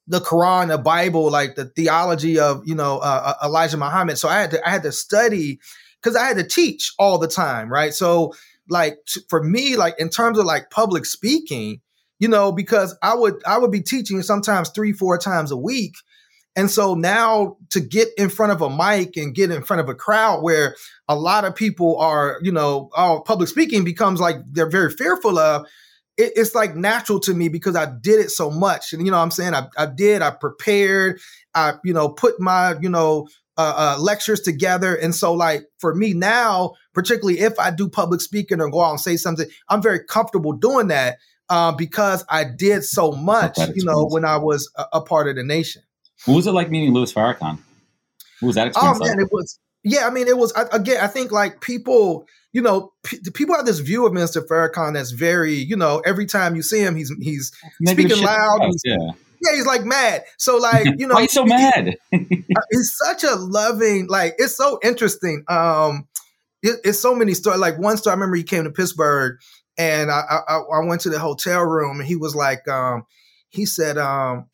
the 0.07 0.19
Quran, 0.19 0.69
the 0.69 0.77
Bible, 0.77 1.29
like 1.29 1.55
the 1.55 1.65
theology 1.65 2.39
of 2.39 2.67
you 2.67 2.75
know 2.75 2.99
uh, 2.99 3.35
uh 3.41 3.45
Elijah 3.45 3.77
Muhammad. 3.77 4.17
So 4.17 4.27
I 4.27 4.41
had 4.41 4.51
to 4.51 4.67
I 4.67 4.71
had 4.71 4.83
to 4.83 4.91
study 4.91 5.59
because 6.01 6.15
I 6.15 6.25
had 6.25 6.37
to 6.37 6.47
teach 6.47 6.93
all 6.97 7.17
the 7.17 7.27
time, 7.27 7.69
right? 7.69 7.93
So 7.93 8.33
like 8.69 8.97
t- 9.07 9.21
for 9.29 9.43
me, 9.43 9.75
like 9.75 9.95
in 9.99 10.09
terms 10.09 10.39
of 10.39 10.45
like 10.45 10.69
public 10.69 11.05
speaking, 11.05 11.81
you 12.19 12.27
know, 12.27 12.51
because 12.51 12.97
I 13.01 13.15
would 13.15 13.41
I 13.45 13.57
would 13.57 13.71
be 13.71 13.81
teaching 13.81 14.21
sometimes 14.21 14.69
three, 14.69 14.93
four 14.93 15.17
times 15.17 15.51
a 15.51 15.57
week. 15.57 15.93
And 16.55 16.69
so 16.69 16.95
now 16.95 17.57
to 17.69 17.79
get 17.79 18.09
in 18.17 18.29
front 18.29 18.51
of 18.51 18.61
a 18.61 18.69
mic 18.69 19.15
and 19.15 19.33
get 19.33 19.51
in 19.51 19.63
front 19.63 19.79
of 19.79 19.87
a 19.87 19.95
crowd 19.95 20.43
where 20.43 20.75
a 21.07 21.15
lot 21.15 21.45
of 21.45 21.55
people 21.55 21.97
are, 21.97 22.39
you 22.41 22.51
know, 22.51 22.89
oh, 22.95 23.23
public 23.25 23.47
speaking 23.47 23.85
becomes 23.85 24.19
like 24.19 24.35
they're 24.51 24.69
very 24.69 24.91
fearful 24.91 25.39
of, 25.39 25.65
it, 26.17 26.33
it's 26.35 26.53
like 26.53 26.75
natural 26.75 27.21
to 27.21 27.33
me 27.33 27.47
because 27.47 27.77
I 27.77 27.85
did 27.85 28.19
it 28.19 28.31
so 28.31 28.51
much. 28.51 28.91
And 28.91 29.05
you 29.05 29.11
know 29.11 29.17
I'm 29.17 29.31
saying? 29.31 29.53
I, 29.53 29.67
I 29.77 29.85
did, 29.85 30.21
I 30.21 30.31
prepared, 30.31 31.21
I, 31.55 31.75
you 31.85 31.93
know, 31.93 32.09
put 32.09 32.39
my, 32.39 32.75
you 32.81 32.89
know, 32.89 33.29
uh, 33.61 33.95
uh, 33.97 34.01
lectures 34.01 34.41
together. 34.41 34.95
And 34.95 35.13
so, 35.13 35.33
like 35.33 35.65
for 35.79 35.93
me 35.93 36.13
now, 36.13 36.73
particularly 36.93 37.39
if 37.39 37.57
I 37.59 37.71
do 37.71 37.87
public 37.87 38.21
speaking 38.21 38.59
or 38.61 38.69
go 38.69 38.81
out 38.81 38.91
and 38.91 38.99
say 38.99 39.17
something, 39.17 39.47
I'm 39.69 39.81
very 39.81 40.03
comfortable 40.03 40.53
doing 40.53 40.87
that 40.87 41.17
uh, 41.49 41.71
because 41.73 42.23
I 42.29 42.43
did 42.43 42.83
so 42.83 43.11
much, 43.11 43.57
you 43.75 43.83
know, 43.83 44.05
when 44.05 44.25
I 44.25 44.37
was 44.37 44.71
a, 44.77 44.85
a, 44.93 45.01
part 45.01 45.27
of 45.27 45.35
the 45.35 45.43
nation. 45.43 45.83
What 46.25 46.35
was 46.35 46.47
it 46.47 46.51
like 46.51 46.69
meeting 46.69 46.93
Louis 46.93 47.11
Farrakhan? 47.11 47.59
What 48.39 48.47
was 48.47 48.55
that 48.55 48.67
experience? 48.67 48.99
Oh 49.01 49.05
man, 49.05 49.17
like? 49.17 49.25
it 49.25 49.29
was 49.31 49.59
yeah, 49.83 50.07
I 50.07 50.11
mean, 50.11 50.27
it 50.27 50.37
was 50.37 50.53
again. 50.71 50.97
I 51.01 51.07
think 51.07 51.31
like 51.31 51.59
people, 51.61 52.27
you 52.53 52.61
know, 52.61 52.93
p- 53.03 53.19
people 53.33 53.55
have 53.55 53.65
this 53.65 53.79
view 53.79 54.05
of 54.05 54.13
Minister 54.13 54.41
Farrakhan 54.41 54.93
that's 54.93 55.11
very, 55.11 55.55
you 55.55 55.75
know, 55.75 56.01
every 56.05 56.25
time 56.25 56.55
you 56.55 56.61
see 56.61 56.81
him, 56.81 56.95
he's 56.95 57.11
he's 57.19 57.51
Negative 57.79 58.11
speaking 58.11 58.25
loud. 58.25 58.59
He's, 58.65 58.81
yeah. 58.85 59.11
Yeah, 59.41 59.55
he's 59.55 59.65
like 59.65 59.83
mad. 59.83 60.23
So 60.37 60.57
like, 60.57 60.85
you 60.97 61.07
know, 61.07 61.15
why 61.15 61.25
so 61.27 61.45
mad? 61.45 61.95
Uh, 62.13 62.17
he's 62.71 62.95
such 63.03 63.23
a 63.23 63.35
loving, 63.35 64.07
like, 64.07 64.35
it's 64.37 64.55
so 64.55 64.79
interesting. 64.83 65.43
Um, 65.47 66.07
it, 66.63 66.79
it's 66.83 66.99
so 66.99 67.15
many 67.15 67.33
stories. 67.33 67.59
Like 67.59 67.79
one 67.79 67.97
story, 67.97 68.11
I 68.11 68.15
remember 68.15 68.35
he 68.35 68.43
came 68.43 68.63
to 68.65 68.71
Pittsburgh, 68.71 69.37
and 69.77 70.11
I, 70.11 70.21
I 70.47 70.57
I 70.57 70.85
went 70.85 71.01
to 71.01 71.09
the 71.09 71.19
hotel 71.19 71.61
room, 71.63 71.99
and 71.99 72.07
he 72.07 72.15
was 72.15 72.35
like, 72.35 72.67
um, 72.67 73.03
he 73.49 73.65
said, 73.65 73.97
um, 73.97 74.45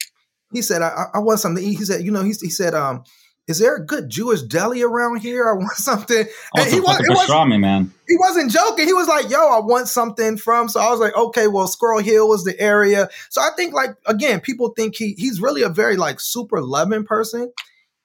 he 0.54 0.62
said, 0.62 0.82
I, 0.82 1.08
I 1.13 1.19
want 1.19 1.39
something. 1.39 1.63
He 1.63 1.76
said, 1.84 2.04
you 2.04 2.12
know, 2.12 2.23
he, 2.23 2.34
he 2.41 2.50
said, 2.50 2.73
um, 2.73 3.04
is 3.48 3.60
there 3.60 3.78
a 3.78 3.86
good 3.86 4.10
Jewish 4.10 4.42
deli 4.42 4.82
around 4.82 5.22
here? 5.22 5.50
I 5.50 5.54
want 5.54 5.72
something. 5.78 6.26
Oh, 6.56 6.62
and 6.62 6.72
he, 6.72 6.80
was, 6.80 6.98
pastrami, 6.98 7.60
man. 7.60 7.94
he 8.08 8.18
wasn't 8.18 8.52
joking. 8.52 8.86
He 8.86 8.94
was 8.94 9.08
like, 9.08 9.30
yo, 9.30 9.40
I 9.40 9.60
want 9.60 9.88
something 9.88 10.38
from. 10.38 10.68
So 10.70 10.80
I 10.80 10.90
was 10.92 11.00
like, 11.00 11.16
okay, 11.16 11.48
well, 11.48 11.68
Squirrel 11.68 12.02
Hill 12.02 12.28
was 12.28 12.44
the 12.44 12.60
area. 12.60 13.10
So 13.30 13.42
I 13.42 13.50
think 13.56 13.74
like, 13.74 13.96
again, 14.06 14.42
people 14.42 14.74
think 14.76 14.96
he 14.96 15.14
he's 15.18 15.40
really 15.40 15.64
a 15.64 15.70
very 15.70 15.96
like 15.96 16.20
super 16.20 16.62
loving 16.62 17.06
person. 17.06 17.52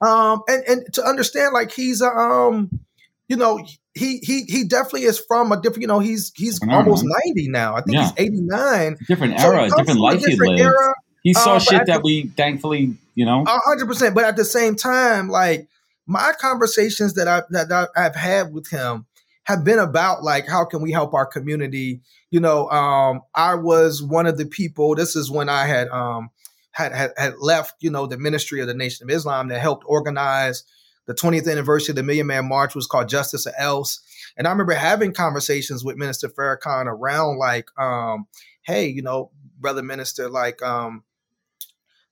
Um, 0.01 0.43
and, 0.49 0.65
and 0.67 0.95
to 0.95 1.05
understand 1.05 1.53
like 1.53 1.73
he's 1.73 2.01
a, 2.01 2.09
um, 2.09 2.81
you 3.29 3.37
know, 3.37 3.65
he 3.95 4.19
he 4.19 4.43
he 4.45 4.65
definitely 4.65 5.05
is 5.05 5.19
from 5.19 5.53
a 5.53 5.61
different, 5.61 5.83
you 5.83 5.89
know, 5.89 5.99
he's 5.99 6.33
he's 6.35 6.61
almost 6.69 7.05
90 7.27 7.49
now. 7.51 7.75
I 7.75 7.83
think 7.83 7.95
yeah. 7.95 8.11
he's 8.17 8.27
89. 8.27 8.97
Different 9.09 9.41
era, 9.41 9.69
so 9.69 9.77
different 9.77 10.01
life 10.01 10.25
he 10.25 10.37
lived. 10.37 10.61
Era, 10.61 10.95
he 11.23 11.35
saw 11.35 11.57
uh, 11.57 11.59
shit 11.59 11.87
that 11.87 12.03
we 12.03 12.29
thankfully, 12.37 12.97
you 13.15 13.25
know, 13.25 13.45
hundred 13.47 13.87
percent. 13.87 14.15
But 14.15 14.25
at 14.25 14.37
the 14.37 14.45
same 14.45 14.77
time, 14.77 15.29
like 15.29 15.69
my 16.07 16.33
conversations 16.41 17.15
that 17.15 17.29
I 17.29 17.43
that 17.51 17.91
I've 17.97 18.17
had 18.17 18.53
with 18.53 18.69
him 18.71 19.07
have 19.45 19.65
been 19.65 19.79
about 19.79 20.23
like 20.23 20.47
how 20.47 20.65
can 20.65 20.83
we 20.83 20.93
help 20.93 21.15
our 21.15 21.27
community. 21.27 22.01
You 22.31 22.41
know, 22.41 22.69
um, 22.71 23.23
I 23.35 23.55
was 23.55 24.03
one 24.03 24.27
of 24.27 24.39
the 24.39 24.47
people. 24.47 24.95
This 24.95 25.17
is 25.17 25.31
when 25.31 25.49
I 25.49 25.67
had 25.67 25.89
um 25.89 26.31
had, 26.73 26.93
had 26.93 27.13
had 27.17 27.35
left. 27.39 27.75
You 27.81 27.91
know, 27.91 28.07
the 28.07 28.19
Ministry 28.19 28.61
of 28.61 28.67
the 28.67 28.75
Nation 28.75 29.09
of 29.09 29.15
Islam 29.15 29.49
that 29.49 29.61
helped 29.61 29.85
organize 29.87 30.65
the 31.07 31.15
20th 31.15 31.51
anniversary 31.51 31.93
of 31.93 31.97
the 31.97 32.03
Million 32.03 32.27
Man 32.27 32.49
March 32.49 32.75
was 32.75 32.87
called 32.87 33.09
Justice 33.09 33.47
or 33.47 33.53
Else. 33.59 34.01
And 34.37 34.47
I 34.47 34.51
remember 34.51 34.73
having 34.73 35.13
conversations 35.13 35.85
with 35.85 35.97
Minister 35.97 36.29
Farrakhan 36.29 36.87
around 36.87 37.39
like, 37.39 37.69
um, 37.79 38.27
hey, 38.63 38.87
you 38.87 39.03
know, 39.03 39.31
brother 39.59 39.83
minister, 39.83 40.29
like, 40.29 40.63
um, 40.63 41.03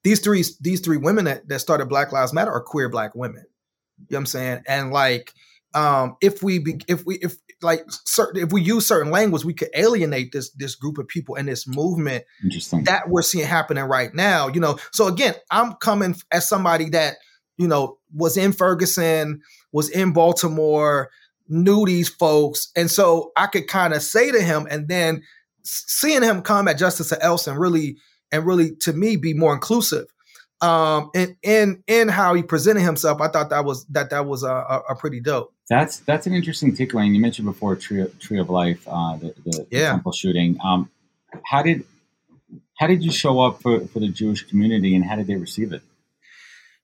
these 0.02 0.20
three 0.20 0.44
these 0.60 0.80
three 0.80 0.96
women 0.96 1.26
that, 1.26 1.48
that 1.48 1.60
started 1.60 1.88
Black 1.88 2.12
Lives 2.12 2.32
Matter 2.32 2.52
are 2.52 2.62
queer 2.62 2.88
black 2.88 3.14
women. 3.14 3.44
You 3.98 4.06
know 4.10 4.16
what 4.16 4.18
I'm 4.18 4.26
saying? 4.26 4.62
And 4.66 4.92
like 4.92 5.32
um 5.74 6.16
if 6.20 6.42
we 6.42 6.58
be, 6.58 6.80
if 6.88 7.04
we 7.06 7.16
if 7.16 7.36
like 7.62 7.84
certain 7.88 8.42
if 8.42 8.52
we 8.52 8.62
use 8.62 8.86
certain 8.86 9.12
language, 9.12 9.44
we 9.44 9.54
could 9.54 9.68
alienate 9.74 10.32
this 10.32 10.50
this 10.50 10.74
group 10.74 10.98
of 10.98 11.08
people 11.08 11.36
and 11.36 11.48
this 11.48 11.66
movement 11.66 12.24
that 12.84 13.08
we're 13.08 13.22
seeing 13.22 13.46
happening 13.46 13.84
right 13.84 14.14
now. 14.14 14.48
You 14.48 14.60
know, 14.60 14.78
so 14.92 15.06
again, 15.06 15.34
I'm 15.50 15.74
coming 15.74 16.16
as 16.32 16.48
somebody 16.48 16.88
that, 16.90 17.16
you 17.58 17.68
know, 17.68 17.98
was 18.14 18.36
in 18.36 18.52
Ferguson, 18.52 19.42
was 19.72 19.90
in 19.90 20.12
Baltimore, 20.12 21.10
knew 21.48 21.84
these 21.84 22.08
folks. 22.08 22.70
And 22.76 22.90
so 22.90 23.32
I 23.36 23.46
could 23.46 23.68
kind 23.68 23.92
of 23.92 24.02
say 24.02 24.30
to 24.30 24.40
him 24.40 24.66
and 24.70 24.88
then 24.88 25.22
seeing 25.62 26.22
him 26.22 26.42
come 26.42 26.68
at 26.68 26.78
Justice 26.78 27.12
or 27.12 27.22
Else 27.22 27.46
really 27.46 27.98
and 28.32 28.46
really 28.46 28.74
to 28.76 28.92
me 28.92 29.16
be 29.16 29.34
more 29.34 29.52
inclusive 29.52 30.06
um 30.60 31.10
in 31.14 31.36
in 31.42 31.82
in 31.86 32.08
how 32.08 32.34
he 32.34 32.42
presented 32.42 32.82
himself 32.82 33.20
i 33.20 33.28
thought 33.28 33.50
that 33.50 33.64
was 33.64 33.84
that 33.86 34.10
that 34.10 34.26
was 34.26 34.42
a, 34.42 34.50
a, 34.52 34.82
a 34.90 34.96
pretty 34.96 35.20
dope 35.20 35.52
that's 35.68 35.98
that's 36.00 36.26
an 36.26 36.34
interesting 36.34 36.74
takeaway 36.74 37.04
and 37.04 37.14
you 37.14 37.20
mentioned 37.20 37.46
before 37.46 37.74
tree 37.76 38.02
of, 38.02 38.18
tree 38.18 38.38
of 38.38 38.50
life 38.50 38.86
uh 38.86 39.16
the, 39.16 39.34
the, 39.44 39.66
yeah. 39.70 39.80
the 39.80 39.86
temple 39.92 40.12
shooting 40.12 40.58
um 40.62 40.90
how 41.44 41.62
did 41.62 41.84
how 42.78 42.86
did 42.86 43.02
you 43.02 43.10
show 43.10 43.40
up 43.40 43.62
for, 43.62 43.86
for 43.88 44.00
the 44.00 44.08
jewish 44.08 44.42
community 44.48 44.94
and 44.94 45.04
how 45.04 45.16
did 45.16 45.26
they 45.26 45.36
receive 45.36 45.72
it 45.72 45.82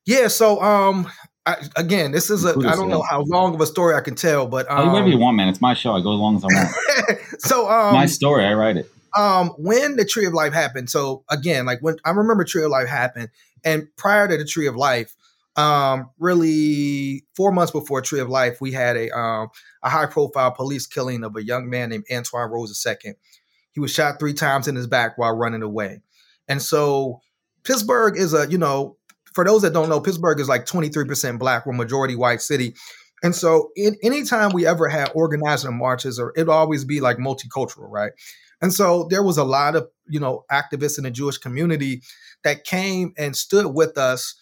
yeah 0.05 0.27
so 0.27 0.61
um 0.61 1.07
I, 1.45 1.65
again, 1.77 2.11
this 2.11 2.29
is 2.29 2.43
a 2.43 2.49
I 2.49 2.75
don't 2.75 2.89
know 2.89 3.01
how 3.01 3.21
long 3.21 3.55
of 3.55 3.61
a 3.61 3.65
story 3.65 3.95
I 3.95 4.01
can 4.01 4.15
tell, 4.15 4.47
but 4.47 4.69
um, 4.69 4.89
oh, 4.89 4.91
whatever 4.91 5.07
you 5.07 5.17
want, 5.17 5.37
man. 5.37 5.47
It's 5.47 5.61
my 5.61 5.73
show. 5.73 5.93
I 5.93 6.01
go 6.01 6.13
as 6.13 6.19
long 6.19 6.35
as 6.35 6.43
I 6.43 6.47
want. 6.47 7.19
so 7.39 7.71
um, 7.71 7.93
my 7.93 8.05
story, 8.05 8.43
I 8.43 8.53
write 8.53 8.75
it 8.75 8.91
um 9.15 9.49
when 9.57 9.95
the 9.95 10.05
tree 10.05 10.25
of 10.25 10.33
life 10.33 10.53
happened 10.53 10.89
so 10.89 11.23
again 11.29 11.65
like 11.65 11.79
when 11.81 11.95
i 12.05 12.09
remember 12.09 12.43
tree 12.43 12.63
of 12.63 12.71
life 12.71 12.87
happened 12.87 13.29
and 13.63 13.87
prior 13.97 14.27
to 14.27 14.37
the 14.37 14.45
tree 14.45 14.67
of 14.67 14.75
life 14.75 15.15
um 15.55 16.09
really 16.19 17.23
four 17.35 17.51
months 17.51 17.71
before 17.71 18.01
tree 18.01 18.19
of 18.19 18.29
life 18.29 18.59
we 18.61 18.71
had 18.71 18.95
a 18.95 19.09
um 19.17 19.49
a 19.83 19.89
high 19.89 20.05
profile 20.05 20.51
police 20.51 20.87
killing 20.87 21.23
of 21.23 21.35
a 21.35 21.43
young 21.43 21.69
man 21.69 21.89
named 21.89 22.05
antwon 22.11 22.49
rose 22.49 22.85
ii 22.85 23.13
he 23.77 23.79
was 23.79 23.91
shot 23.91 24.17
three 24.17 24.33
times 24.33 24.67
in 24.67 24.75
his 24.75 24.87
back 24.87 25.19
while 25.19 25.37
running 25.37 25.61
away. 25.61 26.01
And 26.47 26.59
so 26.59 27.21
pittsburgh 27.63 28.17
is 28.17 28.33
a 28.33 28.49
you 28.49 28.57
know 28.57 28.97
for 29.35 29.45
those 29.45 29.61
that 29.61 29.71
don't 29.71 29.87
know 29.87 30.01
pittsburgh 30.01 30.39
is 30.39 30.49
like 30.49 30.65
23% 30.65 31.37
black. 31.37 31.63
We're 31.63 31.73
majority 31.73 32.15
white 32.15 32.41
city. 32.41 32.73
And 33.21 33.35
so 33.35 33.69
in 33.75 33.95
anytime 34.01 34.49
we 34.51 34.65
ever 34.65 34.89
had 34.89 35.11
organizing 35.13 35.77
marches 35.77 36.17
or 36.19 36.33
it'd 36.35 36.49
always 36.49 36.85
be 36.85 37.01
like 37.01 37.17
multicultural 37.17 37.87
right 37.87 38.13
and 38.61 38.73
so 38.73 39.07
there 39.09 39.23
was 39.23 39.37
a 39.37 39.43
lot 39.43 39.75
of, 39.75 39.87
you 40.07 40.19
know, 40.19 40.45
activists 40.51 40.97
in 40.97 41.03
the 41.03 41.11
Jewish 41.11 41.37
community 41.37 42.01
that 42.43 42.63
came 42.63 43.13
and 43.17 43.35
stood 43.35 43.67
with 43.73 43.97
us 43.97 44.35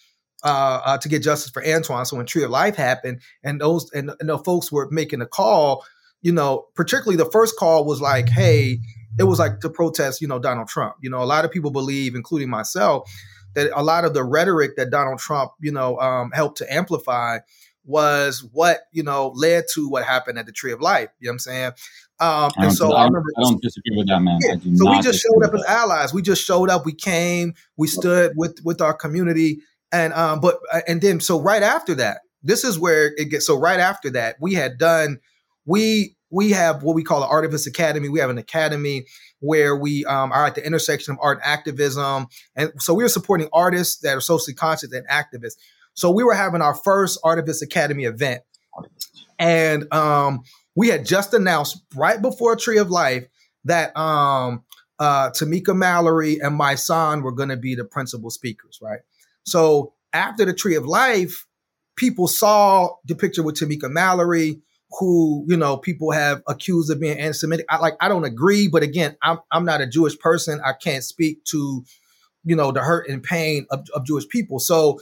uh, 0.44 0.82
uh, 0.86 0.98
to 1.00 1.10
get 1.10 1.24
justice 1.24 1.52
for 1.52 1.64
Antwon. 1.64 2.06
So 2.06 2.18
when 2.18 2.26
Tree 2.26 2.44
of 2.44 2.52
Life 2.52 2.76
happened, 2.76 3.22
and 3.44 3.60
those 3.60 3.92
and, 3.94 4.12
and 4.20 4.30
the 4.30 4.38
folks 4.38 4.72
were 4.72 4.88
making 4.92 5.22
a 5.22 5.26
call, 5.26 5.84
you 6.22 6.32
know, 6.32 6.66
particularly 6.76 7.18
the 7.18 7.32
first 7.32 7.58
call 7.58 7.86
was 7.86 8.02
like, 8.02 8.30
hey, 8.30 8.80
it 9.18 9.24
was 9.24 9.40
like 9.40 9.60
to 9.62 9.70
protest, 9.70 10.22
you 10.22 10.28
know, 10.28 10.40
Donald 10.40 10.68
Trump. 10.68 10.96
You 11.02 11.10
know, 11.10 11.22
a 11.22 11.26
lot 11.26 11.46
of 11.46 11.52
people 11.52 11.72
believe, 11.72 12.16
including 12.16 12.50
myself, 12.50 13.10
that 13.56 13.72
a 13.74 13.84
lot 13.84 14.06
of 14.06 14.14
the 14.14 14.24
rhetoric 14.24 14.76
that 14.76 14.92
Donald 14.92 15.20
Trump, 15.20 15.52
you 15.62 15.72
know, 15.72 15.98
um, 16.00 16.32
helped 16.32 16.58
to 16.60 16.74
amplify 16.74 17.40
was 17.86 18.48
what 18.52 18.82
you 18.92 19.04
know 19.04 19.30
led 19.36 19.66
to 19.74 19.88
what 19.90 20.04
happened 20.04 20.40
at 20.40 20.46
the 20.46 20.52
Tree 20.52 20.72
of 20.72 20.82
Life. 20.82 21.10
You 21.20 21.28
know 21.28 21.32
what 21.32 21.34
I'm 21.34 21.40
saying? 21.40 21.72
Um, 22.20 22.52
and 22.58 22.74
so 22.74 22.94
I, 22.94 23.02
I, 23.02 23.06
remember. 23.06 23.28
I 23.38 23.42
don't 23.42 23.62
disagree 23.62 23.98
with 23.98 24.08
that, 24.08 24.22
man. 24.22 24.40
Yeah, 24.42 24.56
so 24.76 24.90
we 24.90 25.02
just 25.02 25.22
showed 25.22 25.44
up 25.44 25.54
as 25.54 25.64
allies. 25.66 26.14
We 26.14 26.22
just 26.22 26.44
showed 26.44 26.70
up. 26.70 26.86
We 26.86 26.94
came. 26.94 27.54
We 27.78 27.88
stood 27.88 28.34
with 28.36 28.60
with 28.64 28.82
our 28.82 28.94
community, 28.94 29.60
and 29.92 30.14
um, 30.14 30.40
but 30.40 30.60
uh, 30.72 30.82
and 30.88 31.02
then 31.02 31.20
so 31.20 31.40
right 31.42 31.64
after 31.64 31.94
that, 31.96 32.22
this 32.42 32.64
is 32.64 32.80
where 32.80 33.14
it 33.18 33.30
gets. 33.30 33.46
So 33.46 33.60
right 33.60 33.80
after 33.80 34.10
that, 34.12 34.38
we 34.40 34.54
had 34.54 34.78
done. 34.78 35.20
We 35.66 36.16
we 36.30 36.52
have 36.52 36.84
what 36.84 36.96
we 36.96 37.04
call 37.04 37.20
the 37.20 37.28
Artivist 37.28 37.68
Academy. 37.68 38.08
We 38.08 38.20
have 38.20 38.30
an 38.30 38.38
academy 38.38 39.06
where 39.40 39.76
we 39.76 40.06
um, 40.06 40.32
are 40.32 40.46
at 40.46 40.56
the 40.56 40.66
intersection 40.66 41.14
of 41.14 41.20
art 41.22 41.40
and 41.40 41.46
activism, 41.46 42.28
and 42.56 42.72
so 42.80 42.94
we 42.94 43.04
are 43.04 43.10
supporting 43.10 43.50
artists 43.52 43.98
that 44.02 44.16
are 44.16 44.22
socially 44.22 44.56
conscious 44.56 44.94
and 44.94 45.06
activists. 45.10 45.58
So 45.96 46.12
we 46.12 46.24
were 46.24 46.36
having 46.36 46.62
our 46.62 46.76
first 46.76 47.22
Artivist 47.24 47.62
Academy 47.62 48.04
event, 48.06 48.44
and 49.40 49.92
um, 49.94 50.44
we 50.76 50.90
had 50.90 51.06
just 51.06 51.34
announced 51.34 51.82
right 51.96 52.22
before 52.22 52.56
Tree 52.56 52.78
of 52.78 52.92
Life 52.92 53.28
that 53.64 53.96
um, 53.98 54.64
uh, 55.00 55.30
Tamika 55.32 55.76
Mallory 55.76 56.40
and 56.40 56.56
my 56.56 56.76
son 56.76 57.24
were 57.24 57.32
going 57.32 57.50
to 57.50 57.58
be 57.58 57.76
the 57.76 57.86
principal 57.86 58.30
speakers, 58.30 58.80
right? 58.82 59.00
So 59.44 59.94
after 60.14 60.46
the 60.46 60.54
Tree 60.54 60.76
of 60.76 60.86
Life, 60.86 61.46
people 61.96 62.28
saw 62.28 62.90
the 63.06 63.16
picture 63.16 63.44
with 63.44 63.56
Tamika 63.56 63.90
Mallory, 63.90 64.62
who 65.00 65.46
you 65.48 65.58
know 65.58 65.78
people 65.78 66.12
have 66.12 66.42
accused 66.48 66.92
of 66.92 67.00
being 67.00 67.18
anti-Semitic. 67.18 67.66
I 67.70 67.78
like 67.78 67.96
I 68.00 68.08
don't 68.08 68.24
agree, 68.24 68.68
but 68.68 68.84
again, 68.84 69.18
I'm 69.22 69.40
I'm 69.52 69.66
not 69.66 69.82
a 69.82 69.88
Jewish 69.88 70.18
person. 70.20 70.62
I 70.66 70.74
can't 70.74 71.04
speak 71.04 71.44
to 71.46 71.84
you 72.44 72.56
know 72.56 72.72
the 72.72 72.82
hurt 72.82 73.10
and 73.10 73.24
pain 73.24 73.66
of, 73.72 73.88
of 73.94 74.06
Jewish 74.06 74.28
people. 74.28 74.60
So 74.60 75.00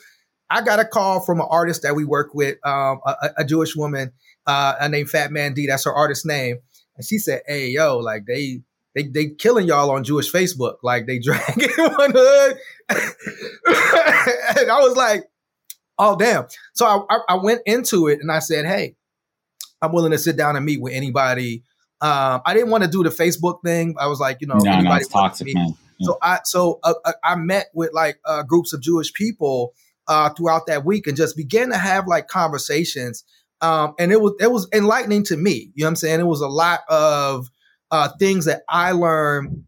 I 0.54 0.62
got 0.62 0.80
a 0.80 0.86
call 0.86 1.20
from 1.20 1.40
an 1.40 1.48
artist 1.50 1.82
that 1.82 1.96
we 1.96 2.06
work 2.06 2.36
with, 2.36 2.58
um, 2.64 3.00
a, 3.06 3.30
a, 3.38 3.44
Jewish 3.44 3.76
woman 3.76 4.12
uh, 4.46 4.88
named 4.92 5.10
Fat 5.10 5.32
Man 5.32 5.56
D. 5.56 5.66
That's 5.66 5.86
her 5.86 5.94
artist 5.94 6.28
name, 6.28 6.60
and 6.96 7.04
she 7.06 7.18
said, 7.18 7.42
"Hey, 7.48 7.70
yo, 7.70 7.98
like 7.98 8.26
they." 8.26 8.62
They, 8.96 9.08
they 9.08 9.30
killing 9.30 9.66
y'all 9.66 9.90
on 9.90 10.04
Jewish 10.04 10.32
Facebook, 10.32 10.76
like 10.84 11.08
they 11.08 11.18
dragging 11.24 11.68
1Hood, 11.68 12.58
and 12.90 14.70
I 14.70 14.80
was 14.82 14.96
like, 14.96 15.24
"Oh 15.98 16.16
damn!" 16.16 16.46
So 16.76 16.86
I, 16.86 17.00
I, 17.10 17.20
I 17.30 17.36
went 17.42 17.62
into 17.66 18.06
it 18.08 18.20
and 18.22 18.32
I 18.32 18.38
said, 18.38 18.68
"Hey, 18.68 18.96
I'm 19.82 19.92
willing 19.94 20.12
to 20.12 20.20
sit 20.20 20.38
down 20.38 20.56
and 20.56 20.64
meet 20.64 20.80
with 20.80 20.94
anybody. 20.94 21.64
Um, 22.02 22.42
I 22.46 22.54
didn't 22.54 22.70
want 22.70 22.84
to 22.84 22.90
do 22.90 23.04
the 23.04 23.10
Facebook 23.10 23.64
thing. 23.64 23.96
I 24.00 24.08
was 24.08 24.20
like, 24.20 24.42
you 24.42 24.48
know, 24.48 24.58
no, 24.58 24.72
anybody 24.72 25.06
no, 25.06 25.10
toxic. 25.10 25.48
Yeah. 25.48 25.68
So 26.02 26.18
I 26.22 26.40
so 26.44 26.80
uh, 26.84 26.94
uh, 27.06 27.14
I 27.24 27.36
met 27.36 27.68
with 27.74 27.94
like 27.94 28.20
uh, 28.26 28.44
groups 28.44 28.74
of 28.74 28.82
Jewish 28.82 29.14
people 29.14 29.74
uh, 30.08 30.30
throughout 30.32 30.68
that 30.68 30.86
week 30.86 31.08
and 31.08 31.18
just 31.18 31.38
began 31.38 31.70
to 31.70 31.78
have 31.78 32.08
like 32.08 32.28
conversations. 32.28 33.24
Um, 33.62 33.94
and 34.00 34.12
it 34.12 34.22
was 34.22 34.34
it 34.40 34.52
was 34.52 34.68
enlightening 34.74 35.24
to 35.26 35.38
me. 35.38 35.72
You 35.76 35.84
know 35.84 35.88
what 35.88 35.90
I'm 35.92 35.96
saying? 35.98 36.20
It 36.20 36.28
was 36.28 36.42
a 36.42 36.48
lot 36.50 36.82
of 36.90 37.48
uh, 37.92 38.10
things 38.20 38.46
that 38.46 38.64
I 38.70 38.92
learned 38.92 39.64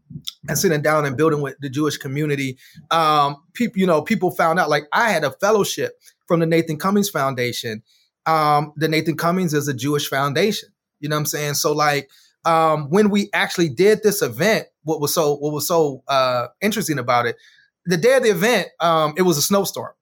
and 0.48 0.58
sitting 0.58 0.82
down 0.82 1.06
and 1.06 1.16
building 1.16 1.40
with 1.40 1.56
the 1.60 1.70
Jewish 1.70 1.96
community. 1.98 2.58
Um, 2.90 3.36
people, 3.54 3.78
you 3.80 3.86
know, 3.86 4.02
people 4.02 4.30
found 4.32 4.58
out 4.58 4.68
like 4.70 4.84
I 4.92 5.10
had 5.10 5.24
a 5.24 5.30
fellowship 5.32 5.92
from 6.26 6.40
the 6.40 6.46
Nathan 6.46 6.78
Cummings 6.78 7.10
Foundation. 7.10 7.82
um, 8.26 8.72
the 8.76 8.88
Nathan 8.88 9.16
Cummings 9.16 9.54
is 9.54 9.68
a 9.68 9.74
Jewish 9.74 10.08
foundation. 10.08 10.68
You 11.00 11.08
know 11.08 11.16
what 11.16 11.20
I'm 11.20 11.26
saying? 11.26 11.54
So 11.54 11.72
like 11.72 12.10
um, 12.44 12.90
when 12.90 13.10
we 13.10 13.30
actually 13.32 13.68
did 13.68 14.02
this 14.02 14.22
event, 14.22 14.66
what 14.84 15.00
was 15.00 15.14
so 15.14 15.36
what 15.36 15.52
was 15.52 15.66
so 15.66 16.02
uh, 16.08 16.48
interesting 16.60 16.98
about 16.98 17.26
it, 17.26 17.36
the 17.86 17.96
day 17.96 18.16
of 18.16 18.22
the 18.22 18.30
event, 18.30 18.68
um, 18.80 19.14
it 19.16 19.22
was 19.22 19.38
a 19.38 19.42
snowstorm. 19.42 19.92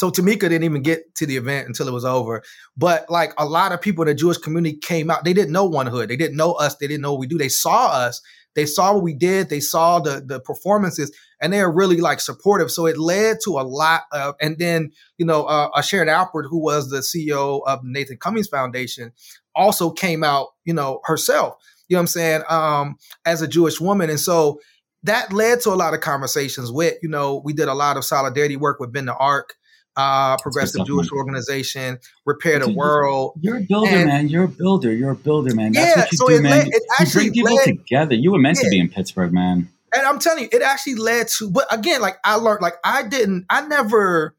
So 0.00 0.10
Tamika 0.10 0.40
didn't 0.40 0.64
even 0.64 0.80
get 0.80 1.14
to 1.16 1.26
the 1.26 1.36
event 1.36 1.68
until 1.68 1.86
it 1.86 1.92
was 1.92 2.06
over. 2.06 2.42
But 2.74 3.10
like 3.10 3.34
a 3.36 3.44
lot 3.44 3.72
of 3.72 3.82
people 3.82 4.02
in 4.02 4.08
the 4.08 4.14
Jewish 4.14 4.38
community 4.38 4.78
came 4.78 5.10
out. 5.10 5.24
They 5.24 5.34
didn't 5.34 5.52
know 5.52 5.68
1Hood. 5.68 6.08
They 6.08 6.16
didn't 6.16 6.38
know 6.38 6.52
us. 6.52 6.76
They 6.76 6.86
didn't 6.86 7.02
know 7.02 7.12
what 7.12 7.20
we 7.20 7.26
do. 7.26 7.36
They 7.36 7.50
saw 7.50 7.88
us. 7.88 8.22
They 8.54 8.64
saw 8.64 8.94
what 8.94 9.02
we 9.02 9.14
did. 9.14 9.50
They 9.50 9.60
saw 9.60 10.00
the 10.00 10.24
the 10.26 10.40
performances, 10.40 11.14
and 11.40 11.52
they 11.52 11.60
are 11.60 11.72
really 11.72 11.98
like 11.98 12.18
supportive. 12.18 12.70
So 12.70 12.86
it 12.86 12.98
led 12.98 13.36
to 13.44 13.60
a 13.60 13.62
lot 13.62 14.04
of. 14.10 14.34
And 14.40 14.58
then 14.58 14.90
you 15.18 15.26
know, 15.26 15.44
uh, 15.44 15.80
Sharon 15.82 16.08
Alpert, 16.08 16.48
who 16.48 16.58
was 16.58 16.88
the 16.88 16.98
CEO 16.98 17.60
of 17.66 17.80
Nathan 17.84 18.16
Cummings 18.16 18.48
Foundation, 18.48 19.12
also 19.54 19.90
came 19.90 20.24
out. 20.24 20.48
You 20.64 20.74
know, 20.74 21.00
herself. 21.04 21.54
You 21.88 21.94
know 21.94 21.98
what 21.98 22.02
I'm 22.02 22.06
saying? 22.08 22.42
Um, 22.48 22.96
as 23.24 23.42
a 23.42 23.48
Jewish 23.48 23.80
woman, 23.80 24.10
and 24.10 24.18
so 24.18 24.60
that 25.04 25.32
led 25.32 25.60
to 25.60 25.70
a 25.70 25.76
lot 25.76 25.94
of 25.94 26.00
conversations 26.00 26.72
with. 26.72 26.96
You 27.02 27.08
know, 27.08 27.40
we 27.44 27.52
did 27.52 27.68
a 27.68 27.74
lot 27.74 27.96
of 27.96 28.04
solidarity 28.04 28.56
work 28.56 28.80
with 28.80 28.92
Bend 28.92 29.06
the 29.08 29.14
Arc 29.14 29.54
uh, 29.96 30.36
Progressive 30.38 30.86
Jewish 30.86 31.10
Organization, 31.10 31.98
Repair 32.24 32.60
the 32.60 32.72
World. 32.72 33.34
You're 33.40 33.58
a 33.58 33.60
builder, 33.60 33.90
and, 33.90 34.08
man. 34.08 34.28
You're 34.28 34.44
a 34.44 34.48
builder. 34.48 34.92
You're 34.92 35.10
a 35.10 35.16
builder, 35.16 35.54
man. 35.54 35.72
That's 35.72 35.96
yeah, 35.96 36.02
what 36.02 36.12
you 36.12 36.18
so 36.18 36.26
do, 36.28 36.34
it 36.34 36.42
man. 36.42 36.50
Led, 36.50 36.68
it 36.68 36.82
you 37.00 37.12
bring 37.12 37.32
people 37.32 37.54
led, 37.54 37.64
together. 37.64 38.14
You 38.14 38.32
were 38.32 38.38
meant 38.38 38.58
yeah. 38.58 38.64
to 38.64 38.70
be 38.70 38.80
in 38.80 38.88
Pittsburgh, 38.88 39.32
man. 39.32 39.68
And 39.94 40.06
I'm 40.06 40.18
telling 40.18 40.44
you, 40.44 40.48
it 40.52 40.62
actually 40.62 40.94
led 40.94 41.28
to. 41.38 41.50
But 41.50 41.72
again, 41.72 42.00
like 42.00 42.16
I 42.24 42.36
learned, 42.36 42.62
like 42.62 42.74
I 42.84 43.02
didn't. 43.02 43.46
I 43.50 43.66
never. 43.66 44.34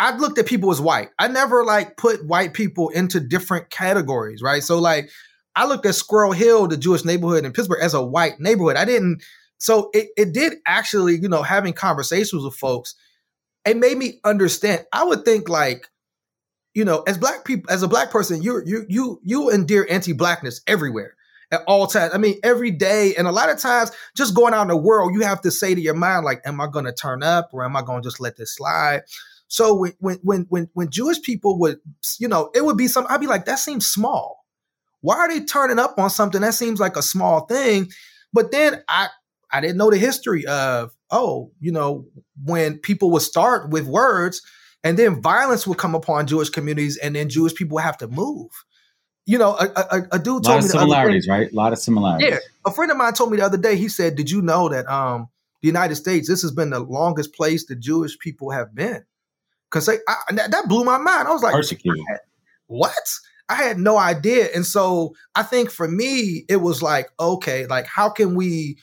I 0.00 0.16
looked 0.16 0.38
at 0.38 0.46
people 0.46 0.70
as 0.70 0.80
white. 0.80 1.08
I 1.18 1.26
never 1.26 1.64
like 1.64 1.96
put 1.96 2.24
white 2.24 2.54
people 2.54 2.88
into 2.90 3.18
different 3.18 3.68
categories, 3.68 4.40
right? 4.42 4.62
So 4.62 4.78
like 4.78 5.10
I 5.56 5.66
looked 5.66 5.86
at 5.86 5.96
Squirrel 5.96 6.32
Hill, 6.32 6.68
the 6.68 6.76
Jewish 6.76 7.04
neighborhood 7.04 7.44
in 7.44 7.52
Pittsburgh, 7.52 7.82
as 7.82 7.94
a 7.94 8.02
white 8.02 8.38
neighborhood. 8.38 8.76
I 8.76 8.84
didn't. 8.84 9.22
So 9.58 9.90
it, 9.92 10.10
it 10.16 10.32
did 10.32 10.54
actually, 10.66 11.18
you 11.18 11.28
know, 11.28 11.42
having 11.42 11.72
conversations 11.72 12.44
with 12.44 12.54
folks 12.54 12.94
it 13.68 13.76
made 13.76 13.96
me 13.96 14.20
understand. 14.24 14.84
I 14.92 15.04
would 15.04 15.24
think 15.24 15.48
like, 15.48 15.88
you 16.74 16.84
know, 16.84 17.02
as 17.06 17.18
black 17.18 17.44
people, 17.44 17.70
as 17.70 17.82
a 17.82 17.88
black 17.88 18.10
person, 18.10 18.42
you 18.42 18.62
you 18.64 18.86
you 18.88 19.20
you 19.22 19.50
endear 19.50 19.86
anti-blackness 19.90 20.62
everywhere 20.66 21.14
at 21.50 21.62
all 21.66 21.86
times. 21.86 22.14
I 22.14 22.18
mean, 22.18 22.38
every 22.42 22.70
day, 22.70 23.14
and 23.16 23.26
a 23.26 23.32
lot 23.32 23.50
of 23.50 23.58
times, 23.58 23.90
just 24.16 24.34
going 24.34 24.54
out 24.54 24.62
in 24.62 24.68
the 24.68 24.76
world, 24.76 25.14
you 25.14 25.22
have 25.22 25.40
to 25.42 25.50
say 25.50 25.74
to 25.74 25.80
your 25.80 25.94
mind, 25.94 26.24
like, 26.24 26.40
"Am 26.44 26.60
I 26.60 26.66
going 26.66 26.84
to 26.84 26.92
turn 26.92 27.22
up, 27.22 27.50
or 27.52 27.64
am 27.64 27.76
I 27.76 27.82
going 27.82 28.02
to 28.02 28.06
just 28.06 28.20
let 28.20 28.36
this 28.36 28.54
slide?" 28.54 29.02
So 29.48 29.74
when 29.74 29.92
when 29.98 30.18
when 30.22 30.46
when 30.48 30.68
when 30.74 30.90
Jewish 30.90 31.22
people 31.22 31.58
would, 31.60 31.78
you 32.18 32.28
know, 32.28 32.50
it 32.54 32.64
would 32.64 32.76
be 32.76 32.88
some. 32.88 33.06
I'd 33.08 33.20
be 33.20 33.26
like, 33.26 33.46
"That 33.46 33.58
seems 33.58 33.86
small. 33.86 34.44
Why 35.00 35.16
are 35.16 35.28
they 35.28 35.44
turning 35.44 35.78
up 35.78 35.98
on 35.98 36.10
something 36.10 36.40
that 36.42 36.54
seems 36.54 36.80
like 36.80 36.96
a 36.96 37.02
small 37.02 37.46
thing?" 37.46 37.88
But 38.32 38.52
then 38.52 38.82
I 38.88 39.08
I 39.50 39.60
didn't 39.60 39.78
know 39.78 39.90
the 39.90 39.98
history 39.98 40.46
of 40.46 40.92
oh, 41.10 41.50
you 41.60 41.72
know, 41.72 42.06
when 42.44 42.78
people 42.78 43.10
would 43.10 43.22
start 43.22 43.70
with 43.70 43.86
words 43.86 44.42
and 44.84 44.98
then 44.98 45.20
violence 45.20 45.66
would 45.66 45.78
come 45.78 45.94
upon 45.94 46.26
Jewish 46.26 46.50
communities 46.50 46.96
and 46.96 47.16
then 47.16 47.28
Jewish 47.28 47.54
people 47.54 47.76
would 47.76 47.84
have 47.84 47.98
to 47.98 48.08
move. 48.08 48.50
You 49.26 49.36
know, 49.36 49.56
a, 49.58 49.66
a, 49.76 50.02
a 50.12 50.18
dude 50.18 50.44
told 50.44 50.62
me 50.62 50.68
similarities, 50.68 51.26
day, 51.26 51.32
right? 51.32 51.52
A 51.52 51.54
lot 51.54 51.72
of 51.72 51.78
similarities. 51.78 52.30
Yeah, 52.30 52.38
a 52.64 52.70
friend 52.70 52.90
of 52.90 52.96
mine 52.96 53.12
told 53.12 53.30
me 53.30 53.36
the 53.36 53.44
other 53.44 53.58
day. 53.58 53.76
He 53.76 53.90
said, 53.90 54.16
"Did 54.16 54.30
you 54.30 54.40
know 54.40 54.70
that 54.70 54.90
um, 54.90 55.28
the 55.60 55.68
United 55.68 55.96
States 55.96 56.28
this 56.28 56.40
has 56.40 56.50
been 56.50 56.70
the 56.70 56.80
longest 56.80 57.34
place 57.34 57.66
the 57.66 57.76
Jewish 57.76 58.18
people 58.18 58.50
have 58.50 58.74
been?" 58.74 59.04
Because 59.70 59.84
that, 59.84 59.98
that 60.50 60.64
blew 60.66 60.82
my 60.82 60.96
mind. 60.96 61.28
I 61.28 61.32
was 61.32 61.42
like, 61.42 61.52
persecuted. 61.52 62.02
What? 62.68 62.94
I 63.50 63.54
had 63.54 63.78
no 63.78 63.96
idea. 63.96 64.48
And 64.54 64.64
so 64.64 65.14
I 65.34 65.42
think 65.42 65.70
for 65.70 65.88
me, 65.88 66.44
it 66.48 66.56
was 66.56 66.82
like, 66.82 67.08
okay, 67.18 67.66
like 67.66 67.86
how 67.86 68.10
can 68.10 68.34
we 68.34 68.78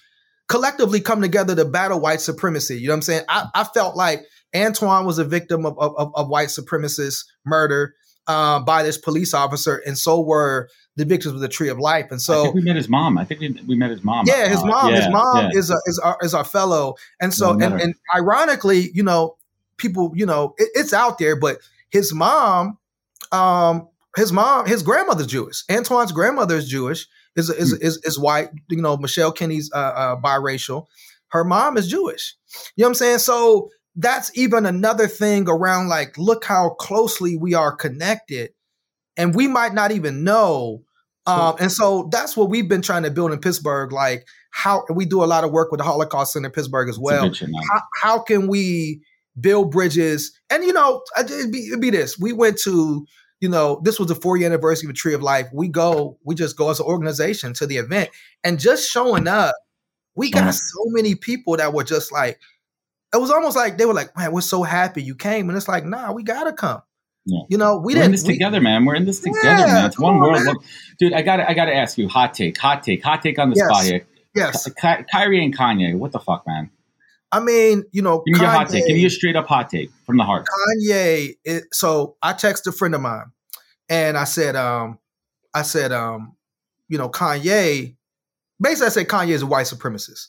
collectively 0.47 1.01
come 1.01 1.21
together 1.21 1.55
to 1.55 1.65
battle 1.65 1.99
white 1.99 2.21
supremacy. 2.21 2.79
You 2.79 2.87
know 2.87 2.93
what 2.93 2.97
I'm 2.97 3.01
saying? 3.03 3.23
I, 3.29 3.47
I 3.55 3.63
felt 3.63 3.95
like 3.95 4.23
Antwon 4.53 5.05
was 5.05 5.17
a 5.17 5.25
victim 5.25 5.65
of, 5.65 5.77
of, 5.79 6.11
of 6.15 6.29
white 6.29 6.49
supremacist 6.49 7.25
murder 7.45 7.95
uh, 8.27 8.59
by 8.59 8.83
this 8.83 8.97
police 8.97 9.33
officer, 9.33 9.81
and 9.85 9.97
so 9.97 10.21
were 10.21 10.69
the 10.95 11.05
victims 11.05 11.35
of 11.35 11.41
the 11.41 11.49
Tree 11.49 11.69
of 11.69 11.77
Life. 11.77 12.07
And 12.09 12.21
so 12.21 12.51
we 12.51 12.61
met 12.61 12.75
his 12.75 12.87
mom. 12.87 13.17
I 13.17 13.25
think 13.25 13.41
we, 13.41 13.49
we 13.67 13.75
met 13.75 13.91
his 13.91 14.03
mom. 14.03 14.25
Yeah, 14.27 14.47
his 14.47 14.63
mom. 14.63 14.85
Uh, 14.85 14.89
yeah, 14.89 14.95
his 14.95 15.09
mom 15.09 15.49
yeah. 15.51 15.59
is 15.59 15.69
a, 15.69 15.75
is 15.85 15.99
our, 15.99 16.17
is 16.21 16.33
our 16.33 16.45
fellow. 16.45 16.95
And 17.19 17.33
so, 17.33 17.51
and, 17.51 17.81
and, 17.81 17.95
ironically, 18.15 18.91
you 18.93 19.03
know, 19.03 19.35
people, 19.77 20.13
you 20.15 20.25
know, 20.25 20.53
it, 20.57 20.69
it's 20.73 20.93
out 20.93 21.17
there, 21.17 21.35
but 21.35 21.57
his 21.89 22.13
mom, 22.13 22.77
um, 23.31 23.89
his 24.15 24.31
mom, 24.31 24.65
his 24.65 24.83
grandmother's 24.83 25.27
Jewish. 25.27 25.65
Antwon's 25.65 26.13
grandmother 26.13 26.55
is 26.55 26.69
Jewish 26.69 27.07
is 27.35 27.49
is 27.49 27.71
hmm. 27.71 27.85
is, 27.85 27.97
is 28.03 28.19
white. 28.19 28.49
You 28.69 28.81
know, 28.81 28.97
Michelle 28.97 29.31
Kenney's 29.31 29.69
uh, 29.73 29.77
uh, 29.77 30.21
biracial. 30.21 30.87
Her 31.29 31.43
mom 31.43 31.77
is 31.77 31.87
Jewish. 31.87 32.35
You 32.75 32.83
know 32.83 32.87
what 32.87 32.89
I'm 32.89 32.95
saying? 32.95 33.19
So 33.19 33.69
that's 33.95 34.31
even 34.37 34.65
another 34.65 35.07
thing 35.07 35.49
around 35.49 35.87
like, 35.87 36.17
look 36.17 36.45
how 36.45 36.69
closely 36.71 37.37
we 37.37 37.53
are 37.53 37.75
connected, 37.75 38.51
and 39.17 39.35
we 39.35 39.47
might 39.47 39.73
not 39.73 39.91
even 39.91 40.23
know. 40.23 40.83
Um, 41.27 41.55
and 41.59 41.71
so 41.71 42.07
that's 42.11 42.37
what 42.37 42.51
we've 42.51 42.69
been 42.69 42.83
trying 42.83 43.01
to 43.01 43.09
build 43.09 43.31
in 43.31 43.39
Pittsburgh. 43.39 43.91
Like, 43.91 44.27
how 44.51 44.85
we 44.93 45.05
do 45.05 45.23
a 45.23 45.25
lot 45.25 45.43
of 45.43 45.51
work 45.51 45.71
with 45.71 45.79
the 45.79 45.83
Holocaust 45.83 46.33
Center 46.33 46.51
Pittsburgh 46.51 46.87
as 46.87 46.99
well. 46.99 47.33
How, 47.71 47.81
how, 48.01 48.19
can 48.19 48.47
we 48.47 49.03
build 49.39 49.71
bridges? 49.71 50.39
And 50.51 50.63
you 50.63 50.71
know, 50.71 51.01
it'd 51.19 51.51
be, 51.51 51.67
it'd 51.67 51.81
be 51.81 51.89
this: 51.89 52.19
we 52.19 52.31
went 52.31 52.59
to 52.59 53.05
you 53.45 53.51
know, 53.51 53.79
this 53.83 53.99
was 53.99 54.07
the 54.07 54.15
four 54.15 54.37
year 54.37 54.47
anniversary 54.47 54.89
of 54.89 54.95
Tree 54.95 55.13
of 55.13 55.21
Life. 55.21 55.45
We 55.53 55.67
go, 55.67 56.17
we 56.23 56.33
just 56.33 56.57
go 56.57 56.71
as 56.71 56.79
an 56.79 56.87
organization 56.87 57.53
to 57.53 57.67
the 57.67 57.77
event 57.77 58.09
and 58.43 58.59
just 58.59 58.89
showing 58.89 59.27
up, 59.27 59.53
we 60.15 60.31
got 60.31 60.51
so 60.55 60.85
many 60.87 61.13
people 61.13 61.55
that 61.57 61.71
were 61.71 61.83
just 61.83 62.11
like, 62.11 62.39
it 63.13 63.17
was 63.17 63.29
almost 63.29 63.55
like 63.55 63.77
they 63.77 63.85
were 63.85 63.93
like, 63.93 64.17
man, 64.17 64.31
we're 64.31 64.41
so 64.41 64.63
happy 64.63 65.03
you 65.03 65.13
came. 65.13 65.47
And 65.47 65.55
it's 65.55 65.67
like, 65.67 65.85
nah, 65.85 66.11
we 66.11 66.23
gotta 66.23 66.53
come. 66.53 66.81
Yeah. 67.27 67.41
You 67.47 67.59
know, 67.59 67.77
we 67.77 67.95
are 67.99 68.01
in 68.01 68.11
this 68.11 68.23
we, 68.25 68.33
together, 68.33 68.59
man. 68.59 68.83
We're 68.83 68.95
in 68.95 69.05
this 69.05 69.19
together, 69.19 69.43
yeah, 69.43 69.65
man. 69.67 69.85
It's 69.85 69.99
one 69.99 70.17
world. 70.17 70.43
Man. 70.43 70.55
Dude, 70.97 71.13
I 71.13 71.21
got 71.21 71.39
I 71.39 71.53
got 71.53 71.65
to 71.65 71.75
ask 71.75 71.99
you, 71.99 72.07
hot 72.07 72.33
take, 72.33 72.57
hot 72.57 72.81
take, 72.81 73.03
hot 73.03 73.21
take 73.21 73.37
on 73.37 73.51
the 73.51 73.57
yes. 73.57 73.67
spot 73.67 73.83
here. 73.83 74.07
Yes, 74.33 74.67
Ky- 74.73 75.05
Kyrie 75.11 75.45
and 75.45 75.55
Kanye. 75.55 75.95
What 75.95 76.13
the 76.13 76.19
fuck, 76.19 76.47
man? 76.47 76.71
I 77.31 77.41
mean, 77.41 77.83
you 77.91 78.01
know, 78.01 78.23
give 78.25 78.33
me 78.33 78.39
Kanye, 78.39 78.41
your 78.41 78.49
hot 78.49 78.69
take. 78.69 78.87
Give 78.87 78.95
me 78.95 79.01
your 79.01 79.11
straight 79.11 79.35
up 79.35 79.45
hot 79.45 79.69
take 79.69 79.91
from 80.07 80.17
the 80.17 80.23
heart. 80.23 80.47
Kanye. 80.47 81.35
So 81.71 82.15
I 82.23 82.33
text 82.33 82.65
a 82.65 82.71
friend 82.71 82.95
of 82.95 83.01
mine 83.01 83.25
and 83.89 84.17
I 84.17 84.23
said, 84.23 84.55
um, 84.55 84.99
I 85.53 85.61
said, 85.61 85.91
um, 85.91 86.35
you 86.87 86.97
know, 86.97 87.09
Kanye. 87.09 87.95
Basically, 88.59 88.87
I 88.87 88.89
said 88.89 89.07
Kanye 89.07 89.31
is 89.31 89.41
a 89.41 89.47
white 89.47 89.65
supremacist. 89.65 90.27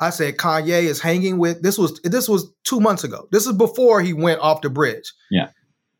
I 0.00 0.10
said 0.10 0.36
Kanye 0.36 0.82
is 0.84 1.00
hanging 1.00 1.38
with 1.38 1.62
this 1.62 1.76
was 1.76 2.00
this 2.02 2.28
was 2.28 2.52
two 2.64 2.80
months 2.80 3.04
ago. 3.04 3.28
This 3.32 3.46
is 3.46 3.52
before 3.52 4.00
he 4.00 4.12
went 4.12 4.40
off 4.40 4.62
the 4.62 4.70
bridge. 4.70 5.12
Yeah. 5.30 5.50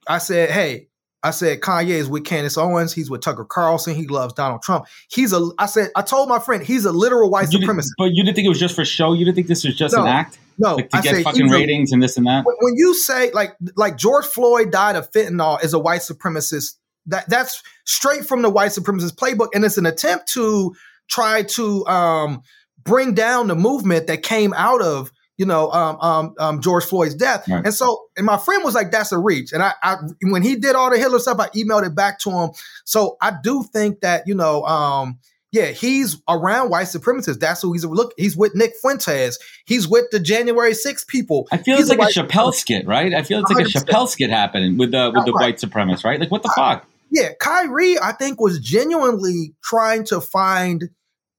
I 0.09 0.19
said, 0.19 0.51
hey, 0.51 0.89
I 1.23 1.33
said 1.33 1.61
Kanye 1.61 1.91
is 1.91 2.09
with 2.09 2.25
Candace 2.25 2.57
Owens. 2.57 2.93
He's 2.93 3.11
with 3.11 3.23
Tucker 3.23 3.45
Carlson. 3.45 3.95
He 3.95 4.07
loves 4.07 4.35
Donald 4.35 4.63
Trump. 4.63 4.87
He's 5.11 5.33
a. 5.33 5.51
I 5.59 5.67
said 5.67 5.91
I 5.97 6.03
told 6.03 6.29
my 6.29 6.39
friend 6.39 6.63
he's 6.63 6.85
a 6.85 6.93
literal 6.93 7.29
white 7.29 7.53
you 7.53 7.59
supremacist. 7.59 7.91
But 7.99 8.11
you 8.13 8.23
didn't 8.23 8.37
think 8.37 8.47
it 8.47 8.51
was 8.51 8.61
just 8.61 8.77
for 8.77 8.85
show. 8.85 9.13
You 9.15 9.25
didn't 9.25 9.35
think 9.35 9.49
this 9.49 9.65
was 9.65 9.75
just 9.75 9.95
no, 9.95 10.03
an 10.03 10.09
act. 10.09 10.39
No, 10.59 10.77
like 10.77 10.91
to 10.91 10.97
I 10.97 11.01
get 11.01 11.25
fucking 11.25 11.51
ratings 11.51 11.91
a, 11.91 11.95
and 11.95 12.03
this 12.03 12.17
and 12.17 12.27
that. 12.27 12.45
When 12.45 12.75
you 12.77 12.95
say 12.95 13.33
like 13.33 13.57
like 13.77 13.97
George 13.97 14.27
Floyd 14.27 14.71
died 14.71 14.95
of 14.95 15.11
fentanyl 15.11 15.63
is 15.63 15.73
a 15.73 15.79
white 15.79 16.03
supremacist 16.03 16.77
that 17.09 17.29
that's 17.29 17.63
straight 17.85 18.27
from 18.27 18.43
the 18.43 18.51
white 18.51 18.71
supremacist 18.71 19.17
playbook, 19.17 19.49
and 19.55 19.65
it's 19.65 19.79
an 19.79 19.87
attempt 19.87 20.29
to 20.29 20.75
try 21.09 21.43
to 21.43 21.87
um, 21.87 22.43
bring 22.85 23.15
down 23.15 23.49
the 23.49 23.57
movement 23.57 24.07
that 24.07 24.23
came 24.23 24.53
out 24.55 24.81
of 24.81 25.11
you 25.37 25.47
know 25.47 25.71
um, 25.71 25.99
um, 26.01 26.35
um, 26.39 26.61
George 26.61 26.85
Floyd's 26.85 27.15
death. 27.15 27.49
Right. 27.49 27.65
And 27.65 27.75
so, 27.75 28.05
and 28.17 28.27
my 28.27 28.37
friend 28.37 28.63
was 28.65 28.75
like, 28.75 28.91
"That's 28.91 29.13
a 29.13 29.19
reach." 29.19 29.53
And 29.53 29.63
I, 29.63 29.73
I, 29.83 29.97
when 30.23 30.43
he 30.43 30.57
did 30.57 30.77
all 30.77 30.91
the 30.91 30.99
Hitler 30.99 31.19
stuff, 31.19 31.39
I 31.41 31.49
emailed 31.49 31.87
it 31.87 31.95
back 31.95 32.19
to 32.21 32.31
him. 32.31 32.51
So 32.85 33.17
I 33.21 33.33
do 33.43 33.65
think 33.65 34.01
that 34.01 34.27
you 34.27 34.35
know. 34.35 34.65
Um, 34.65 35.19
yeah, 35.51 35.69
he's 35.69 36.21
around 36.29 36.69
white 36.69 36.89
supremacists. 36.89 37.41
That's 37.41 37.63
who 37.63 37.73
he's 37.73 37.83
look. 37.83 38.13
He's 38.19 38.37
with 38.37 38.55
Nick 38.55 38.75
Fuentes. 38.83 39.39
He's 39.65 39.89
with 39.89 40.05
the 40.11 40.21
January 40.21 40.75
6 40.75 41.05
people. 41.05 41.49
I 41.51 41.57
feel 41.57 41.79
he's 41.79 41.89
it's 41.89 41.99
like 41.99 42.15
a, 42.15 42.21
a 42.21 42.25
Chappelle 42.25 42.53
skit, 42.53 42.87
right? 42.87 43.15
I 43.15 43.23
feel 43.23 43.41
it's 43.41 43.51
100%. 43.51 43.55
like 43.55 43.67
a 43.67 43.71
Chappelle 43.71 44.09
skit 44.09 44.29
happening 44.29 44.77
with 44.77 44.91
the 44.91 45.11
with 45.15 45.25
the 45.25 45.33
right. 45.33 45.41
white 45.41 45.57
supremacists, 45.57 46.05
right? 46.05 46.21
Like 46.21 46.31
what 46.31 46.43
the 46.43 46.53
fuck? 46.55 46.87
Yeah, 47.11 47.31
Kyrie, 47.41 47.99
I 47.99 48.13
think, 48.13 48.41
was 48.41 48.59
genuinely 48.61 49.55
trying 49.63 50.05
to 50.05 50.21
find 50.21 50.91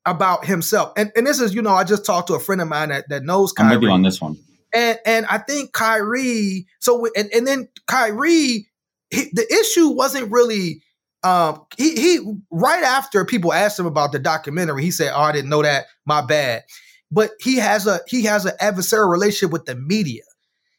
about 0.05 0.45
himself. 0.45 0.93
And 0.97 1.11
and 1.15 1.27
this 1.27 1.39
is, 1.39 1.53
you 1.53 1.61
know, 1.61 1.71
I 1.71 1.83
just 1.83 2.05
talked 2.05 2.27
to 2.27 2.33
a 2.33 2.39
friend 2.39 2.61
of 2.61 2.67
mine 2.67 2.89
that, 2.89 3.05
that 3.09 3.23
knows 3.23 3.51
Kyrie. 3.51 3.69
I'm 3.69 3.75
with 3.75 3.83
you 3.83 3.91
on 3.91 4.01
this 4.03 4.21
one. 4.21 4.37
And 4.73 4.99
and 5.05 5.25
I 5.27 5.39
think 5.39 5.73
Kyrie, 5.73 6.67
so 6.79 7.07
and, 7.15 7.29
and 7.33 7.45
then 7.45 7.69
Kyrie, 7.87 8.67
he, 9.09 9.29
the 9.33 9.45
issue 9.51 9.89
wasn't 9.89 10.31
really 10.31 10.81
um 11.23 11.65
he 11.77 11.95
he 11.95 12.19
right 12.49 12.83
after 12.83 13.25
people 13.25 13.51
asked 13.51 13.79
him 13.79 13.85
about 13.85 14.11
the 14.11 14.19
documentary, 14.19 14.83
he 14.83 14.91
said, 14.91 15.11
Oh, 15.15 15.21
I 15.21 15.31
didn't 15.31 15.49
know 15.49 15.63
that, 15.63 15.85
my 16.05 16.21
bad. 16.21 16.63
But 17.11 17.31
he 17.39 17.57
has 17.57 17.87
a 17.87 17.99
he 18.07 18.23
has 18.23 18.45
an 18.45 18.53
adversarial 18.61 19.11
relationship 19.11 19.51
with 19.51 19.65
the 19.65 19.75
media. 19.75 20.23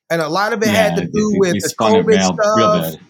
And 0.08 0.20
a 0.20 0.28
lot 0.28 0.52
of 0.52 0.60
it 0.62 0.66
yeah, 0.66 0.72
had 0.72 0.96
to 0.96 1.04
do 1.04 1.34
with 1.38 1.54
the 1.54 1.72
COVID 1.78 2.20
stuff 2.20 3.00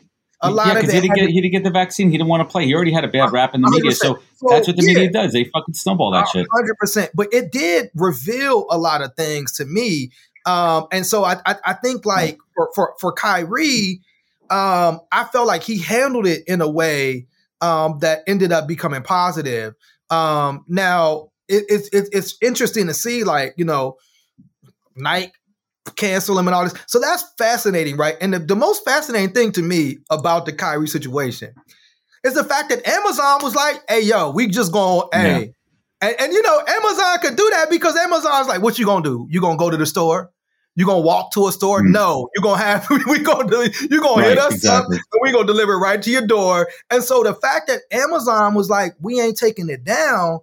a 0.43 0.51
lot 0.51 0.69
yeah, 0.69 0.79
of 0.79 0.85
it. 0.85 0.95
He 0.95 1.01
didn't, 1.01 1.17
get, 1.17 1.29
he 1.29 1.41
didn't 1.41 1.53
get 1.53 1.65
the 1.65 1.71
vaccine. 1.71 2.11
He 2.11 2.17
didn't 2.17 2.29
want 2.29 2.41
to 2.41 2.51
play. 2.51 2.65
He 2.65 2.75
already 2.75 2.93
had 2.93 3.05
a 3.05 3.09
bad 3.09 3.33
rap 3.33 3.55
in 3.55 3.61
the 3.61 3.71
media. 3.71 3.93
So, 3.93 4.19
so, 4.37 4.47
that's 4.49 4.67
what 4.67 4.77
the 4.77 4.85
yeah, 4.85 4.95
media 4.95 5.11
does. 5.11 5.33
They 5.33 5.45
fucking 5.45 5.75
snowball 5.75 6.13
that 6.13 6.27
100%, 6.27 6.33
shit. 6.33 6.47
100%. 6.83 7.09
But 7.15 7.29
it 7.33 7.53
did 7.53 7.91
reveal 7.95 8.67
a 8.71 8.79
lot 8.79 9.03
of 9.03 9.15
things 9.15 9.53
to 9.53 9.65
me. 9.65 10.13
Um, 10.47 10.87
and 10.91 11.05
so 11.05 11.25
I, 11.25 11.37
I, 11.45 11.57
I 11.65 11.73
think 11.75 12.07
like 12.07 12.39
for, 12.55 12.71
for, 12.75 12.95
for 12.99 13.13
Kyrie, 13.13 14.01
um, 14.49 15.01
I 15.13 15.25
felt 15.25 15.47
like 15.47 15.63
he 15.63 15.79
handled 15.79 16.27
it 16.27 16.45
in 16.47 16.61
a 16.61 16.69
way 16.69 17.27
um, 17.61 17.99
that 18.01 18.23
ended 18.27 18.53
up 18.53 18.67
becoming 18.67 19.03
positive. 19.03 19.75
Um, 20.09 20.65
now 20.67 21.31
it, 21.49 21.65
it's 21.69 21.89
it, 21.89 22.09
it's 22.13 22.37
interesting 22.41 22.87
to 22.87 22.95
see, 22.95 23.25
like 23.25 23.55
you 23.57 23.65
know, 23.65 23.99
Nike 24.97 25.33
cancel 25.97 26.39
him 26.39 26.47
and 26.49 26.55
all 26.55 26.65
this. 26.65 26.75
So 26.87 27.01
that's 27.01 27.25
fascinating, 27.39 27.97
right? 27.97 28.17
And 28.21 28.35
the, 28.35 28.39
the 28.39 28.57
most 28.57 28.85
fascinating 28.85 29.35
thing 29.35 29.53
to 29.53 29.63
me 29.63 29.99
about 30.11 30.47
the 30.47 30.53
Kyrie 30.53 30.89
situation 30.89 31.55
is 32.25 32.35
the 32.35 32.45
fact 32.45 32.69
that 32.71 32.87
Amazon 32.87 33.41
was 33.43 33.55
like, 33.55 33.83
"Hey, 33.89 34.03
yo, 34.03 34.31
we 34.31 34.47
just 34.47 34.73
going, 34.73 35.09
hey." 35.13 35.41
Yeah. 35.41 35.47
And, 36.03 36.17
and, 36.19 36.33
you 36.33 36.41
know, 36.41 36.59
Amazon 36.67 37.19
could 37.21 37.37
do 37.37 37.51
that 37.51 37.69
because 37.69 37.95
Amazon's 37.95 38.49
like, 38.49 38.63
what 38.63 38.79
you 38.79 38.87
gonna 38.87 39.05
do? 39.05 39.27
You 39.29 39.39
gonna 39.39 39.59
go 39.59 39.69
to 39.69 39.77
the 39.77 39.85
store? 39.85 40.31
You 40.77 40.87
gonna 40.87 41.03
walk 41.03 41.33
to 41.33 41.47
a 41.47 41.53
store? 41.53 41.83
Mm. 41.83 41.91
No, 41.91 42.29
you're 42.35 42.43
gonna 42.43 42.63
have 42.63 42.89
we 43.07 43.19
gonna 43.19 43.51
do 43.51 43.69
you 43.91 44.01
gonna 44.01 44.23
right, 44.23 44.31
hit 44.31 44.39
us 44.39 44.55
exactly. 44.55 44.97
up 44.97 45.03
and 45.13 45.21
we 45.23 45.33
gonna 45.33 45.47
deliver 45.47 45.75
it 45.75 45.79
right 45.79 46.01
to 46.01 46.11
your 46.11 46.27
door. 46.27 46.71
And 46.91 47.03
so 47.03 47.23
the 47.23 47.35
fact 47.35 47.67
that 47.67 47.81
Amazon 47.91 48.55
was 48.55 48.71
like, 48.71 48.95
we 49.01 49.21
ain't 49.21 49.37
taking 49.37 49.69
it 49.69 49.85
down. 49.85 50.41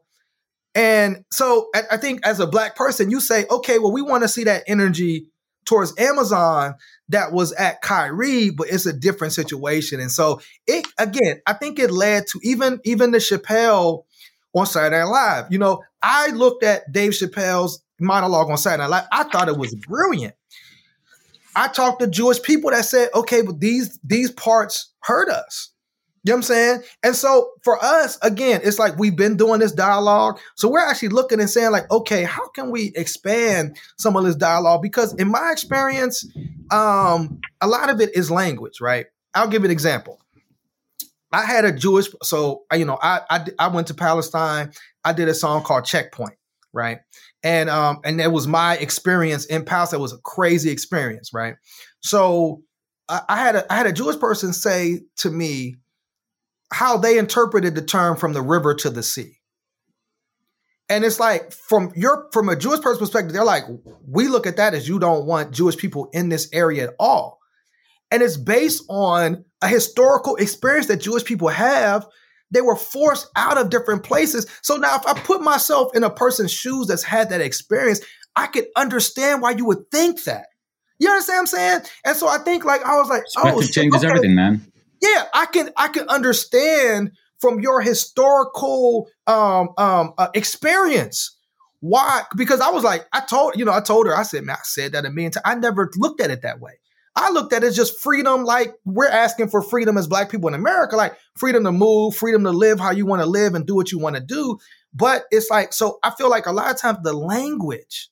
And 0.77 1.25
so 1.31 1.69
I, 1.73 1.97
think 1.97 2.23
as 2.23 2.39
a 2.39 2.45
black 2.45 2.75
person, 2.75 3.09
you 3.09 3.19
say, 3.19 3.47
okay, 3.49 3.79
well, 3.79 3.91
we 3.91 4.03
want 4.03 4.21
to 4.21 4.27
see 4.27 4.43
that 4.43 4.61
energy 4.67 5.25
towards 5.65 5.91
Amazon 5.97 6.75
that 7.09 7.31
was 7.31 7.51
at 7.53 7.81
Kyrie, 7.81 8.51
but 8.51 8.67
it's 8.69 8.85
a 8.85 8.93
different 8.93 9.33
situation. 9.33 9.99
And 9.99 10.11
so 10.11 10.39
it 10.67 10.85
again, 10.99 11.41
I 11.47 11.53
think 11.53 11.79
it 11.79 11.89
led 11.89 12.27
to 12.27 12.39
even 12.43 12.79
even 12.83 13.09
the 13.09 13.17
Chappelle 13.17 14.03
on 14.53 14.67
Saturday 14.67 14.99
Night 14.99 15.09
Live. 15.09 15.45
You 15.51 15.57
know, 15.57 15.83
I 16.03 16.27
looked 16.27 16.63
at 16.63 16.91
Dave 16.91 17.13
Chappelle's 17.13 17.81
monologue 17.99 18.51
on 18.51 18.57
Saturday 18.57 18.83
Night 18.83 18.89
Live. 18.89 19.07
I 19.11 19.23
thought 19.23 19.49
it 19.49 19.57
was 19.57 19.73
brilliant. 19.73 20.35
I 21.55 21.69
talked 21.69 22.01
to 22.01 22.07
Jewish 22.07 22.39
people 22.43 22.69
that 22.69 22.85
said, 22.85 23.09
okay, 23.15 23.41
but 23.41 23.59
these 23.59 23.97
these 24.03 24.29
parts 24.29 24.93
hurt 24.99 25.29
us. 25.29 25.71
You 26.27 26.33
know 26.33 26.35
what 26.35 26.39
I'm 26.39 26.43
saying? 26.43 26.81
And 27.03 27.15
so 27.15 27.51
for 27.63 27.83
us, 27.83 28.19
again, 28.21 28.61
it's 28.63 28.77
like 28.77 28.97
we've 28.97 29.15
been 29.15 29.37
doing 29.37 29.59
this 29.59 29.71
dialogue. 29.71 30.39
So 30.55 30.69
we're 30.69 30.85
actually 30.85 31.09
looking 31.09 31.39
and 31.39 31.49
saying, 31.49 31.71
like, 31.71 31.89
okay, 31.89 32.23
how 32.23 32.49
can 32.49 32.69
we 32.69 32.91
expand 32.95 33.77
some 33.97 34.15
of 34.15 34.25
this 34.25 34.35
dialogue? 34.35 34.81
Because 34.81 35.13
in 35.15 35.29
my 35.29 35.51
experience, 35.51 36.27
um, 36.71 37.39
a 37.61 37.67
lot 37.67 37.89
of 37.89 38.01
it 38.01 38.15
is 38.15 38.29
language, 38.29 38.79
right? 38.81 39.07
I'll 39.33 39.47
give 39.47 39.63
an 39.63 39.71
example. 39.71 40.19
I 41.31 41.45
had 41.45 41.65
a 41.65 41.71
Jewish, 41.71 42.07
so 42.23 42.63
you 42.73 42.85
know, 42.85 42.97
I, 43.01 43.21
I 43.29 43.45
I 43.59 43.67
went 43.67 43.87
to 43.87 43.93
Palestine. 43.93 44.71
I 45.03 45.13
did 45.13 45.27
a 45.27 45.33
song 45.33 45.63
called 45.63 45.83
Checkpoint, 45.85 46.35
right? 46.71 46.99
and 47.43 47.69
um 47.69 47.99
and 48.03 48.19
it 48.19 48.31
was 48.31 48.47
my 48.47 48.75
experience 48.77 49.45
in 49.45 49.63
Palestine. 49.63 49.99
It 49.99 50.01
was 50.01 50.13
a 50.13 50.17
crazy 50.19 50.69
experience, 50.69 51.33
right? 51.33 51.55
So 52.01 52.61
I, 53.09 53.21
I 53.29 53.37
had 53.37 53.55
a 53.55 53.71
I 53.71 53.77
had 53.77 53.85
a 53.85 53.93
Jewish 53.93 54.19
person 54.19 54.53
say 54.53 55.01
to 55.17 55.29
me 55.29 55.75
how 56.71 56.97
they 56.97 57.17
interpreted 57.17 57.75
the 57.75 57.81
term 57.81 58.17
from 58.17 58.33
the 58.33 58.41
river 58.41 58.73
to 58.75 58.89
the 58.89 59.03
sea. 59.03 59.39
And 60.89 61.03
it's 61.03 61.19
like 61.19 61.51
from 61.51 61.91
your 61.95 62.29
from 62.31 62.49
a 62.49 62.55
Jewish 62.55 62.81
person 62.81 62.99
perspective, 62.99 63.33
they're 63.33 63.43
like, 63.43 63.63
we 64.07 64.27
look 64.27 64.47
at 64.47 64.57
that 64.57 64.73
as 64.73 64.87
you 64.87 64.99
don't 64.99 65.25
want 65.25 65.51
Jewish 65.51 65.77
people 65.77 66.09
in 66.13 66.29
this 66.29 66.49
area 66.53 66.85
at 66.85 66.95
all. 66.99 67.39
And 68.09 68.23
it's 68.23 68.37
based 68.37 68.83
on 68.89 69.43
a 69.61 69.67
historical 69.67 70.37
experience 70.37 70.87
that 70.87 71.01
Jewish 71.01 71.25
people 71.25 71.49
have 71.49 72.07
they 72.51 72.61
were 72.61 72.75
forced 72.75 73.27
out 73.35 73.57
of 73.57 73.69
different 73.69 74.03
places. 74.03 74.47
So 74.61 74.77
now, 74.77 74.95
if 74.95 75.05
I 75.05 75.13
put 75.13 75.41
myself 75.41 75.95
in 75.95 76.03
a 76.03 76.09
person's 76.09 76.51
shoes 76.51 76.87
that's 76.87 77.03
had 77.03 77.29
that 77.29 77.41
experience, 77.41 78.01
I 78.35 78.47
could 78.47 78.67
understand 78.75 79.41
why 79.41 79.51
you 79.51 79.65
would 79.65 79.89
think 79.91 80.23
that. 80.23 80.47
You 80.99 81.09
understand 81.09 81.35
what 81.35 81.41
I'm 81.41 81.47
saying? 81.47 81.81
And 82.05 82.15
so 82.15 82.27
I 82.27 82.37
think, 82.39 82.65
like, 82.65 82.83
I 82.83 82.97
was 82.97 83.09
like, 83.09 83.23
oh, 83.37 83.61
changes 83.61 84.03
okay. 84.03 84.07
everything, 84.07 84.35
man. 84.35 84.65
Yeah, 85.01 85.25
I 85.33 85.45
can, 85.45 85.69
I 85.77 85.87
can 85.89 86.07
understand 86.09 87.11
from 87.39 87.59
your 87.59 87.81
historical 87.81 89.07
um, 89.27 89.69
um, 89.77 90.13
uh, 90.17 90.29
experience 90.33 91.37
why. 91.79 92.23
Because 92.35 92.61
I 92.61 92.69
was 92.69 92.83
like, 92.83 93.07
I 93.13 93.21
told, 93.21 93.57
you 93.57 93.65
know, 93.65 93.73
I 93.73 93.81
told 93.81 94.07
her, 94.07 94.15
I 94.15 94.23
said, 94.23 94.43
man, 94.43 94.57
I 94.59 94.63
said 94.63 94.93
that 94.93 95.05
a 95.05 95.09
million 95.09 95.31
times. 95.31 95.43
I 95.45 95.55
never 95.55 95.91
looked 95.97 96.21
at 96.21 96.31
it 96.31 96.41
that 96.41 96.59
way. 96.59 96.79
I 97.15 97.31
looked 97.31 97.51
at 97.51 97.63
it 97.63 97.67
as 97.67 97.75
just 97.75 97.99
freedom, 97.99 98.43
like 98.43 98.75
we're 98.85 99.07
asking 99.09 99.49
for 99.49 99.63
freedom 99.63 99.97
as 99.97 100.07
black 100.07 100.29
people 100.29 100.47
in 100.49 100.53
America, 100.53 100.95
like 100.95 101.17
freedom 101.35 101.63
to 101.63 101.71
move, 101.71 102.15
freedom 102.15 102.43
to 102.43 102.51
live 102.51 102.79
how 102.79 102.91
you 102.91 103.07
want 103.07 103.23
to 103.23 103.25
live 103.25 103.55
and 103.55 103.65
do 103.65 103.73
what 103.73 103.91
you 103.91 103.97
want 103.97 104.15
to 104.15 104.21
do. 104.21 104.59
But 104.93 105.23
it's 105.31 105.49
like, 105.49 105.73
so 105.73 105.97
I 106.03 106.11
feel 106.11 106.29
like 106.29 106.45
a 106.45 106.51
lot 106.51 106.69
of 106.69 106.79
times 106.79 106.99
the 107.01 107.13
language 107.13 108.09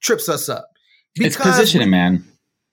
trips 0.00 0.28
us 0.28 0.48
up. 0.48 0.68
It's 1.14 1.36
positioning, 1.36 1.90
man. 1.90 2.24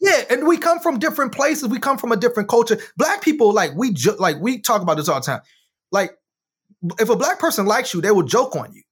Yeah, 0.01 0.23
and 0.29 0.47
we 0.47 0.57
come 0.57 0.79
from 0.79 0.99
different 0.99 1.33
places. 1.33 1.67
We 1.69 1.79
come 1.79 1.97
from 1.97 2.11
a 2.11 2.17
different 2.17 2.49
culture. 2.49 2.79
Black 2.97 3.21
people, 3.21 3.53
like 3.53 3.71
we 3.75 3.93
jo- 3.93 4.15
like 4.19 4.37
we 4.39 4.59
talk 4.59 4.81
about 4.81 4.97
this 4.97 5.09
all 5.09 5.19
the 5.19 5.25
time. 5.25 5.41
Like, 5.91 6.17
if 6.99 7.09
a 7.09 7.15
black 7.15 7.39
person 7.39 7.65
likes 7.65 7.93
you, 7.93 8.01
they 8.01 8.11
will 8.11 8.23
joke 8.23 8.55
on 8.55 8.73
you 8.73 8.83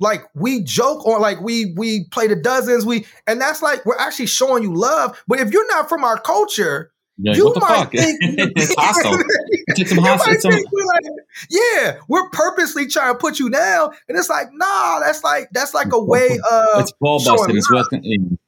like 0.00 0.24
we 0.34 0.62
joke 0.62 1.06
on, 1.06 1.20
like 1.20 1.40
we 1.40 1.72
we 1.76 2.04
play 2.10 2.26
the 2.26 2.36
dozens 2.36 2.84
we 2.84 3.06
and 3.26 3.40
that's 3.40 3.62
like 3.62 3.86
we're 3.86 3.98
actually 3.98 4.26
showing 4.26 4.62
you 4.62 4.74
love 4.74 5.22
but 5.28 5.40
if 5.40 5.52
you're 5.52 5.68
not 5.68 5.88
from 5.88 6.04
our 6.04 6.18
culture 6.20 6.91
yeah, 7.18 7.34
you 7.34 7.52
might 7.56 7.84
think 7.90 8.18
it's 8.22 8.74
hostile. 8.74 9.22
It's 9.66 9.90
some 9.90 9.98
hostile. 9.98 10.34
Some... 10.40 10.52
We're 10.52 10.86
like, 10.86 11.02
yeah, 11.50 11.98
we're 12.08 12.28
purposely 12.30 12.86
trying 12.86 13.14
to 13.14 13.18
put 13.18 13.38
you 13.38 13.50
down, 13.50 13.90
and 14.08 14.18
it's 14.18 14.28
like, 14.28 14.48
nah, 14.52 15.00
that's 15.00 15.22
like 15.22 15.48
that's 15.52 15.74
like 15.74 15.92
a 15.92 16.02
way 16.02 16.38
of 16.50 16.80
it's 16.80 16.92
ball 17.00 17.22
busting. 17.24 17.56
It's 17.56 17.68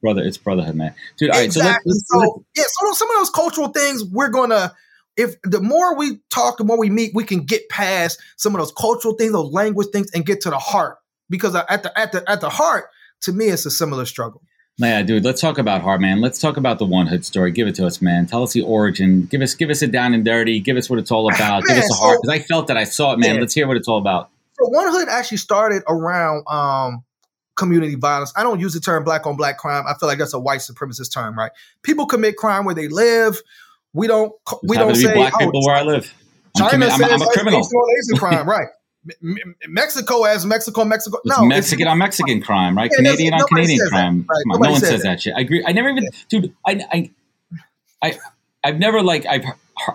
brother. 0.01 0.23
It's 0.23 0.39
brotherhood, 0.39 0.77
man. 0.77 0.95
Dude, 1.19 1.31
all 1.31 1.41
exactly. 1.41 1.71
right. 1.71 1.81
So, 1.85 2.19
let's, 2.19 2.27
let's, 2.27 2.37
so 2.37 2.45
yeah, 2.57 2.65
so 2.67 2.93
some 2.95 3.11
of 3.11 3.17
those 3.17 3.31
cultural 3.31 3.69
things 3.69 4.05
we're 4.05 4.31
gonna 4.31 4.73
if 5.17 5.41
the 5.43 5.61
more 5.61 5.97
we 5.97 6.19
talk, 6.31 6.59
the 6.59 6.65
more 6.65 6.79
we 6.79 6.91
meet, 6.91 7.12
we 7.15 7.25
can 7.25 7.45
get 7.45 7.69
past 7.69 8.21
some 8.37 8.55
of 8.55 8.61
those 8.61 8.73
cultural 8.73 9.15
things, 9.15 9.33
those 9.33 9.53
language 9.53 9.89
things, 9.93 10.11
and 10.12 10.27
get 10.27 10.41
to 10.43 10.51
the 10.51 10.59
heart 10.59 10.99
because 11.31 11.55
uh, 11.55 11.65
at 11.69 11.83
the 11.83 11.99
at 11.99 12.12
the 12.12 12.29
at 12.31 12.41
the 12.41 12.51
heart, 12.51 12.87
to 13.23 13.33
me, 13.33 13.47
it's 13.47 13.67
a 13.67 13.71
similar 13.71 14.05
struggle. 14.05 14.43
Yeah, 14.79 15.03
dude. 15.03 15.25
Let's 15.25 15.41
talk 15.41 15.59
about 15.59 15.83
heart, 15.83 16.01
man. 16.01 16.20
Let's 16.20 16.41
talk 16.41 16.57
about 16.57 16.79
the 16.79 16.87
1Hood 16.87 17.25
story. 17.25 17.53
Give 17.53 17.68
it 17.68 17.77
to 17.77 17.87
us, 17.87 18.03
man. 18.03 18.27
Tell 18.27 18.43
us 18.43 18.53
the 18.53 18.62
origin. 18.62 19.27
Give 19.27 19.41
us, 19.41 19.55
give 19.55 19.70
us 19.70 19.83
it 19.83 19.93
down 19.93 20.14
and 20.14 20.25
dirty. 20.25 20.59
Give 20.59 20.77
us 20.77 20.91
what 20.91 20.99
it's 20.99 21.12
all 21.12 21.33
about. 21.33 21.62
man, 21.64 21.77
give 21.77 21.85
us 21.85 21.91
a 21.93 21.95
heart 21.95 22.18
because 22.20 22.41
I 22.41 22.43
felt 22.43 22.66
that 22.66 22.77
I 22.77 22.85
saw 22.85 23.12
it, 23.12 23.20
man. 23.20 23.37
Yeah. 23.37 23.41
Let's 23.41 23.55
hear 23.55 23.68
what 23.68 23.77
it's 23.77 23.87
all 23.87 23.99
about. 23.99 24.31
So 24.59 24.68
1Hood 24.68 25.07
actually 25.09 25.37
started 25.39 25.85
around 25.89 26.45
um, 26.49 27.05
community 27.55 27.95
violence. 27.95 28.33
I 28.37 28.43
don't 28.43 28.59
use 28.59 28.75
the 28.75 28.81
term 28.81 29.05
black 29.05 29.27
on 29.27 29.37
black 29.37 29.59
crime. 29.59 29.85
I 29.87 29.95
feel 29.95 30.09
like 30.09 30.18
that's 30.18 30.35
a 30.35 30.41
white 30.41 30.61
supremacist 30.61 31.12
term, 31.12 31.39
right? 31.39 31.53
People 31.83 32.07
commit 32.07 32.37
crime 32.37 32.64
where 32.64 32.75
they 32.75 32.89
live. 32.89 33.41
We 33.93 34.09
don't. 34.09 34.33
we 34.64 34.77
don't 34.77 34.95
say 34.97 35.14
black 35.14 35.39
people 35.39 35.62
oh, 35.62 35.66
where 35.66 35.77
I 35.77 35.83
live. 35.83 36.12
I'm 36.57 36.70
commi- 36.70 36.91
I'm, 36.91 37.05
I'm 37.05 37.22
a 37.22 37.27
criminal. 37.27 37.68
Crime, 38.16 38.49
right? 38.49 38.68
Mexico 39.69 40.25
as 40.25 40.47
Mexico, 40.47 40.85
Mexico. 40.85 41.19
No, 41.25 41.37
it's 41.37 41.49
Mexican 41.49 41.89
on 41.89 41.99
Mexican 41.99 42.41
crime, 42.41 42.77
right? 42.77 42.91
Yeah, 42.91 42.97
Canadian 42.97 43.35
on 43.35 43.47
Canadian 43.47 43.89
crime. 43.89 44.27
Right. 44.29 44.61
no 44.61 44.71
one 44.71 44.81
says, 44.81 44.89
says 44.89 45.03
that. 45.03 45.09
that. 45.09 45.23
shit. 45.23 45.35
I 45.37 45.41
agree. 45.41 45.65
I 45.67 45.73
never 45.73 45.91
even, 45.91 46.09
dude. 46.29 46.55
I, 46.67 46.81
I, 46.93 47.11
I, 48.03 48.19
I've 48.65 48.79
never 48.79 49.03
like 49.03 49.27
I've, 49.27 49.45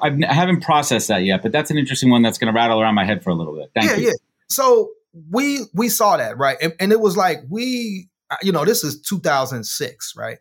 I've 0.01 0.21
I 0.27 0.33
haven't 0.33 0.61
processed 0.61 1.07
that 1.07 1.23
yet, 1.23 1.41
but 1.41 1.51
that's 1.51 1.71
an 1.71 1.77
interesting 1.77 2.09
one 2.09 2.21
that's 2.21 2.37
going 2.37 2.53
to 2.53 2.55
rattle 2.55 2.81
around 2.81 2.95
my 2.95 3.05
head 3.05 3.23
for 3.23 3.31
a 3.31 3.35
little 3.35 3.55
bit. 3.55 3.71
Thank 3.73 3.91
yeah, 3.91 3.97
you. 3.97 4.07
Yeah. 4.07 4.13
So 4.47 4.91
we 5.31 5.61
we 5.73 5.89
saw 5.89 6.17
that 6.17 6.37
right, 6.37 6.57
and, 6.61 6.73
and 6.79 6.91
it 6.91 6.99
was 6.99 7.17
like 7.17 7.39
we, 7.49 8.09
uh, 8.29 8.37
you 8.41 8.51
know, 8.51 8.65
this 8.65 8.83
is 8.83 9.01
2006, 9.01 10.13
right? 10.15 10.37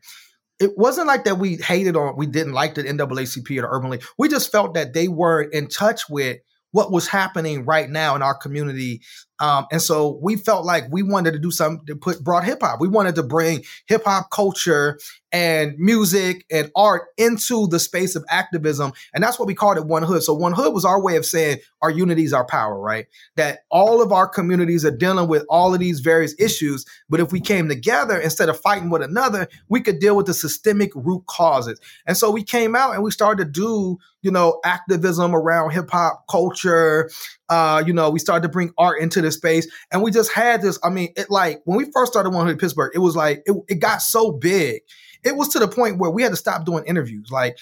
it 0.61 0.77
wasn't 0.77 1.07
like 1.07 1.25
that 1.25 1.39
we 1.39 1.57
hated 1.57 1.97
or 1.97 2.14
we 2.14 2.27
didn't 2.27 2.53
like 2.53 2.75
the 2.75 2.83
NAACP 2.83 3.59
or 3.59 3.62
the 3.62 3.69
Urban 3.69 3.91
League. 3.91 4.05
We 4.19 4.29
just 4.29 4.51
felt 4.51 4.75
that 4.75 4.93
they 4.93 5.09
weren't 5.09 5.55
in 5.55 5.69
touch 5.69 6.09
with 6.09 6.39
what 6.73 6.93
was 6.93 7.09
happening 7.09 7.64
right 7.64 7.89
now 7.89 8.14
in 8.14 8.23
our 8.23 8.35
community. 8.35 9.03
Um, 9.41 9.66
and 9.70 9.80
so 9.80 10.18
we 10.22 10.36
felt 10.36 10.64
like 10.64 10.84
we 10.91 11.03
wanted 11.03 11.32
to 11.32 11.39
do 11.39 11.51
something 11.51 11.86
to 11.86 11.97
put 11.97 12.22
brought 12.22 12.45
hip 12.45 12.59
hop. 12.61 12.80
We 12.80 12.89
wanted 12.89 13.14
to 13.16 13.22
bring 13.22 13.64
hip 13.86 14.05
hop 14.05 14.30
culture 14.30 14.99
and 15.32 15.74
music 15.78 16.47
and 16.51 16.70
art 16.74 17.09
into 17.18 17.66
the 17.68 17.78
space 17.78 18.16
of 18.16 18.24
activism. 18.30 18.93
And 19.12 19.22
that's 19.22 19.39
what 19.39 19.47
we 19.47 19.55
called 19.55 19.76
it 19.76 19.84
1Hood. 19.84 20.22
So 20.22 20.36
1Hood 20.36 20.72
was 20.72 20.84
our 20.84 21.01
way 21.01 21.16
of 21.16 21.26
saying 21.26 21.59
our 21.82 21.91
unity 21.91 22.24
is 22.24 22.32
our 22.32 22.47
power, 22.47 22.80
right? 22.80 23.07
That 23.36 23.61
all 23.70 24.01
of 24.01 24.11
our 24.12 24.26
communities 24.26 24.84
are 24.84 24.97
dealing 24.97 25.28
with 25.28 25.45
all 25.51 25.74
of 25.74 25.80
these 25.80 26.01
various 26.01 26.34
issues. 26.39 26.84
But 27.09 27.20
if 27.20 27.30
we 27.30 27.41
came 27.41 27.68
together 27.68 28.18
instead 28.18 28.49
of 28.49 28.59
fighting 28.61 28.91
with 28.91 29.03
another, 29.03 29.49
we 29.68 29.80
could 29.80 29.99
deal 29.99 30.16
with 30.16 30.26
the 30.26 30.34
systemic 30.34 30.91
root 30.95 31.26
causes. 31.26 31.78
And 32.07 32.16
so 32.16 32.30
we 32.30 32.43
came 32.43 32.74
out 32.74 32.95
and 32.95 33.03
we 33.03 33.11
started 33.11 33.45
to 33.45 33.51
do, 33.51 33.99
you 34.22 34.30
know, 34.30 34.61
activism 34.64 35.34
around 35.34 35.70
hip 35.70 35.91
hop 35.91 36.24
culture. 36.30 37.11
Uh, 37.49 37.82
you 37.86 37.92
know, 37.92 38.11
we 38.11 38.18
started 38.18 38.42
to 38.42 38.49
bring 38.49 38.72
art 38.76 39.01
into 39.01 39.22
the 39.22 39.32
space. 39.32 39.66
And 39.90 40.03
we 40.03 40.11
just 40.11 40.32
had 40.32 40.61
this. 40.62 40.78
I 40.82 40.90
mean, 40.90 41.12
it 41.16 41.30
like 41.30 41.62
when 41.64 41.78
we 41.78 41.90
first 41.92 42.12
started 42.12 42.30
1Hood 42.30 42.61
Pittsburgh, 42.61 42.92
it 42.94 42.99
was 42.99 43.16
like 43.16 43.42
it, 43.46 43.57
it 43.68 43.76
got 43.76 44.03
so 44.03 44.32
big 44.32 44.82
it 45.24 45.36
was 45.36 45.49
to 45.49 45.59
the 45.59 45.68
point 45.68 45.99
where 45.99 46.11
we 46.11 46.22
had 46.22 46.30
to 46.30 46.36
stop 46.36 46.64
doing 46.64 46.84
interviews. 46.84 47.30
Like 47.30 47.59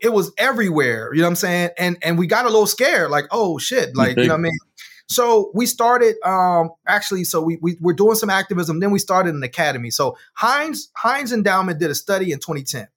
it 0.00 0.12
was 0.12 0.32
everywhere. 0.38 1.12
You 1.12 1.20
know 1.20 1.26
what 1.26 1.30
I'm 1.30 1.36
saying? 1.36 1.70
And 1.78 1.98
and 2.02 2.18
we 2.18 2.26
got 2.26 2.44
a 2.44 2.48
little 2.48 2.66
scared, 2.66 3.10
like, 3.10 3.26
oh 3.30 3.58
shit, 3.58 3.96
like 3.96 4.16
you 4.16 4.24
know 4.24 4.34
what 4.34 4.40
I 4.40 4.42
mean. 4.42 4.58
So 5.08 5.50
we 5.54 5.66
started 5.66 6.16
um 6.24 6.70
actually 6.86 7.24
so 7.24 7.40
we, 7.40 7.58
we 7.62 7.76
we're 7.80 7.94
doing 7.94 8.14
some 8.14 8.30
activism, 8.30 8.80
then 8.80 8.90
we 8.90 8.98
started 8.98 9.34
an 9.34 9.42
academy. 9.42 9.90
So 9.90 10.16
Heinz 10.34 10.90
Heinz 10.96 11.32
Endowment 11.32 11.78
did 11.78 11.90
a 11.90 11.94
study 11.94 12.32
in 12.32 12.38
2010. 12.38 12.88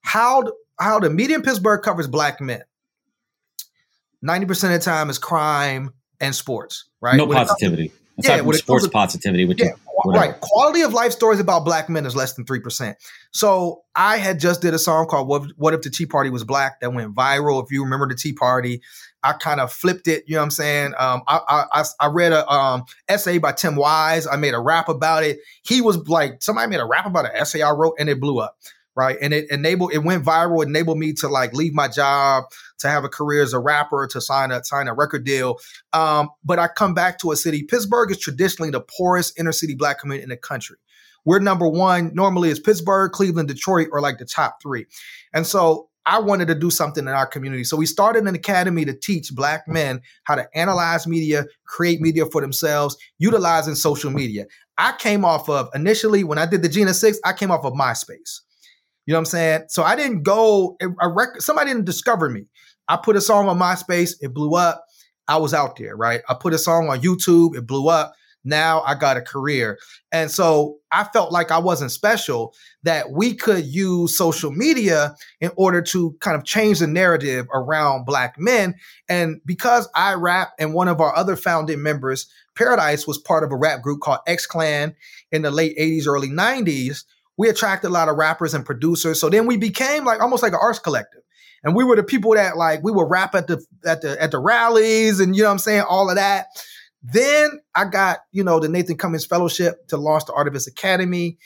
How 0.00 0.44
how 0.78 0.98
the 0.98 1.10
media 1.10 1.36
in 1.36 1.42
Pittsburgh 1.42 1.82
covers 1.82 2.08
black 2.08 2.40
men. 2.40 2.62
90% 4.24 4.50
of 4.64 4.70
the 4.70 4.78
time 4.78 5.10
is 5.10 5.18
crime 5.18 5.90
and 6.20 6.34
sports, 6.34 6.86
right? 7.00 7.16
No 7.16 7.26
when 7.26 7.36
positivity. 7.36 7.92
It's 8.16 8.28
yeah, 8.28 8.36
like 8.36 8.54
sports 8.54 8.84
to, 8.84 8.90
positivity, 8.90 9.44
which 9.44 9.60
yeah, 9.60 9.72
right. 10.06 10.40
Quality 10.40 10.82
of 10.82 10.92
life 10.92 11.10
stories 11.10 11.40
about 11.40 11.64
black 11.64 11.88
men 11.88 12.06
is 12.06 12.14
less 12.14 12.34
than 12.34 12.44
three 12.44 12.60
percent. 12.60 12.96
So 13.32 13.82
I 13.96 14.18
had 14.18 14.38
just 14.38 14.62
did 14.62 14.72
a 14.72 14.78
song 14.78 15.06
called 15.06 15.26
"What, 15.26 15.50
what 15.56 15.74
If 15.74 15.82
the 15.82 15.90
Tea 15.90 16.06
Party 16.06 16.30
Was 16.30 16.44
Black" 16.44 16.80
that 16.80 16.92
went 16.92 17.14
viral. 17.14 17.62
If 17.64 17.72
you 17.72 17.82
remember 17.82 18.06
the 18.06 18.14
Tea 18.14 18.32
Party, 18.32 18.82
I 19.24 19.32
kind 19.32 19.60
of 19.60 19.72
flipped 19.72 20.06
it. 20.06 20.24
You 20.28 20.34
know 20.34 20.42
what 20.42 20.44
I'm 20.44 20.50
saying? 20.52 20.94
Um, 20.96 21.22
I, 21.26 21.64
I 21.72 21.84
I 21.98 22.06
read 22.06 22.30
a 22.30 22.48
um, 22.48 22.84
essay 23.08 23.38
by 23.38 23.50
Tim 23.50 23.74
Wise. 23.74 24.28
I 24.28 24.36
made 24.36 24.54
a 24.54 24.60
rap 24.60 24.88
about 24.88 25.24
it. 25.24 25.40
He 25.62 25.80
was 25.80 26.08
like, 26.08 26.40
somebody 26.40 26.70
made 26.70 26.80
a 26.80 26.86
rap 26.86 27.06
about 27.06 27.24
an 27.24 27.32
essay 27.34 27.62
I 27.62 27.72
wrote, 27.72 27.94
and 27.98 28.08
it 28.08 28.20
blew 28.20 28.38
up 28.38 28.56
right? 28.96 29.16
And 29.20 29.34
it 29.34 29.50
enabled 29.50 29.92
it 29.92 29.98
went 29.98 30.24
viral, 30.24 30.62
it 30.62 30.68
enabled 30.68 30.98
me 30.98 31.12
to 31.14 31.28
like 31.28 31.52
leave 31.52 31.74
my 31.74 31.88
job, 31.88 32.44
to 32.84 32.90
have 32.90 33.04
a 33.04 33.08
career 33.08 33.42
as 33.42 33.52
a 33.52 33.58
rapper, 33.58 34.06
to 34.06 34.20
sign 34.20 34.52
a 34.52 34.64
sign 34.64 34.88
a 34.88 34.94
record 34.94 35.24
deal. 35.24 35.58
Um, 35.92 36.30
but 36.44 36.58
I 36.58 36.68
come 36.68 36.94
back 36.94 37.18
to 37.20 37.32
a 37.32 37.36
city. 37.36 37.64
Pittsburgh 37.64 38.10
is 38.10 38.18
traditionally 38.18 38.70
the 38.70 38.80
poorest 38.80 39.38
inner 39.38 39.52
city 39.52 39.74
black 39.74 39.98
community 39.98 40.22
in 40.22 40.28
the 40.28 40.36
country. 40.36 40.76
We're 41.24 41.40
number 41.40 41.66
one. 41.66 42.12
Normally, 42.14 42.50
it's 42.50 42.60
Pittsburgh, 42.60 43.10
Cleveland, 43.10 43.48
Detroit, 43.48 43.88
or 43.92 44.00
like 44.00 44.18
the 44.18 44.26
top 44.26 44.58
three. 44.62 44.86
And 45.32 45.46
so 45.46 45.88
I 46.06 46.18
wanted 46.18 46.48
to 46.48 46.54
do 46.54 46.70
something 46.70 47.04
in 47.04 47.14
our 47.14 47.26
community. 47.26 47.64
So 47.64 47.78
we 47.78 47.86
started 47.86 48.26
an 48.26 48.34
academy 48.34 48.84
to 48.84 48.92
teach 48.92 49.34
black 49.34 49.66
men 49.66 50.02
how 50.24 50.34
to 50.34 50.46
analyze 50.54 51.06
media, 51.06 51.46
create 51.66 52.00
media 52.00 52.26
for 52.26 52.42
themselves, 52.42 52.96
utilizing 53.18 53.74
social 53.74 54.10
media. 54.10 54.44
I 54.76 54.92
came 54.98 55.24
off 55.24 55.48
of 55.48 55.70
initially 55.74 56.22
when 56.22 56.36
I 56.36 56.44
did 56.46 56.62
the 56.62 56.68
Jena 56.68 56.92
Six, 56.92 57.18
I 57.24 57.32
came 57.32 57.50
off 57.50 57.64
of 57.64 57.72
MySpace. 57.72 58.40
You 59.06 59.12
know 59.12 59.18
what 59.18 59.20
I'm 59.20 59.26
saying? 59.26 59.64
So 59.68 59.82
I 59.82 59.96
didn't 59.96 60.22
go 60.22 60.76
a 61.00 61.08
record. 61.08 61.42
Somebody 61.42 61.70
didn't 61.70 61.84
discover 61.84 62.30
me. 62.30 62.44
I 62.88 62.96
put 62.96 63.16
a 63.16 63.20
song 63.20 63.48
on 63.48 63.58
MySpace. 63.58 64.14
It 64.20 64.34
blew 64.34 64.54
up. 64.54 64.84
I 65.26 65.38
was 65.38 65.54
out 65.54 65.76
there, 65.76 65.96
right? 65.96 66.20
I 66.28 66.34
put 66.34 66.52
a 66.52 66.58
song 66.58 66.88
on 66.88 67.00
YouTube. 67.00 67.56
It 67.56 67.66
blew 67.66 67.88
up. 67.88 68.14
Now 68.44 68.82
I 68.82 68.94
got 68.94 69.16
a 69.16 69.22
career. 69.22 69.78
And 70.12 70.30
so 70.30 70.76
I 70.92 71.04
felt 71.04 71.32
like 71.32 71.50
I 71.50 71.58
wasn't 71.58 71.90
special, 71.90 72.54
that 72.82 73.10
we 73.10 73.34
could 73.34 73.64
use 73.64 74.16
social 74.16 74.50
media 74.52 75.16
in 75.40 75.50
order 75.56 75.80
to 75.82 76.14
kind 76.20 76.36
of 76.36 76.44
change 76.44 76.80
the 76.80 76.86
narrative 76.86 77.46
around 77.54 78.04
Black 78.04 78.38
men. 78.38 78.74
And 79.08 79.40
because 79.46 79.88
I 79.94 80.12
rap 80.14 80.52
and 80.58 80.74
one 80.74 80.88
of 80.88 81.00
our 81.00 81.16
other 81.16 81.36
founding 81.36 81.82
members, 81.82 82.26
Paradise, 82.54 83.06
was 83.06 83.18
part 83.18 83.44
of 83.44 83.50
a 83.50 83.56
rap 83.56 83.80
group 83.80 84.00
called 84.00 84.20
X 84.26 84.46
Clan 84.46 84.94
in 85.32 85.42
the 85.42 85.50
late 85.50 85.76
80s, 85.78 86.06
early 86.06 86.28
90s, 86.28 87.04
we 87.36 87.48
attracted 87.48 87.88
a 87.88 87.90
lot 87.90 88.08
of 88.08 88.16
rappers 88.16 88.54
and 88.54 88.64
producers. 88.64 89.20
So 89.20 89.28
then 89.28 89.46
we 89.46 89.56
became 89.56 90.04
like 90.04 90.20
almost 90.20 90.42
like 90.42 90.52
an 90.52 90.60
arts 90.60 90.78
collective. 90.78 91.23
And 91.64 91.74
we 91.74 91.82
were 91.82 91.96
the 91.96 92.04
people 92.04 92.34
that 92.34 92.56
like 92.56 92.84
we 92.84 92.92
would 92.92 93.10
rap 93.10 93.34
at 93.34 93.46
the 93.46 93.64
at 93.84 94.02
the 94.02 94.20
at 94.22 94.30
the 94.30 94.38
rallies 94.38 95.18
and 95.18 95.34
you 95.34 95.42
know 95.42 95.48
what 95.48 95.54
I'm 95.54 95.58
saying, 95.58 95.84
all 95.88 96.10
of 96.10 96.16
that. 96.16 96.48
Then 97.02 97.60
I 97.74 97.86
got, 97.86 98.20
you 98.32 98.44
know, 98.44 98.60
the 98.60 98.68
Nathan 98.68 98.96
Cummings 98.96 99.26
Fellowship 99.26 99.88
to 99.88 99.96
launch 99.96 100.26
the 100.26 100.32
Artivist 100.32 100.68
Academy. 100.68 101.38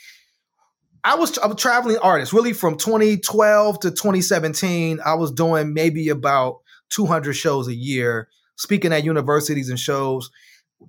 I 1.03 1.15
was 1.15 1.37
a 1.37 1.55
traveling 1.55 1.97
artist 1.97 2.33
really 2.33 2.53
from 2.53 2.77
2012 2.77 3.79
to 3.79 3.91
2017. 3.91 4.99
I 5.05 5.13
was 5.15 5.31
doing 5.31 5.73
maybe 5.73 6.09
about 6.09 6.59
200 6.89 7.33
shows 7.33 7.67
a 7.67 7.73
year, 7.73 8.27
speaking 8.57 8.91
at 8.93 9.03
universities 9.03 9.69
and 9.69 9.79
shows. 9.79 10.29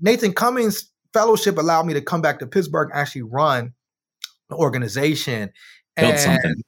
Nathan 0.01 0.33
Cummings 0.33 0.91
Fellowship 1.13 1.59
allowed 1.59 1.87
me 1.87 1.95
to 1.95 2.01
come 2.01 2.23
back 2.23 2.39
to 2.39 2.47
Pittsburgh 2.47 2.91
and 2.91 2.99
actually 2.99 3.23
run 3.23 3.75
the 4.49 4.57
organization 4.57 5.53
build 5.97 6.13
and, 6.13 6.21
something 6.21 6.63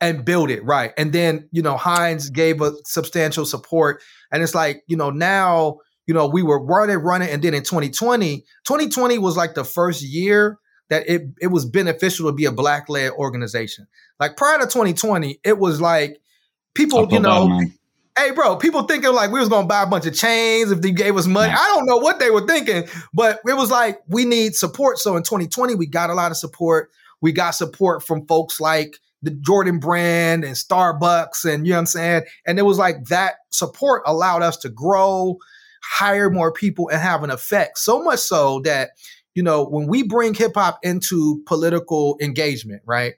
and 0.00 0.24
build 0.24 0.50
it 0.50 0.64
right. 0.64 0.92
And 0.96 1.12
then 1.12 1.48
you 1.52 1.62
know 1.62 1.76
Heinz 1.76 2.30
gave 2.30 2.60
a 2.60 2.72
substantial 2.84 3.44
support, 3.44 4.02
and 4.30 4.42
it's 4.42 4.54
like 4.54 4.82
you 4.86 4.96
know 4.96 5.10
now 5.10 5.78
you 6.06 6.14
know 6.14 6.26
we 6.26 6.42
were 6.42 6.62
running, 6.62 6.98
running, 6.98 7.30
and 7.30 7.42
then 7.42 7.54
in 7.54 7.62
2020, 7.62 8.44
2020 8.64 9.18
was 9.18 9.36
like 9.36 9.54
the 9.54 9.64
first 9.64 10.02
year 10.02 10.58
that 10.88 11.08
it 11.08 11.22
it 11.40 11.48
was 11.48 11.64
beneficial 11.64 12.28
to 12.28 12.32
be 12.32 12.44
a 12.44 12.52
black 12.52 12.88
led 12.88 13.12
organization. 13.12 13.86
Like 14.18 14.36
prior 14.36 14.58
to 14.58 14.66
2020, 14.66 15.40
it 15.44 15.58
was 15.58 15.80
like 15.80 16.20
people, 16.74 17.08
you 17.10 17.20
know, 17.20 17.60
hey 18.16 18.30
bro, 18.32 18.56
people 18.56 18.82
thinking 18.82 19.12
like 19.12 19.30
we 19.30 19.40
was 19.40 19.48
gonna 19.48 19.66
buy 19.66 19.82
a 19.82 19.86
bunch 19.86 20.06
of 20.06 20.14
chains 20.14 20.70
if 20.70 20.80
they 20.80 20.90
gave 20.90 21.16
us 21.16 21.26
money. 21.26 21.52
I 21.52 21.66
don't 21.74 21.86
know 21.86 21.98
what 21.98 22.18
they 22.18 22.30
were 22.30 22.46
thinking, 22.46 22.84
but 23.12 23.40
it 23.46 23.56
was 23.56 23.70
like 23.70 24.00
we 24.08 24.24
need 24.24 24.54
support. 24.54 24.98
So 24.98 25.16
in 25.16 25.22
2020, 25.22 25.74
we 25.74 25.86
got 25.86 26.10
a 26.10 26.14
lot 26.14 26.30
of 26.30 26.36
support. 26.36 26.90
We 27.20 27.32
got 27.32 27.52
support 27.52 28.04
from 28.04 28.26
folks 28.26 28.60
like 28.60 28.98
the 29.22 29.30
Jordan 29.30 29.78
brand 29.78 30.44
and 30.44 30.54
Starbucks, 30.54 31.44
and 31.44 31.66
you 31.66 31.72
know 31.72 31.78
what 31.78 31.80
I'm 31.80 31.86
saying? 31.86 32.22
And 32.46 32.58
it 32.58 32.62
was 32.62 32.78
like 32.78 33.04
that 33.06 33.34
support 33.50 34.02
allowed 34.06 34.42
us 34.42 34.56
to 34.58 34.68
grow, 34.68 35.38
hire 35.82 36.30
more 36.30 36.52
people, 36.52 36.88
and 36.88 37.00
have 37.00 37.24
an 37.24 37.30
effect. 37.30 37.78
So 37.78 38.02
much 38.02 38.20
so 38.20 38.60
that, 38.60 38.90
you 39.34 39.42
know, 39.42 39.64
when 39.64 39.86
we 39.86 40.02
bring 40.02 40.34
hip 40.34 40.52
hop 40.54 40.78
into 40.82 41.42
political 41.46 42.16
engagement, 42.20 42.82
right? 42.86 43.14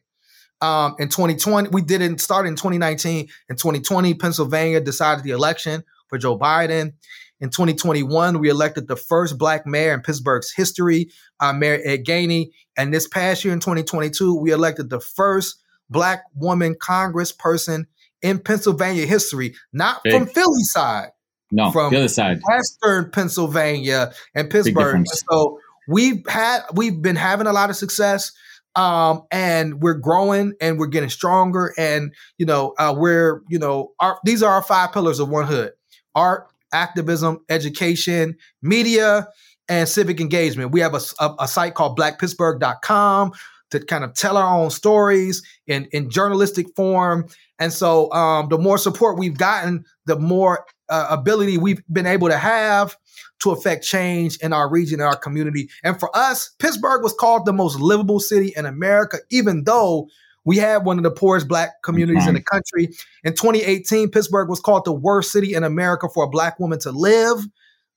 Um, 0.62 0.94
in 0.98 1.08
2020, 1.08 1.70
we 1.70 1.82
didn't 1.82 2.20
start 2.20 2.46
in 2.46 2.54
2019. 2.54 3.28
In 3.48 3.56
2020, 3.56 4.14
Pennsylvania 4.14 4.80
decided 4.80 5.24
the 5.24 5.30
election 5.30 5.82
for 6.08 6.18
Joe 6.18 6.38
Biden. 6.38 6.92
In 7.40 7.48
2021, 7.48 8.38
we 8.38 8.50
elected 8.50 8.86
the 8.86 8.96
first 8.96 9.38
black 9.38 9.66
mayor 9.66 9.94
in 9.94 10.02
Pittsburgh's 10.02 10.52
history, 10.52 11.10
uh, 11.40 11.54
Mayor 11.54 11.80
Ed 11.82 12.04
Gainey. 12.04 12.50
And 12.76 12.92
this 12.92 13.08
past 13.08 13.44
year 13.44 13.54
in 13.54 13.60
2022, 13.60 14.34
we 14.34 14.50
elected 14.50 14.90
the 14.90 15.00
first 15.00 15.58
black 15.90 16.24
woman 16.34 16.74
congressperson 16.74 17.86
in 18.22 18.38
Pennsylvania 18.38 19.06
history, 19.06 19.54
not 19.72 20.02
Big. 20.04 20.12
from 20.12 20.26
Philly 20.26 20.62
side. 20.62 21.08
No, 21.52 21.72
from 21.72 21.92
the 21.92 21.98
other 21.98 22.08
side. 22.08 22.38
Western 22.48 23.10
Pennsylvania 23.10 24.12
and 24.34 24.48
Pittsburgh. 24.48 25.04
So 25.30 25.58
we've 25.88 26.24
had 26.28 26.60
we've 26.74 27.02
been 27.02 27.16
having 27.16 27.46
a 27.46 27.52
lot 27.52 27.70
of 27.70 27.76
success. 27.76 28.32
Um, 28.76 29.22
and 29.32 29.82
we're 29.82 29.94
growing 29.94 30.52
and 30.60 30.78
we're 30.78 30.86
getting 30.86 31.10
stronger. 31.10 31.74
And 31.76 32.14
you 32.38 32.46
know, 32.46 32.74
uh, 32.78 32.94
we're 32.96 33.42
you 33.48 33.58
know, 33.58 33.92
our 33.98 34.20
these 34.24 34.44
are 34.44 34.52
our 34.52 34.62
five 34.62 34.92
pillars 34.92 35.18
of 35.18 35.28
1Hood: 35.28 35.70
art, 36.14 36.46
activism, 36.72 37.40
education, 37.48 38.36
media, 38.62 39.26
and 39.68 39.88
civic 39.88 40.20
engagement. 40.20 40.70
We 40.70 40.80
have 40.80 40.94
a, 40.94 41.00
a, 41.18 41.34
a 41.40 41.48
site 41.48 41.74
called 41.74 41.98
blackpittsburgh.com 41.98 43.32
to 43.70 43.80
kind 43.80 44.04
of 44.04 44.14
tell 44.14 44.36
our 44.36 44.58
own 44.58 44.70
stories 44.70 45.42
in, 45.66 45.86
in 45.92 46.10
journalistic 46.10 46.66
form. 46.74 47.26
And 47.58 47.72
so 47.72 48.10
um, 48.12 48.48
the 48.48 48.58
more 48.58 48.78
support 48.78 49.18
we've 49.18 49.38
gotten, 49.38 49.84
the 50.06 50.18
more 50.18 50.66
uh, 50.88 51.06
ability 51.10 51.58
we've 51.58 51.82
been 51.92 52.06
able 52.06 52.28
to 52.28 52.36
have 52.36 52.96
to 53.40 53.50
affect 53.50 53.84
change 53.84 54.36
in 54.38 54.52
our 54.52 54.68
region, 54.70 55.00
in 55.00 55.06
our 55.06 55.16
community. 55.16 55.70
And 55.82 55.98
for 55.98 56.14
us, 56.16 56.50
Pittsburgh 56.58 57.02
was 57.02 57.14
called 57.14 57.46
the 57.46 57.52
most 57.52 57.80
livable 57.80 58.20
city 58.20 58.52
in 58.56 58.66
America, 58.66 59.18
even 59.30 59.64
though 59.64 60.08
we 60.44 60.56
had 60.56 60.84
one 60.84 60.98
of 60.98 61.04
the 61.04 61.10
poorest 61.10 61.48
black 61.48 61.82
communities 61.82 62.26
in 62.26 62.34
the 62.34 62.42
country. 62.42 62.88
In 63.24 63.34
2018, 63.34 64.10
Pittsburgh 64.10 64.48
was 64.48 64.60
called 64.60 64.84
the 64.84 64.92
worst 64.92 65.32
city 65.32 65.54
in 65.54 65.64
America 65.64 66.08
for 66.12 66.24
a 66.24 66.28
black 66.28 66.58
woman 66.58 66.78
to 66.80 66.92
live. 66.92 67.38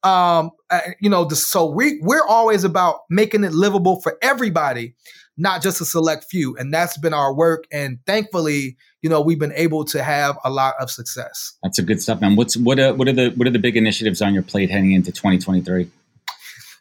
Um, 0.04 0.52
uh, 0.70 0.82
you 1.00 1.10
know, 1.10 1.24
the, 1.24 1.36
so 1.38 1.66
we 1.66 2.00
we're 2.02 2.26
always 2.28 2.66
about 2.66 3.02
making 3.10 3.46
it 3.46 3.54
livable 3.54 4.02
for 4.02 4.18
everybody, 4.22 4.96
not 5.38 5.62
just 5.62 5.82
a 5.82 5.86
select 5.86 6.26
few, 6.30 6.56
and 6.58 6.74
that's 6.74 6.98
been 6.98 7.14
our 7.14 7.34
work. 7.34 7.66
And 7.72 8.00
thankfully, 8.06 8.78
you 9.02 9.10
know, 9.10 9.22
we've 9.22 9.40
been 9.40 9.54
able 9.54 9.84
to 9.86 10.04
have 10.04 10.38
a 10.44 10.50
lot 10.50 10.76
of 10.80 10.92
success. 10.92 11.54
That's 11.64 11.80
a 11.80 11.84
good 11.84 12.02
stuff, 12.02 12.22
man. 12.22 12.36
What's 12.36 12.56
what 12.56 12.80
are, 12.80 12.94
what 12.94 13.08
are 13.08 13.14
the 13.14 13.30
what 13.36 13.48
are 13.48 13.52
the 13.52 13.60
big 13.60 13.78
initiatives 13.78 14.22
on 14.22 14.34
your 14.34 14.44
plate 14.44 14.70
heading 14.70 14.92
into 14.92 15.12
2023? 15.12 15.90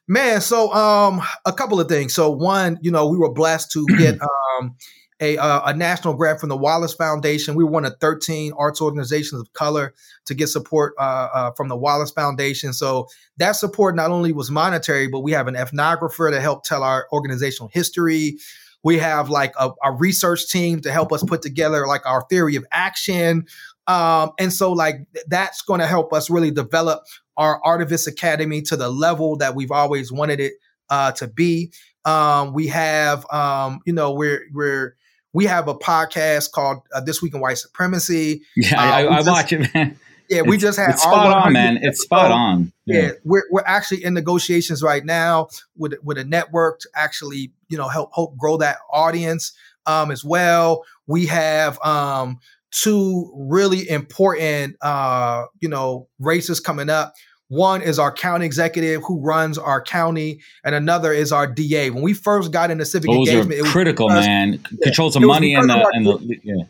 Man, 0.09 0.41
so 0.41 0.73
um, 0.75 1.23
a 1.47 1.53
couple 1.53 1.81
of 1.81 1.89
things. 1.89 2.13
So 2.13 2.31
one, 2.31 2.79
you 2.83 2.91
know, 2.91 3.09
we 3.09 3.17
were 3.17 3.33
blessed 3.33 3.71
to 3.73 3.87
get 3.99 4.19
um 4.61 4.77
a, 5.23 5.39
uh, 5.39 5.62
a 5.66 5.73
national 5.73 6.14
grant 6.14 6.41
from 6.41 6.49
the 6.49 6.57
Wallace 6.57 6.95
Foundation. 6.95 7.55
We 7.55 7.62
were 7.62 7.70
one 7.70 7.85
of 7.85 7.95
13 8.01 8.53
arts 8.59 8.83
organizations 8.83 9.41
of 9.41 9.53
color 9.53 9.95
to 10.27 10.35
get 10.35 10.49
support 10.49 10.95
uh, 10.99 11.29
uh, 11.33 11.51
from 11.53 11.68
the 11.68 11.77
Wallace 11.77 12.11
Foundation. 12.11 12.73
So 12.73 13.07
that 13.37 13.53
support 13.53 13.95
not 13.95 14.11
only 14.11 14.33
was 14.33 14.51
monetary, 14.51 15.07
but 15.07 15.20
we 15.20 15.31
have 15.31 15.47
an 15.47 15.55
ethnographer 15.55 16.33
to 16.33 16.41
help 16.41 16.64
tell 16.64 16.83
our 16.83 17.07
organizational 17.12 17.70
history. 17.73 18.37
We 18.83 18.99
have 18.99 19.31
like 19.31 19.55
a, 19.61 19.70
a 19.85 19.93
research 19.93 20.49
team 20.49 20.81
to 20.81 20.91
help 20.91 21.12
us 21.12 21.23
put 21.23 21.41
together 21.41 21.87
like 21.87 22.05
our 22.05 22.27
theory 22.29 22.57
of 22.57 22.66
action. 22.73 23.47
Um, 23.87 24.33
and 24.41 24.53
so 24.53 24.73
like 24.73 24.97
that's 25.29 25.62
going 25.62 25.81
to 25.81 25.87
help 25.87 26.12
us 26.12 26.31
really 26.31 26.51
develop 26.51 27.05
our 27.37 27.61
Artivist 27.62 28.09
Academy 28.09 28.61
to 28.62 28.77
the 28.77 28.89
level 28.89 29.37
that 29.37 29.55
we've 29.55 29.70
always 29.70 30.11
wanted 30.11 30.41
it 30.41 30.55
uh, 30.91 31.12
to 31.12 31.29
be. 31.29 31.73
Um, 32.05 32.53
we 32.53 32.66
have, 32.66 33.25
um, 33.33 33.79
you 33.87 33.93
know, 33.93 34.12
we're 34.12 34.43
we're 34.53 34.97
We 35.33 35.47
have 35.47 35.68
a 35.68 35.74
podcast 35.74 36.53
called 36.53 36.83
uh, 36.95 37.01
This 37.01 37.22
Week 37.22 37.35
in 37.35 37.41
White 37.41 37.59
Supremacy. 37.59 38.43
Yeah, 38.57 38.80
uh, 38.80 38.85
I, 38.85 39.09
I 39.09 39.16
just, 39.16 39.28
watch 39.28 39.53
it, 39.53 39.74
man. 39.74 39.99
Yeah, 40.28 40.43
we 40.43 40.57
just 40.57 40.78
had 40.78 40.91
it's 40.91 41.03
spot 41.03 41.45
on, 41.45 41.53
man. 41.53 41.78
It's 41.83 42.01
spot 42.01 42.30
on. 42.30 42.72
Yeah. 42.87 43.01
yeah, 43.01 43.11
we're 43.24 43.43
we're 43.51 43.64
actually 43.66 44.03
in 44.03 44.14
negotiations 44.14 44.83
right 44.83 45.05
now 45.05 45.49
with 45.76 45.95
with 46.03 46.16
a 46.16 46.24
network 46.24 46.80
to 46.80 46.89
actually 46.95 47.53
you 47.68 47.76
know 47.76 47.89
help 47.89 48.12
help 48.14 48.37
grow 48.39 48.57
that 48.57 48.78
audience 48.91 49.53
um, 49.87 50.11
as 50.11 50.24
well. 50.24 50.85
We 51.07 51.26
have 51.26 51.78
um, 51.85 52.39
two 52.70 53.30
really 53.37 53.89
important 53.89 54.76
uh, 54.80 55.47
you 55.61 55.68
know 55.68 56.09
races 56.18 56.61
coming 56.61 56.89
up. 56.89 57.14
One 57.53 57.83
is 57.83 57.99
our 57.99 58.11
county 58.11 58.47
executive 58.47 59.03
who 59.05 59.21
runs 59.21 59.59
our 59.59 59.83
county, 59.83 60.41
and 60.65 60.75
another 60.75 61.13
is 61.13 61.33
our 61.33 61.47
DA. 61.47 61.91
When 61.91 62.03
we 62.03 62.15
first 62.15 62.51
got 62.51 62.71
into 62.71 62.87
civic 62.87 63.11
Those 63.11 63.29
engagement, 63.29 63.59
it 63.59 63.63
was 63.65 63.71
critical, 63.71 64.09
because, 64.09 64.27
man. 64.27 64.53
Yeah, 64.53 64.85
Controls 64.85 65.13
the 65.13 65.21
money 65.21 65.55
and 65.55 65.69
the, 65.69 65.91
and 65.93 66.07
the 66.07 66.41
yeah. 66.43 66.65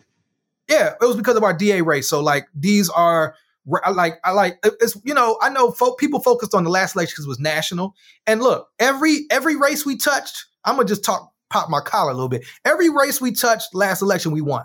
Yeah, 0.69 0.95
it 1.01 1.07
was 1.07 1.15
because 1.15 1.37
of 1.37 1.45
our 1.45 1.55
DA 1.55 1.83
race. 1.83 2.09
So 2.09 2.21
like 2.21 2.49
these 2.53 2.89
are 2.89 3.37
I 3.85 3.91
like 3.91 4.19
I 4.25 4.33
like 4.33 4.59
it's 4.65 4.97
you 5.05 5.15
know 5.15 5.39
I 5.41 5.51
know 5.51 5.71
folk, 5.71 6.01
people 6.01 6.19
focused 6.19 6.53
on 6.53 6.65
the 6.65 6.71
last 6.71 6.97
election 6.97 7.13
because 7.13 7.27
it 7.27 7.29
was 7.29 7.39
national. 7.39 7.95
And 8.27 8.43
look, 8.43 8.69
every 8.81 9.27
every 9.31 9.55
race 9.55 9.87
we 9.87 9.97
touched, 9.97 10.47
I'm 10.65 10.75
gonna 10.75 10.89
just 10.89 11.05
talk 11.05 11.33
pop 11.49 11.71
my 11.71 11.81
collar 11.81 12.11
a 12.11 12.15
little 12.15 12.29
bit. 12.29 12.45
Every 12.65 12.91
race 12.91 13.21
we 13.21 13.31
touched 13.31 13.73
last 13.73 14.03
election, 14.03 14.33
we 14.33 14.41
won. 14.41 14.65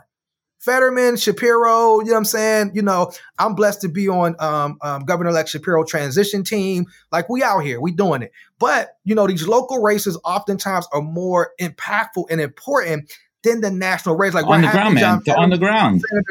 Fetterman, 0.59 1.17
Shapiro, 1.17 1.99
you 1.99 2.05
know 2.05 2.11
what 2.13 2.17
I'm 2.17 2.25
saying? 2.25 2.71
You 2.73 2.81
know, 2.81 3.11
I'm 3.37 3.55
blessed 3.55 3.81
to 3.81 3.89
be 3.89 4.09
on 4.09 4.35
um, 4.39 4.77
um, 4.81 5.05
Governor-elect 5.05 5.49
Shapiro 5.49 5.83
transition 5.83 6.43
team. 6.43 6.87
Like 7.11 7.29
we 7.29 7.43
out 7.43 7.59
here, 7.59 7.79
we 7.79 7.91
doing 7.91 8.21
it. 8.23 8.31
But 8.59 8.97
you 9.03 9.15
know, 9.15 9.27
these 9.27 9.47
local 9.47 9.81
races 9.81 10.19
oftentimes 10.23 10.87
are 10.91 11.01
more 11.01 11.51
impactful 11.61 12.25
and 12.29 12.41
important 12.41 13.11
than 13.43 13.61
the 13.61 13.71
national 13.71 14.17
race. 14.17 14.33
Like 14.33 14.45
on 14.45 14.61
the 14.61 14.67
ground, 14.69 14.95
man. 14.95 15.21
They're 15.25 15.37
on 15.37 15.49
the 15.49 15.57
ground. 15.57 16.01
Senator, 16.09 16.25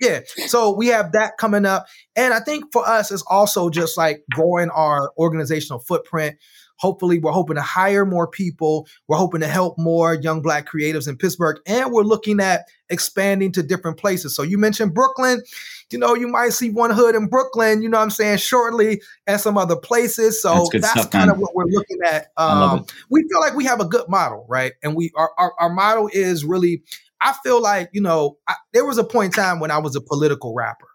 yeah. 0.00 0.20
So 0.46 0.74
we 0.74 0.88
have 0.88 1.12
that 1.12 1.36
coming 1.38 1.66
up. 1.66 1.86
And 2.16 2.32
I 2.32 2.40
think 2.40 2.72
for 2.72 2.86
us, 2.86 3.12
it's 3.12 3.24
also 3.28 3.70
just 3.70 3.96
like 3.96 4.24
growing 4.32 4.70
our 4.70 5.12
organizational 5.18 5.78
footprint. 5.78 6.36
Hopefully, 6.80 7.18
we're 7.18 7.30
hoping 7.30 7.56
to 7.56 7.62
hire 7.62 8.04
more 8.06 8.26
people. 8.26 8.88
We're 9.06 9.18
hoping 9.18 9.42
to 9.42 9.46
help 9.46 9.78
more 9.78 10.14
young 10.14 10.42
Black 10.42 10.66
creatives 10.66 11.06
in 11.06 11.16
Pittsburgh. 11.16 11.58
And 11.66 11.92
we're 11.92 12.02
looking 12.02 12.40
at 12.40 12.66
expanding 12.88 13.52
to 13.52 13.62
different 13.62 13.98
places. 13.98 14.34
So 14.34 14.42
you 14.42 14.58
mentioned 14.58 14.94
Brooklyn. 14.94 15.42
You 15.90 15.98
know, 15.98 16.14
you 16.14 16.28
might 16.28 16.50
see 16.50 16.70
1Hood 16.70 17.16
in 17.16 17.26
Brooklyn, 17.26 17.82
you 17.82 17.88
know 17.88 17.98
what 17.98 18.04
I'm 18.04 18.10
saying, 18.10 18.38
shortly, 18.38 19.02
and 19.26 19.40
some 19.40 19.58
other 19.58 19.76
places. 19.76 20.40
So 20.40 20.68
that's, 20.72 20.94
that's 20.94 21.06
kind 21.08 21.26
man. 21.26 21.30
of 21.30 21.38
what 21.38 21.54
we're 21.54 21.66
looking 21.66 21.98
at. 22.06 22.28
Um, 22.36 22.86
we 23.10 23.22
feel 23.28 23.40
like 23.40 23.54
we 23.54 23.64
have 23.64 23.80
a 23.80 23.84
good 23.84 24.08
model, 24.08 24.46
right? 24.48 24.72
And 24.82 24.94
we 24.94 25.10
our, 25.16 25.32
our, 25.36 25.52
our 25.58 25.70
model 25.70 26.08
is 26.12 26.44
really 26.44 26.82
I 27.20 27.34
feel 27.44 27.60
like, 27.60 27.90
you 27.92 28.00
know, 28.00 28.38
I, 28.48 28.54
there 28.72 28.84
was 28.84 28.98
a 28.98 29.04
point 29.04 29.36
in 29.36 29.42
time 29.42 29.60
when 29.60 29.70
I 29.70 29.78
was 29.78 29.94
a 29.94 30.00
political 30.00 30.54
rapper. 30.54 30.86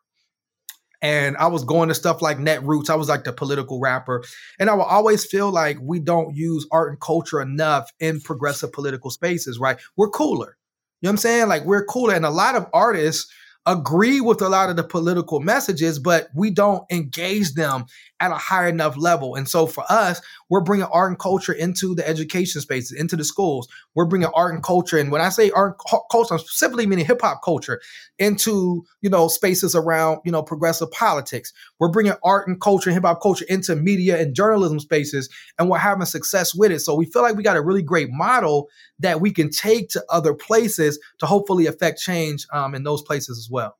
And 1.02 1.38
I 1.38 1.48
was 1.48 1.64
going 1.64 1.89
to 1.89 1.96
stuff 1.96 2.22
like 2.22 2.38
Netroots. 2.38 2.89
I 2.89 2.96
was 2.96 3.10
like 3.10 3.24
the 3.24 3.34
political 3.34 3.80
rapper. 3.80 4.24
And 4.60 4.70
I 4.70 4.74
will 4.74 4.84
always 4.84 5.26
feel 5.26 5.52
like 5.52 5.78
we 5.82 6.00
don't 6.00 6.36
use 6.36 6.68
art 6.72 6.89
and 6.89 7.00
culture 7.00 7.41
enough 7.41 7.91
in 8.00 8.22
progressive 8.22 8.72
political 8.74 9.10
spaces, 9.10 9.60
right? 9.60 9.78
We're 9.96 10.10
cooler. 10.10 10.58
You 11.02 11.08
know 11.08 11.10
what 11.10 11.14
I'm 11.14 11.18
saying? 11.18 11.48
Like 11.50 11.66
we're 11.66 11.86
cooler. 11.86 12.16
And 12.16 12.26
a 12.26 12.30
lot 12.30 12.56
of 12.56 12.68
artists 12.74 13.32
agree 13.66 14.22
with 14.22 14.41
a 14.41 14.50
lot 14.50 14.70
of 14.70 14.76
the 14.76 14.84
political 14.84 15.39
messages, 15.39 16.00
but 16.00 16.30
we 16.36 16.52
don't 16.52 16.84
engage 16.91 17.54
them 17.54 17.86
at 18.20 18.32
a 18.32 18.36
high 18.36 18.68
enough 18.70 18.95
level. 18.97 19.36
And 19.36 19.47
so 19.47 19.68
for 19.68 19.84
us, 19.89 20.22
we're 20.49 20.61
bringing 20.61 20.88
art 20.88 21.09
and 21.09 21.20
culture 21.20 21.51
into 21.51 21.93
the 21.95 22.07
education 22.07 22.61
spaces, 22.61 22.97
into 22.97 23.16
the 23.16 23.26
schools. 23.26 23.68
We're 23.93 24.05
bringing 24.05 24.30
art 24.34 24.53
and 24.53 24.63
culture. 24.63 24.97
And 24.97 25.11
when 25.11 25.22
I 25.22 25.30
say 25.30 25.51
art 25.51 25.78
and 25.91 26.01
culture, 26.09 26.34
I'm 26.34 26.39
specifically 26.39 26.86
meaning 26.86 27.05
hip 27.05 27.22
hop 27.22 27.41
culture 27.43 27.82
into, 28.18 28.86
you 29.01 29.09
know, 29.09 29.28
spaces 29.28 29.76
around, 29.76 30.20
you 30.24 30.32
know, 30.32 30.41
progressive 30.41 30.91
politics. 30.91 31.51
We're 31.80 31.91
bringing 31.91 32.13
art 32.24 32.47
and 32.47 32.59
culture 32.59 32.91
hip 32.91 33.03
hop 33.03 33.22
culture 33.22 33.45
into 33.49 33.76
media 33.76 34.22
and 34.22 34.34
journalism 34.34 34.80
spaces, 34.80 35.30
and 35.59 35.70
we're 35.70 35.78
having 35.78 36.05
success 36.05 36.55
with 36.55 36.72
it. 36.72 36.80
So 36.80 36.95
we 36.95 37.05
feel 37.05 37.22
like 37.22 37.36
we 37.36 37.43
got 37.43 37.57
a 37.57 37.61
really 37.61 37.84
great 37.84 38.09
model 38.11 38.70
that 38.99 39.20
we 39.20 39.32
can 39.32 39.49
take 39.49 39.89
to 39.89 40.03
other 40.09 40.34
places 40.34 40.99
to 41.20 41.26
hopefully 41.26 41.66
affect 41.66 41.99
change 41.99 42.47
um, 42.53 42.76
in 42.76 42.84
those 42.84 43.01
places 43.01 43.38
as 43.38 43.49
well. 43.49 43.78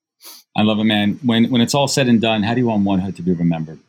I 0.56 0.64
love 0.64 0.80
it, 0.80 0.86
man. 0.86 1.20
When 1.24 1.46
when 1.52 1.62
it's 1.62 1.76
all 1.76 1.88
said 1.88 2.08
and 2.08 2.22
done, 2.22 2.44
how 2.44 2.54
do 2.54 2.62
you 2.62 2.68
want 2.68 2.84
1Hood 2.84 3.16
to 3.18 3.22
be 3.22 3.34
remembered? 3.34 3.80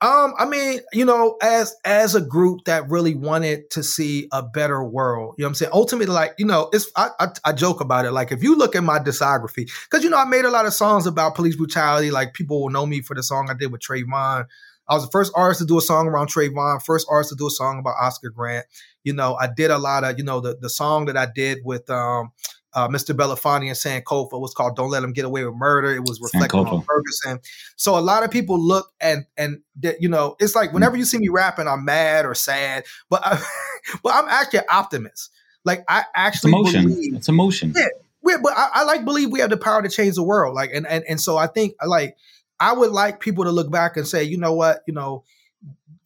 Um, 0.00 0.34
I 0.38 0.44
mean, 0.44 0.78
you 0.92 1.04
know, 1.04 1.36
as 1.42 1.74
as 1.84 2.14
a 2.14 2.20
group 2.20 2.66
that 2.66 2.88
really 2.88 3.16
wanted 3.16 3.68
to 3.70 3.82
see 3.82 4.28
a 4.30 4.44
better 4.44 4.84
world, 4.84 5.34
you 5.36 5.42
know 5.42 5.46
what 5.46 5.50
I'm 5.50 5.54
saying? 5.56 5.72
Ultimately, 5.74 6.14
like, 6.14 6.34
you 6.38 6.46
know, 6.46 6.70
it's 6.72 6.88
I, 6.96 7.08
I, 7.18 7.28
I 7.46 7.52
joke 7.52 7.80
about 7.80 8.04
it. 8.04 8.12
Like, 8.12 8.30
if 8.30 8.40
you 8.40 8.54
look 8.56 8.76
at 8.76 8.84
my 8.84 9.00
discography, 9.00 9.68
because 9.90 10.04
you 10.04 10.10
know, 10.10 10.18
I 10.18 10.24
made 10.24 10.44
a 10.44 10.50
lot 10.50 10.66
of 10.66 10.72
songs 10.72 11.06
about 11.06 11.34
police 11.34 11.56
brutality. 11.56 12.12
Like, 12.12 12.32
people 12.32 12.62
will 12.62 12.70
know 12.70 12.86
me 12.86 13.00
for 13.00 13.14
the 13.14 13.24
song 13.24 13.48
I 13.50 13.54
did 13.54 13.72
with 13.72 13.80
Trayvon. 13.80 14.46
I 14.88 14.94
was 14.94 15.04
the 15.04 15.10
first 15.10 15.32
artist 15.34 15.60
to 15.60 15.66
do 15.66 15.78
a 15.78 15.82
song 15.82 16.06
around 16.06 16.28
Trayvon, 16.28 16.80
first 16.82 17.06
artist 17.10 17.30
to 17.30 17.36
do 17.36 17.48
a 17.48 17.50
song 17.50 17.80
about 17.80 17.96
Oscar 18.00 18.30
Grant. 18.30 18.66
You 19.02 19.14
know, 19.14 19.34
I 19.34 19.48
did 19.48 19.72
a 19.72 19.78
lot 19.78 20.04
of, 20.04 20.16
you 20.16 20.24
know, 20.24 20.40
the 20.40 20.56
the 20.60 20.70
song 20.70 21.06
that 21.06 21.16
I 21.16 21.26
did 21.26 21.58
with 21.64 21.90
um 21.90 22.30
uh, 22.74 22.88
Mr. 22.88 23.14
Belafonte 23.14 23.66
and 23.66 24.04
Sankofa 24.04 24.38
was 24.38 24.52
called 24.54 24.76
"Don't 24.76 24.90
Let 24.90 25.00
Them 25.00 25.12
Get 25.12 25.24
Away 25.24 25.44
with 25.44 25.54
Murder." 25.54 25.94
It 25.94 26.00
was 26.00 26.20
reflecting 26.20 26.60
Sankofa. 26.60 26.72
on 26.72 26.82
Ferguson. 26.82 27.40
So 27.76 27.98
a 27.98 28.00
lot 28.00 28.22
of 28.22 28.30
people 28.30 28.60
look 28.60 28.92
and 29.00 29.26
and 29.36 29.60
you 30.00 30.08
know 30.08 30.36
it's 30.38 30.54
like 30.54 30.72
whenever 30.72 30.96
you 30.96 31.04
see 31.04 31.18
me 31.18 31.28
rapping, 31.28 31.66
I'm 31.66 31.84
mad 31.84 32.26
or 32.26 32.34
sad, 32.34 32.84
but 33.08 33.26
I, 33.26 33.42
but 34.02 34.14
I'm 34.14 34.28
actually 34.28 34.60
an 34.60 34.66
optimist. 34.70 35.30
Like 35.64 35.84
I 35.88 36.04
actually 36.14 36.52
it's 36.52 36.58
emotion. 36.58 36.88
believe 36.88 37.14
it's 37.14 37.28
emotion. 37.28 37.72
Yeah, 37.76 37.86
we, 38.22 38.36
but 38.42 38.52
I, 38.56 38.68
I 38.74 38.84
like 38.84 39.04
believe 39.04 39.30
we 39.30 39.40
have 39.40 39.50
the 39.50 39.56
power 39.56 39.82
to 39.82 39.88
change 39.88 40.16
the 40.16 40.22
world. 40.22 40.54
Like 40.54 40.70
and 40.72 40.86
and 40.86 41.04
and 41.08 41.20
so 41.20 41.36
I 41.36 41.46
think 41.46 41.74
like 41.84 42.16
I 42.60 42.72
would 42.72 42.90
like 42.90 43.20
people 43.20 43.44
to 43.44 43.50
look 43.50 43.70
back 43.70 43.96
and 43.96 44.06
say, 44.06 44.24
you 44.24 44.36
know 44.36 44.52
what, 44.52 44.82
you 44.86 44.94
know 44.94 45.24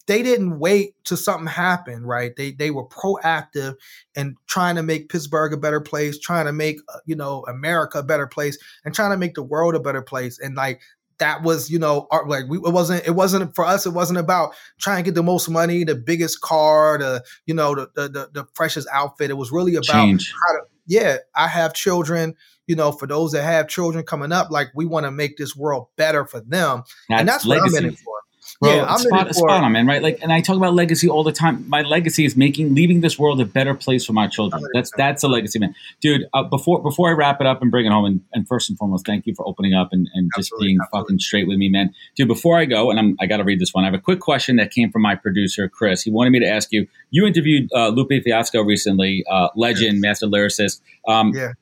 they 0.07 0.21
didn't 0.21 0.59
wait 0.59 0.95
till 1.03 1.17
something 1.17 1.47
happened, 1.47 2.07
right? 2.07 2.35
They 2.35 2.51
they 2.51 2.71
were 2.71 2.85
proactive 2.87 3.75
and 4.15 4.35
trying 4.47 4.75
to 4.75 4.83
make 4.83 5.09
Pittsburgh 5.09 5.53
a 5.53 5.57
better 5.57 5.81
place, 5.81 6.19
trying 6.19 6.45
to 6.45 6.53
make 6.53 6.79
uh, 6.89 6.99
you 7.05 7.15
know 7.15 7.45
America 7.47 7.99
a 7.99 8.03
better 8.03 8.27
place, 8.27 8.57
and 8.83 8.93
trying 8.93 9.11
to 9.11 9.17
make 9.17 9.35
the 9.35 9.43
world 9.43 9.75
a 9.75 9.79
better 9.79 10.01
place. 10.01 10.39
And 10.39 10.55
like 10.55 10.81
that 11.19 11.43
was 11.43 11.69
you 11.69 11.79
know 11.79 12.07
art, 12.11 12.27
like 12.27 12.45
we, 12.49 12.57
it 12.57 12.73
wasn't 12.73 13.07
it 13.07 13.11
wasn't 13.11 13.55
for 13.55 13.65
us. 13.65 13.85
It 13.85 13.93
wasn't 13.93 14.19
about 14.19 14.53
trying 14.79 15.03
to 15.03 15.07
get 15.07 15.15
the 15.15 15.23
most 15.23 15.49
money, 15.49 15.83
the 15.83 15.95
biggest 15.95 16.41
car, 16.41 16.97
the 16.97 17.23
you 17.45 17.53
know 17.53 17.75
the 17.75 17.89
the, 17.95 18.09
the, 18.09 18.29
the 18.33 18.45
freshest 18.53 18.87
outfit. 18.91 19.29
It 19.29 19.35
was 19.35 19.51
really 19.51 19.75
about 19.75 19.85
Change. 19.85 20.33
how 20.47 20.53
to. 20.53 20.61
Yeah, 20.85 21.17
I 21.33 21.47
have 21.47 21.73
children 21.73 22.35
you 22.67 22.75
know, 22.75 22.91
for 22.91 23.07
those 23.07 23.33
that 23.33 23.43
have 23.43 23.67
children 23.67 24.05
coming 24.05 24.31
up, 24.31 24.49
like 24.49 24.69
we 24.73 24.85
want 24.85 25.05
to 25.05 25.11
make 25.11 25.37
this 25.37 25.55
world 25.55 25.87
better 25.97 26.25
for 26.25 26.39
them. 26.39 26.83
That's 27.09 27.19
and 27.19 27.27
that's 27.27 27.45
legacy. 27.45 27.73
what 27.73 27.79
I'm 27.79 27.85
in 27.85 27.93
it 27.93 27.99
for. 27.99 28.12
Bro, 28.61 28.75
yeah, 28.75 28.85
I'm 28.85 28.97
spot, 28.99 29.35
spot 29.35 29.63
on, 29.63 29.71
man. 29.71 29.87
Right? 29.87 30.01
Like, 30.01 30.19
and 30.21 30.31
I 30.31 30.41
talk 30.41 30.55
about 30.55 30.73
legacy 30.73 31.09
all 31.09 31.23
the 31.23 31.31
time. 31.31 31.67
My 31.67 31.81
legacy 31.81 32.23
is 32.23 32.37
making, 32.37 32.73
leaving 32.75 33.01
this 33.01 33.17
world 33.19 33.41
a 33.41 33.45
better 33.45 33.73
place 33.73 34.05
for 34.05 34.13
my 34.13 34.27
children. 34.27 34.63
That's 34.73 34.91
that's 34.95 35.23
a 35.23 35.27
legacy, 35.27 35.59
man. 35.59 35.75
Dude, 36.01 36.27
uh, 36.33 36.43
before 36.43 36.81
before 36.81 37.09
I 37.09 37.13
wrap 37.13 37.41
it 37.41 37.47
up 37.47 37.61
and 37.61 37.71
bring 37.71 37.85
it 37.85 37.91
home, 37.91 38.05
and, 38.05 38.21
and 38.33 38.47
first 38.47 38.69
and 38.69 38.77
foremost, 38.77 39.05
thank 39.05 39.25
you 39.25 39.35
for 39.35 39.47
opening 39.47 39.73
up 39.73 39.89
and, 39.91 40.09
and 40.13 40.31
just 40.35 40.51
being 40.59 40.77
absolutely. 40.81 41.05
fucking 41.05 41.19
straight 41.19 41.47
with 41.47 41.57
me, 41.57 41.69
man. 41.69 41.93
Dude, 42.15 42.27
before 42.27 42.57
I 42.57 42.65
go, 42.65 42.89
and 42.89 42.99
I'm 42.99 43.17
I 43.19 43.25
got 43.25 43.37
to 43.37 43.43
read 43.43 43.59
this 43.59 43.73
one. 43.73 43.83
I 43.83 43.87
have 43.87 43.93
a 43.93 44.01
quick 44.01 44.19
question 44.19 44.55
that 44.57 44.71
came 44.71 44.91
from 44.91 45.01
my 45.01 45.15
producer 45.15 45.67
Chris. 45.67 46.01
He 46.01 46.11
wanted 46.11 46.29
me 46.29 46.39
to 46.39 46.47
ask 46.47 46.71
you. 46.71 46.87
You 47.09 47.25
interviewed 47.25 47.69
uh, 47.75 47.89
Lupe 47.89 48.23
Fiasco 48.23 48.61
recently, 48.63 49.23
uh, 49.29 49.49
legend, 49.55 49.95
yes. 49.95 50.01
master 50.01 50.27
lyricist. 50.27 50.81
Um, 51.07 51.31
yeah. 51.33 51.53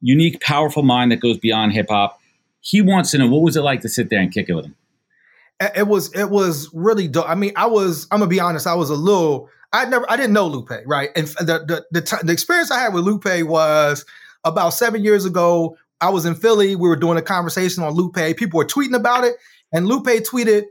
Unique, 0.00 0.40
powerful 0.40 0.82
mind 0.82 1.10
that 1.10 1.16
goes 1.16 1.38
beyond 1.38 1.72
hip 1.72 1.86
hop. 1.90 2.20
He 2.60 2.80
wants 2.80 3.10
to 3.10 3.18
know 3.18 3.28
what 3.28 3.42
was 3.42 3.56
it 3.56 3.62
like 3.62 3.80
to 3.80 3.88
sit 3.88 4.10
there 4.10 4.20
and 4.20 4.32
kick 4.32 4.48
it 4.48 4.54
with 4.54 4.66
him 4.66 4.76
it 5.60 5.86
was 5.86 6.12
it 6.14 6.30
was 6.30 6.70
really 6.72 7.08
dope. 7.08 7.28
I 7.28 7.34
mean, 7.34 7.52
I 7.56 7.66
was 7.66 8.06
I'm 8.10 8.20
gonna 8.20 8.28
be 8.28 8.40
honest. 8.40 8.66
I 8.66 8.74
was 8.74 8.90
a 8.90 8.94
little. 8.94 9.48
I 9.72 9.84
never 9.84 10.10
I 10.10 10.16
didn't 10.16 10.32
know 10.32 10.46
Lupe, 10.46 10.70
right? 10.86 11.10
And 11.16 11.26
the 11.26 11.64
the 11.66 11.84
the, 11.90 12.02
t- 12.02 12.16
the 12.22 12.32
experience 12.32 12.70
I 12.70 12.78
had 12.78 12.94
with 12.94 13.04
Lupe 13.04 13.24
was 13.42 14.04
about 14.44 14.70
seven 14.70 15.02
years 15.02 15.24
ago. 15.24 15.76
I 16.00 16.10
was 16.10 16.26
in 16.26 16.36
Philly. 16.36 16.76
We 16.76 16.88
were 16.88 16.96
doing 16.96 17.18
a 17.18 17.22
conversation 17.22 17.82
on 17.82 17.92
Lupe. 17.92 18.36
People 18.36 18.58
were 18.58 18.64
tweeting 18.64 18.94
about 18.94 19.24
it, 19.24 19.34
and 19.72 19.86
Lupe 19.86 20.06
tweeted, 20.06 20.64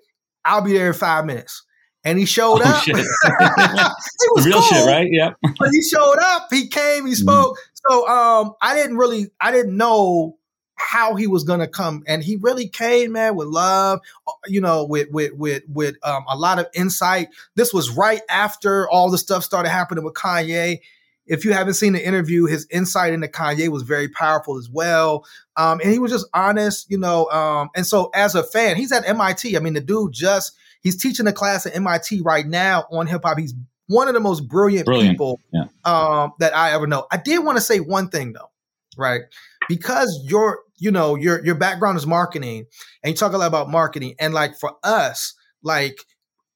"I'll 0.46 0.62
be 0.62 0.74
there 0.74 0.88
in 0.88 0.94
five 0.94 1.26
minutes." 1.26 1.64
And 2.06 2.18
he 2.18 2.26
showed 2.26 2.62
oh, 2.64 2.70
up. 2.70 2.84
Shit. 2.84 2.96
was 2.96 4.46
Real 4.46 4.62
cool, 4.62 4.62
shit, 4.62 4.86
right? 4.86 5.10
Yep. 5.12 5.36
but 5.60 5.70
he 5.72 5.82
showed 5.82 6.20
up. 6.22 6.48
He 6.50 6.68
came. 6.68 7.06
He 7.06 7.14
mm. 7.14 7.18
spoke. 7.18 7.58
Mm. 7.58 7.62
So 7.90 8.08
um, 8.08 8.54
I 8.62 8.76
didn't 8.76 8.96
really, 8.96 9.28
I 9.42 9.52
didn't 9.52 9.76
know 9.76 10.38
how 10.78 11.16
he 11.16 11.28
was 11.28 11.44
going 11.44 11.60
to 11.60 11.68
come 11.68 12.04
and 12.08 12.24
he 12.24 12.38
really 12.38 12.68
came 12.68 13.14
man 13.14 13.36
with 13.36 13.48
love 13.48 14.00
you 14.48 14.62
know 14.62 14.84
with 14.86 15.08
with 15.12 15.34
with 15.34 15.64
with 15.68 15.96
um, 16.04 16.24
a 16.30 16.36
lot 16.38 16.60
of 16.60 16.68
insight 16.74 17.28
this 17.56 17.74
was 17.74 17.90
right 17.90 18.22
after 18.30 18.90
all 18.90 19.10
the 19.12 19.18
stuff 19.18 19.44
started 19.44 19.70
happening 19.70 20.04
with 20.04 20.14
kanye 20.14 20.80
if 21.26 21.44
you 21.44 21.52
haven't 21.52 21.74
seen 21.74 21.94
the 21.94 22.06
interview 22.06 22.46
his 22.46 22.66
insight 22.72 23.14
into 23.14 23.28
kanye 23.28 23.68
was 23.70 23.84
very 23.84 24.08
powerful 24.08 24.58
as 24.58 24.70
well 24.70 25.26
um, 25.58 25.80
and 25.82 25.92
he 25.92 26.00
was 26.00 26.12
just 26.12 26.28
honest 26.34 26.90
you 26.90 26.98
know 26.98 27.30
um, 27.32 27.70
and 27.76 27.86
so 27.86 28.10
as 28.14 28.36
a 28.36 28.44
fan 28.44 28.76
he's 28.76 28.92
at 28.92 29.04
mit 29.04 29.56
i 29.56 29.60
mean 29.60 29.74
the 29.74 29.82
dude 29.82 30.12
just 30.14 30.54
he's 30.82 30.96
teaching 31.02 31.28
a 31.28 31.34
class 31.34 31.66
at 31.66 31.74
mit 31.82 32.22
right 32.24 32.48
now 32.48 32.86
on 32.92 33.08
hip-hop 33.08 33.38
he's 33.38 33.54
one 33.90 34.10
of 34.10 34.14
the 34.14 34.20
most 34.20 34.50
brilliant, 34.50 34.86
Brilliant. 34.86 35.14
people 35.14 35.40
Yeah. 35.54 35.64
um, 35.86 36.34
that 36.40 36.54
I 36.54 36.74
ever 36.74 36.88
know. 36.88 37.08
I 37.10 37.16
did 37.16 37.40
want 37.40 37.58
to 37.58 37.62
say 37.62 37.80
one 37.80 38.10
thing 38.10 38.34
though, 38.34 38.50
right? 38.98 39.22
Because 39.68 40.20
your, 40.24 40.60
you 40.78 40.92
know, 40.92 41.16
your 41.16 41.44
your 41.46 41.56
background 41.56 41.98
is 41.98 42.08
marketing, 42.08 42.66
and 43.04 43.12
you 43.12 43.18
talk 43.18 43.34
a 43.34 43.38
lot 43.38 43.48
about 43.48 43.70
marketing, 43.70 44.16
and 44.20 44.34
like 44.34 44.58
for 44.58 44.74
us, 44.84 45.34
like 45.64 45.98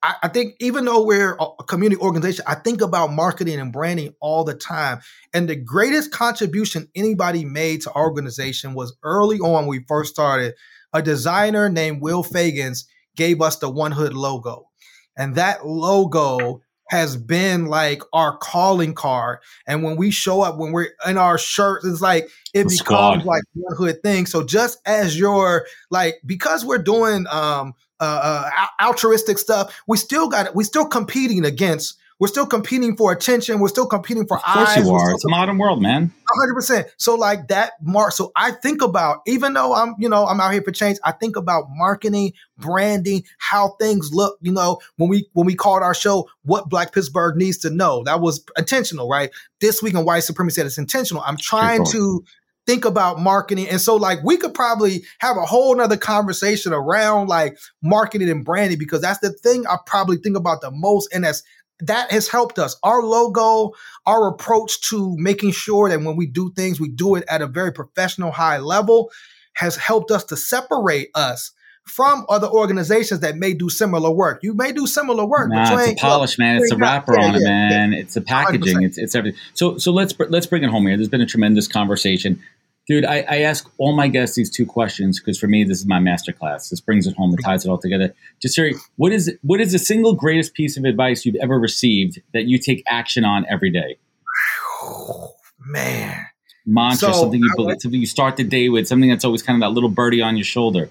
I, 0.04 0.16
I 0.24 0.28
think 0.30 0.56
even 0.60 0.86
though 0.86 1.04
we're 1.04 1.36
a 1.36 1.64
community 1.64 2.02
organization, 2.02 2.46
I 2.48 2.56
think 2.56 2.82
about 2.82 3.12
marketing 3.12 3.60
and 3.60 3.72
branding 3.72 4.14
all 4.20 4.44
the 4.44 4.56
time. 4.56 5.00
And 5.34 5.48
the 5.48 5.56
greatest 5.56 6.12
contribution 6.12 6.90
anybody 6.96 7.46
made 7.46 7.82
to 7.82 7.92
our 7.92 8.04
organization 8.04 8.74
was 8.74 8.96
early 9.04 9.40
on 9.40 9.54
when 9.54 9.68
we 9.68 9.86
first 9.88 10.14
started. 10.14 10.56
A 10.94 11.02
designer 11.02 11.70
named 11.70 12.02
Will 12.02 12.24
Fagans 12.24 12.86
gave 13.16 13.42
us 13.42 13.58
the 13.58 13.72
1Hood 13.72 14.14
logo. 14.14 14.66
And 15.18 15.36
that 15.36 15.66
logo 15.66 16.62
has 16.92 17.16
been 17.16 17.68
like 17.68 18.02
our 18.12 18.36
calling 18.36 18.94
card. 18.94 19.40
And 19.66 19.82
when 19.82 19.96
we 19.96 20.12
show 20.12 20.42
up, 20.42 20.58
when 20.58 20.74
we're 20.74 20.90
in 21.08 21.18
our 21.18 21.38
shirts, 21.38 21.86
it's 21.86 22.02
like 22.02 22.30
it 22.54 22.68
becomes 22.68 23.24
like 23.24 23.44
1Hood 23.58 24.02
thing. 24.02 24.26
So 24.26 24.44
just 24.44 24.78
as 24.86 25.18
you're 25.18 25.66
like, 25.90 26.16
because 26.26 26.66
we're 26.66 26.84
doing 26.84 27.28
um 27.32 27.76
uh, 28.02 28.50
uh 28.52 28.86
altruistic 28.86 29.38
stuff, 29.38 29.82
we 29.88 29.96
still 29.96 30.28
got 30.28 30.48
it. 30.48 30.54
We're 30.54 30.64
still 30.64 30.86
competing 30.86 31.46
against. 31.46 31.98
We're 32.22 32.28
still 32.28 32.46
competing 32.46 32.96
for 32.96 33.12
attention. 33.12 33.60
We're 33.60 33.70
still 33.70 33.88
competing 33.88 34.28
for 34.28 34.38
Of 34.38 34.44
course 34.44 34.70
eyes. 34.70 34.86
you 34.86 34.92
We're 34.92 35.12
It's 35.12 35.26
a 35.26 35.30
modern 35.30 35.58
world, 35.58 35.82
man. 35.82 36.14
hundred 36.30 36.54
percent. 36.54 36.88
So 36.98 37.16
like 37.16 37.48
that 37.48 37.74
mark. 37.82 38.12
So 38.12 38.32
I 38.36 38.52
think 38.52 38.84
about 38.84 39.22
even 39.26 39.54
though 39.54 39.74
I'm 39.74 39.96
you 39.98 40.08
know 40.08 40.28
I'm 40.28 40.40
out 40.40 40.54
here 40.54 40.62
for 40.62 40.72
change. 40.72 41.00
I 41.04 41.14
think 41.14 41.36
about 41.36 41.66
marketing, 41.72 42.34
branding, 42.60 43.24
how 43.40 43.70
things 43.82 44.12
look. 44.14 44.38
You 44.42 44.52
know 44.52 44.78
when 44.98 45.10
we 45.10 45.28
when 45.34 45.48
we 45.48 45.56
called 45.56 45.82
our 45.82 45.96
show, 45.96 46.30
what 46.44 46.70
Black 46.70 46.94
Pittsburgh 46.94 47.38
needs 47.38 47.58
to 47.60 47.72
know. 47.72 48.04
That 48.04 48.22
was 48.22 48.46
intentional, 48.56 49.10
right? 49.10 49.32
This 49.60 49.82
week 49.82 49.96
in 49.96 50.06
white 50.06 50.20
supremacy, 50.20 50.58
said 50.58 50.68
it's 50.68 50.78
intentional. 50.78 51.24
I'm 51.26 51.38
trying 51.38 51.84
to 51.86 52.24
think 52.68 52.86
about 52.86 53.20
marketing, 53.20 53.68
and 53.68 53.82
so 53.82 53.96
like 53.96 54.20
we 54.24 54.38
could 54.38 54.54
probably 54.54 55.04
have 55.18 55.38
a 55.38 55.46
whole 55.48 55.76
nother 55.76 55.98
conversation 55.98 56.72
around 56.72 57.30
like 57.30 57.58
marketing 57.82 58.30
and 58.30 58.46
branding 58.46 58.78
because 58.78 59.02
that's 59.02 59.22
the 59.22 59.34
thing 59.34 59.66
I 59.66 59.78
probably 59.88 60.18
think 60.18 60.38
about 60.38 60.62
the 60.62 60.70
most, 60.70 61.10
and 61.12 61.24
that's 61.24 61.42
that 61.82 62.12
has 62.12 62.28
helped 62.28 62.60
us. 62.60 62.76
Our 62.84 63.02
logo, 63.02 63.74
our 64.06 64.28
approach 64.28 64.82
to 64.90 65.16
making 65.18 65.52
sure 65.52 65.90
that 65.90 66.02
when 66.02 66.16
we 66.16 66.28
do 66.28 66.52
things, 66.54 66.80
we 66.80 66.90
do 66.90 67.16
it 67.16 67.24
at 67.28 67.42
a 67.42 67.48
very 67.48 67.72
professional, 67.72 68.32
high 68.32 68.60
level, 68.60 69.12
has 69.54 69.76
helped 69.76 70.12
us 70.12 70.24
to 70.26 70.38
separate 70.38 71.10
us 71.16 71.52
from 71.86 72.26
other 72.30 72.48
organizations 72.48 73.22
that 73.22 73.36
may 73.38 73.54
do 73.54 73.70
similar 73.70 74.12
work. 74.12 74.40
You 74.44 74.54
may 74.54 74.72
do 74.72 74.86
similar 74.86 75.26
work, 75.26 75.50
but 75.50 75.56
Nah, 75.56 75.80
it's 75.80 75.92
a 75.92 75.96
polish, 75.96 76.38
man. 76.38 76.58
It's 76.58 76.72
a 76.72 76.78
wrapper 76.78 77.20
yeah, 77.20 77.26
on 77.26 77.36
it, 77.36 77.42
yeah, 77.42 77.48
yeah. 77.48 77.70
man. 77.70 77.94
It's 77.94 78.14
the 78.14 78.22
packaging. 78.22 78.78
100%. 78.78 78.86
It's 78.86 78.98
it's 78.98 79.16
everything. 79.16 79.40
So 79.54 79.78
so 79.78 79.92
let's 79.92 80.14
let's 80.30 80.46
bring 80.46 80.64
it 80.64 80.70
home 80.70 80.88
here. 80.88 80.96
There's 80.96 81.10
been 81.10 81.22
a 81.22 81.26
tremendous 81.26 81.68
conversation, 81.68 82.42
dude. 82.88 83.06
I, 83.06 83.26
I 83.30 83.38
ask 83.40 83.70
all 83.78 83.94
my 83.94 84.08
guests 84.08 84.36
these 84.36 84.50
two 84.50 84.66
questions 84.66 85.20
because 85.20 85.40
for 85.40 85.48
me 85.48 85.64
this 85.64 85.80
is 85.80 85.86
my 85.86 86.00
masterclass. 86.00 86.70
This 86.70 86.82
brings 86.82 87.08
it 87.08 87.16
home. 87.16 87.34
It 87.34 87.44
ties 87.44 87.66
it 87.66 87.70
all 87.70 87.78
together. 87.78 88.14
Jasiri, 88.46 88.76
what 88.98 89.12
is 89.12 89.36
what 89.42 89.62
is 89.62 89.72
the 89.72 89.80
single 89.80 90.14
greatest 90.14 90.54
piece 90.54 90.78
of 90.78 90.84
advice 90.84 91.26
you've 91.26 91.36
ever 91.42 91.60
received 91.60 92.22
that 92.34 92.46
you 92.46 92.58
take 92.58 92.84
action 92.88 93.24
on 93.24 93.46
every 93.50 93.72
day? 93.72 93.98
Man. 95.60 96.26
Mantra, 96.66 97.12
So, 97.12 97.22
something 97.22 97.42
you 97.42 97.52
believe, 97.56 97.82
something 97.82 98.00
you 98.00 98.06
start 98.06 98.38
the 98.38 98.44
day 98.44 98.70
with, 98.70 98.88
something 98.88 99.10
that's 99.10 99.26
always 99.26 99.42
kind 99.42 99.62
of 99.62 99.68
that 99.68 99.74
little 99.74 99.90
birdie 99.90 100.22
on 100.22 100.38
your 100.38 100.44
shoulder. 100.44 100.90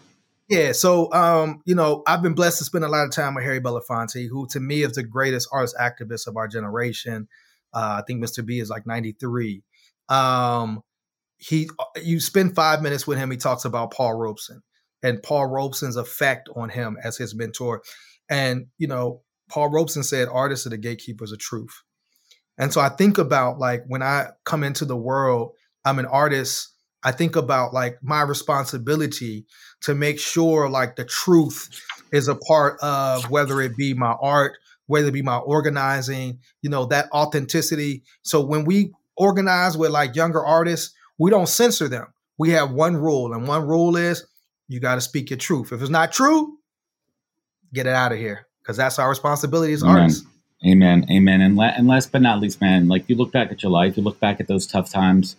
Yeah, 0.48 0.72
so 0.72 1.12
um, 1.12 1.62
you 1.64 1.76
know, 1.76 2.02
I've 2.08 2.22
been 2.22 2.34
blessed 2.34 2.58
to 2.58 2.64
spend 2.64 2.84
a 2.84 2.88
lot 2.88 3.04
of 3.04 3.12
time 3.12 3.36
with 3.36 3.44
Harry 3.44 3.60
Belafonte, 3.60 4.28
who 4.28 4.48
to 4.48 4.58
me 4.58 4.82
is 4.82 4.92
the 4.92 5.04
greatest 5.04 5.48
artist 5.52 5.76
activist 5.80 6.26
of 6.26 6.36
our 6.36 6.48
generation. 6.48 7.28
Uh, 7.72 8.00
I 8.00 8.02
think 8.04 8.22
Mr. 8.22 8.44
B 8.44 8.58
is 8.58 8.68
like 8.68 8.84
93. 8.84 9.62
Um, 10.08 10.82
he 11.40 11.68
uh, 11.78 11.84
you 12.00 12.20
spend 12.20 12.54
five 12.54 12.82
minutes 12.82 13.06
with 13.06 13.18
him, 13.18 13.30
he 13.30 13.36
talks 13.36 13.64
about 13.64 13.92
Paul 13.92 14.14
Robeson 14.14 14.62
and 15.02 15.22
Paul 15.22 15.46
Robeson's 15.46 15.96
effect 15.96 16.48
on 16.54 16.68
him 16.68 16.96
as 17.02 17.16
his 17.16 17.34
mentor. 17.34 17.82
And 18.28 18.66
you 18.78 18.86
know, 18.86 19.22
Paul 19.48 19.70
Robeson 19.70 20.02
said 20.02 20.28
artists 20.28 20.66
are 20.66 20.70
the 20.70 20.78
gatekeepers 20.78 21.32
of 21.32 21.38
truth. 21.38 21.82
And 22.58 22.72
so 22.72 22.80
I 22.80 22.90
think 22.90 23.16
about 23.16 23.58
like 23.58 23.84
when 23.86 24.02
I 24.02 24.28
come 24.44 24.62
into 24.62 24.84
the 24.84 24.96
world, 24.96 25.52
I'm 25.84 25.98
an 25.98 26.06
artist. 26.06 26.68
I 27.02 27.12
think 27.12 27.34
about 27.34 27.72
like 27.72 27.96
my 28.02 28.20
responsibility 28.20 29.46
to 29.82 29.94
make 29.94 30.20
sure 30.20 30.68
like 30.68 30.96
the 30.96 31.06
truth 31.06 31.70
is 32.12 32.28
a 32.28 32.34
part 32.34 32.78
of 32.82 33.30
whether 33.30 33.62
it 33.62 33.76
be 33.78 33.94
my 33.94 34.14
art, 34.20 34.58
whether 34.86 35.08
it 35.08 35.12
be 35.12 35.22
my 35.22 35.38
organizing, 35.38 36.40
you 36.60 36.68
know, 36.68 36.84
that 36.86 37.10
authenticity. 37.12 38.02
So 38.22 38.44
when 38.44 38.66
we 38.66 38.92
organize 39.16 39.78
with 39.78 39.90
like 39.90 40.14
younger 40.14 40.44
artists, 40.44 40.94
we 41.20 41.30
don't 41.30 41.46
censor 41.48 41.86
them. 41.86 42.06
We 42.38 42.50
have 42.50 42.72
one 42.72 42.96
rule, 42.96 43.32
and 43.34 43.46
one 43.46 43.66
rule 43.68 43.96
is 43.96 44.24
you 44.66 44.80
got 44.80 44.96
to 44.96 45.00
speak 45.00 45.30
your 45.30 45.36
truth. 45.36 45.70
If 45.72 45.80
it's 45.82 45.90
not 45.90 46.10
true, 46.12 46.56
get 47.72 47.86
it 47.86 47.92
out 47.94 48.12
of 48.12 48.18
here 48.18 48.46
because 48.62 48.76
that's 48.76 48.98
our 48.98 49.08
responsibility 49.08 49.72
as 49.72 49.82
Amen. 49.82 49.96
artists. 49.96 50.26
Amen. 50.66 51.06
Amen. 51.10 51.40
And, 51.40 51.56
la- 51.56 51.72
and 51.76 51.86
last 51.86 52.12
but 52.12 52.20
not 52.22 52.40
least, 52.40 52.60
man, 52.60 52.88
like 52.88 53.08
you 53.08 53.16
look 53.16 53.32
back 53.32 53.50
at 53.50 53.62
your 53.62 53.72
life, 53.72 53.96
you 53.96 54.02
look 54.02 54.20
back 54.20 54.40
at 54.40 54.48
those 54.48 54.66
tough 54.66 54.90
times, 54.90 55.36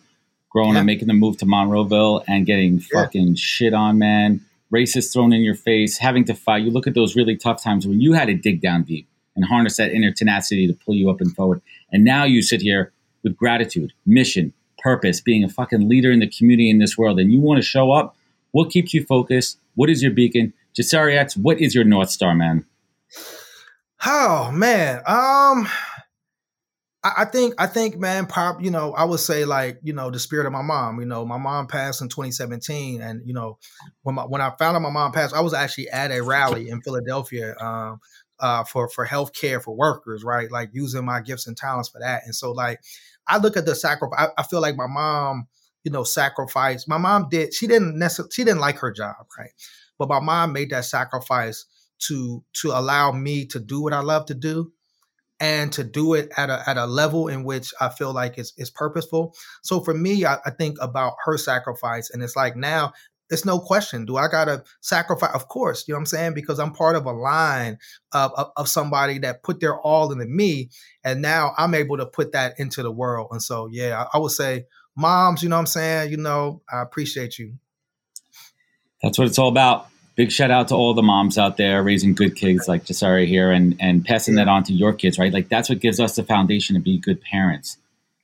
growing 0.49 0.73
Yeah. 0.73 0.79
up, 0.79 0.85
making 0.85 1.07
the 1.07 1.13
move 1.13 1.37
to 1.37 1.45
Monroeville 1.45 2.23
and 2.27 2.45
getting 2.45 2.79
Yeah. 2.93 3.03
fucking 3.03 3.35
shit 3.35 3.73
on, 3.73 3.97
man, 3.99 4.41
racist 4.73 5.13
thrown 5.13 5.31
in 5.33 5.41
your 5.41 5.55
face, 5.55 5.97
having 5.97 6.25
to 6.25 6.33
fight. 6.33 6.63
You 6.63 6.71
look 6.71 6.87
at 6.87 6.95
those 6.95 7.15
really 7.15 7.37
tough 7.37 7.61
times 7.63 7.85
when 7.87 8.01
you 8.01 8.13
had 8.13 8.25
to 8.25 8.33
dig 8.35 8.61
down 8.61 8.83
deep 8.83 9.07
and 9.35 9.45
harness 9.45 9.77
that 9.77 9.91
inner 9.93 10.11
tenacity 10.11 10.67
to 10.67 10.73
pull 10.73 10.95
you 10.95 11.09
up 11.09 11.21
and 11.21 11.33
forward. 11.35 11.61
And 11.91 12.03
now 12.03 12.23
you 12.23 12.41
sit 12.41 12.61
here 12.61 12.91
with 13.23 13.35
gratitude, 13.37 13.93
mission, 14.05 14.53
purpose, 14.81 15.21
being 15.21 15.43
a 15.43 15.49
fucking 15.49 15.87
leader 15.87 16.11
in 16.11 16.19
the 16.19 16.27
community 16.27 16.69
in 16.69 16.79
this 16.79 16.97
world, 16.97 17.19
and 17.19 17.31
you 17.31 17.39
want 17.39 17.57
to 17.57 17.67
show 17.67 17.91
up. 17.91 18.15
What 18.51 18.69
keeps 18.69 18.93
you 18.93 19.05
focused? 19.05 19.57
What 19.75 19.89
is 19.89 20.03
your 20.03 20.11
beacon? 20.11 20.53
Jasiri 20.77 21.17
X, 21.17 21.37
what 21.37 21.59
is 21.59 21.73
your 21.73 21.83
North 21.83 22.09
Star, 22.09 22.35
man? 22.35 22.65
Oh 24.05 24.51
man, 24.51 24.97
um, 25.05 25.67
I, 27.03 27.13
I 27.19 27.25
think 27.25 27.53
I 27.57 27.67
think 27.67 27.97
man, 27.97 28.25
pop. 28.25 28.61
You 28.61 28.71
know, 28.71 28.93
I 28.93 29.03
would 29.03 29.19
say 29.19 29.45
like 29.45 29.79
you 29.83 29.93
know 29.93 30.09
the 30.09 30.19
spirit 30.19 30.45
of 30.45 30.53
my 30.53 30.61
mom. 30.61 30.99
You 30.99 31.05
know, 31.05 31.25
my 31.25 31.37
mom 31.37 31.67
passed 31.67 32.01
in 32.01 32.09
2017, 32.09 33.01
and 33.01 33.21
you 33.25 33.33
know 33.33 33.57
when 34.03 34.15
my, 34.15 34.23
when 34.23 34.41
I 34.41 34.51
found 34.57 34.75
out 34.75 34.81
my 34.81 34.89
mom 34.89 35.11
passed, 35.11 35.35
I 35.35 35.41
was 35.41 35.53
actually 35.53 35.89
at 35.89 36.11
a 36.11 36.21
rally 36.21 36.69
in 36.69 36.81
Philadelphia. 36.81 37.55
Um, 37.59 37.99
uh, 38.41 38.63
for 38.63 38.89
for 38.89 39.05
healthcare 39.05 39.61
for 39.61 39.75
workers, 39.75 40.23
right? 40.23 40.51
Like 40.51 40.69
using 40.73 41.05
my 41.05 41.21
gifts 41.21 41.47
and 41.47 41.55
talents 41.55 41.89
for 41.89 41.99
that. 41.99 42.23
And 42.25 42.35
so, 42.35 42.51
like, 42.51 42.81
I 43.27 43.37
look 43.37 43.55
at 43.55 43.65
the 43.65 43.75
sacrifice. 43.75 44.19
I, 44.19 44.41
I 44.41 44.43
feel 44.43 44.61
like 44.61 44.75
my 44.75 44.87
mom, 44.87 45.47
you 45.83 45.91
know, 45.91 46.03
sacrificed. 46.03 46.89
My 46.89 46.97
mom 46.97 47.27
did. 47.29 47.53
She 47.53 47.67
didn't 47.67 47.97
necessarily. 47.97 48.31
She 48.33 48.43
didn't 48.43 48.61
like 48.61 48.79
her 48.79 48.91
job, 48.91 49.15
right? 49.37 49.51
But 49.97 50.09
my 50.09 50.19
mom 50.19 50.53
made 50.53 50.71
that 50.71 50.85
sacrifice 50.85 51.65
to 52.07 52.43
to 52.61 52.71
allow 52.71 53.11
me 53.11 53.45
to 53.47 53.59
do 53.59 53.81
what 53.81 53.93
I 53.93 53.99
love 53.99 54.25
to 54.27 54.33
do 54.33 54.71
and 55.39 55.73
to 55.73 55.83
do 55.83 56.13
it 56.13 56.31
at 56.37 56.49
a 56.49 56.67
at 56.69 56.77
a 56.77 56.85
level 56.85 57.27
in 57.27 57.43
which 57.43 57.73
I 57.81 57.89
feel 57.89 58.13
like 58.13 58.37
it's 58.37 58.69
purposeful. 58.69 59.35
So 59.63 59.79
for 59.81 59.93
me, 59.93 60.25
I, 60.25 60.37
I 60.45 60.51
think 60.51 60.77
about 60.79 61.13
her 61.25 61.37
sacrifice 61.37 62.09
and 62.11 62.23
it's 62.23 62.35
like 62.35 62.55
now 62.55 62.93
it's 63.31 63.45
no 63.45 63.59
question. 63.59 64.05
Do 64.05 64.17
I 64.17 64.27
gotta 64.27 64.63
sacrifice? 64.81 65.33
Of 65.33 65.47
course, 65.47 65.87
you 65.87 65.93
know 65.93 65.97
what 65.97 66.01
I'm 66.01 66.05
saying? 66.07 66.33
Because 66.33 66.59
I'm 66.59 66.73
part 66.73 66.97
of 66.97 67.05
a 67.05 67.13
line 67.13 67.79
of, 68.11 68.31
of, 68.35 68.51
of 68.57 68.67
somebody 68.67 69.19
that 69.19 69.41
put 69.41 69.61
their 69.61 69.79
all 69.79 70.11
into 70.11 70.25
me. 70.25 70.69
And 71.03 71.21
now 71.21 71.53
I'm 71.57 71.73
able 71.73 71.97
to 71.97 72.05
put 72.05 72.33
that 72.33 72.59
into 72.59 72.83
the 72.83 72.91
world. 72.91 73.29
And 73.31 73.41
so 73.41 73.67
yeah, 73.71 74.03
I, 74.03 74.17
I 74.17 74.19
would 74.19 74.31
say 74.31 74.65
moms, 74.95 75.41
you 75.41 75.49
know 75.49 75.55
what 75.55 75.61
I'm 75.61 75.67
saying? 75.67 76.11
You 76.11 76.17
know, 76.17 76.61
I 76.71 76.81
appreciate 76.81 77.39
you. 77.39 77.53
That's 79.01 79.17
what 79.17 79.27
it's 79.27 79.39
all 79.39 79.49
about. 79.49 79.87
Big 80.15 80.29
shout 80.29 80.51
out 80.51 80.67
to 80.67 80.75
all 80.75 80.93
the 80.93 81.01
moms 81.01 81.37
out 81.37 81.55
there 81.55 81.81
raising 81.81 82.13
good 82.13 82.35
kids 82.35 82.67
like 82.67 82.83
Jasiri 82.83 83.27
here 83.27 83.49
and, 83.49 83.77
and 83.79 84.03
passing 84.03 84.35
that 84.35 84.49
on 84.49 84.63
to 84.65 84.73
your 84.73 84.91
kids, 84.91 85.17
right? 85.17 85.31
Like 85.31 85.47
that's 85.47 85.69
what 85.69 85.79
gives 85.79 86.01
us 86.01 86.17
the 86.17 86.23
foundation 86.23 86.75
to 86.75 86.81
be 86.81 86.99
good 86.99 87.21
parents. 87.21 87.77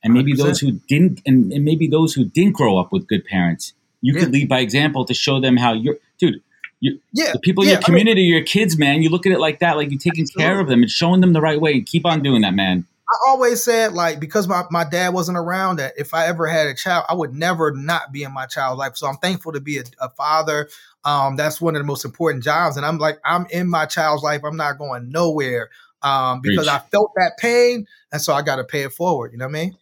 And 0.04 0.12
maybe 0.12 0.34
100%. 0.34 0.36
those 0.36 0.60
who 0.60 0.72
didn't, 0.86 1.22
and, 1.26 1.50
and 1.50 1.64
maybe 1.64 1.88
those 1.88 2.12
who 2.12 2.24
didn't 2.26 2.52
grow 2.52 2.78
up 2.78 2.92
with 2.92 3.08
good 3.08 3.24
parents, 3.24 3.72
you 4.00 4.14
could 4.14 4.32
lead 4.32 4.48
by 4.48 4.60
example 4.60 5.04
to 5.04 5.14
show 5.14 5.40
them 5.40 5.56
how 5.56 5.72
you're, 5.72 5.96
dude, 6.18 6.40
You, 6.80 7.00
Yeah. 7.12 7.32
the 7.32 7.40
people 7.40 7.64
in 7.64 7.68
yeah, 7.68 7.74
your 7.74 7.78
I 7.78 7.80
mean, 7.80 7.84
community, 8.00 8.22
your 8.22 8.42
kids, 8.42 8.78
man, 8.78 9.02
you 9.02 9.08
look 9.10 9.26
at 9.26 9.32
it 9.32 9.40
like 9.40 9.58
that, 9.58 9.76
like 9.76 9.90
you're 9.90 9.98
taking 9.98 10.26
care 10.26 10.60
of 10.60 10.68
them 10.68 10.82
and 10.82 10.90
showing 10.90 11.20
them 11.20 11.32
the 11.32 11.40
right 11.40 11.60
way. 11.60 11.80
Keep 11.80 12.06
on 12.06 12.22
doing 12.22 12.42
that, 12.42 12.54
man. 12.54 12.86
I 13.10 13.30
always 13.30 13.64
said 13.64 13.94
like 13.94 14.20
because 14.20 14.46
my, 14.46 14.64
my 14.70 14.84
dad 14.84 15.14
wasn't 15.14 15.38
around 15.38 15.76
that 15.76 15.94
if 15.96 16.12
I 16.12 16.26
ever 16.26 16.46
had 16.46 16.66
a 16.66 16.74
child, 16.74 17.06
I 17.08 17.14
would 17.14 17.34
never 17.34 17.72
not 17.72 18.12
be 18.12 18.22
in 18.22 18.32
my 18.32 18.46
child's 18.46 18.78
life. 18.78 18.96
So 18.96 19.06
I'm 19.06 19.16
thankful 19.16 19.52
to 19.52 19.60
be 19.60 19.78
a, 19.78 19.84
a 20.00 20.10
father. 20.10 20.68
Um, 21.04 21.34
that's 21.36 21.58
one 21.60 21.74
of 21.74 21.80
the 21.80 21.86
most 21.86 22.04
important 22.04 22.44
jobs. 22.44 22.76
And 22.76 22.84
I'm 22.84 22.98
like, 22.98 23.18
I'm 23.24 23.46
in 23.50 23.68
my 23.68 23.86
child's 23.86 24.22
life. 24.22 24.42
I'm 24.44 24.56
not 24.58 24.78
going 24.78 25.10
nowhere. 25.10 25.70
Um, 26.02 26.42
because 26.42 26.66
Preach. 26.66 26.76
I 26.76 26.78
felt 26.90 27.10
that 27.16 27.32
pain. 27.38 27.86
And 28.12 28.20
so 28.20 28.34
I 28.34 28.42
gotta 28.42 28.62
pay 28.62 28.82
it 28.82 28.92
forward. 28.92 29.32
You 29.32 29.38
know 29.38 29.46
what 29.46 29.56
I 29.56 29.64
mean? 29.64 29.76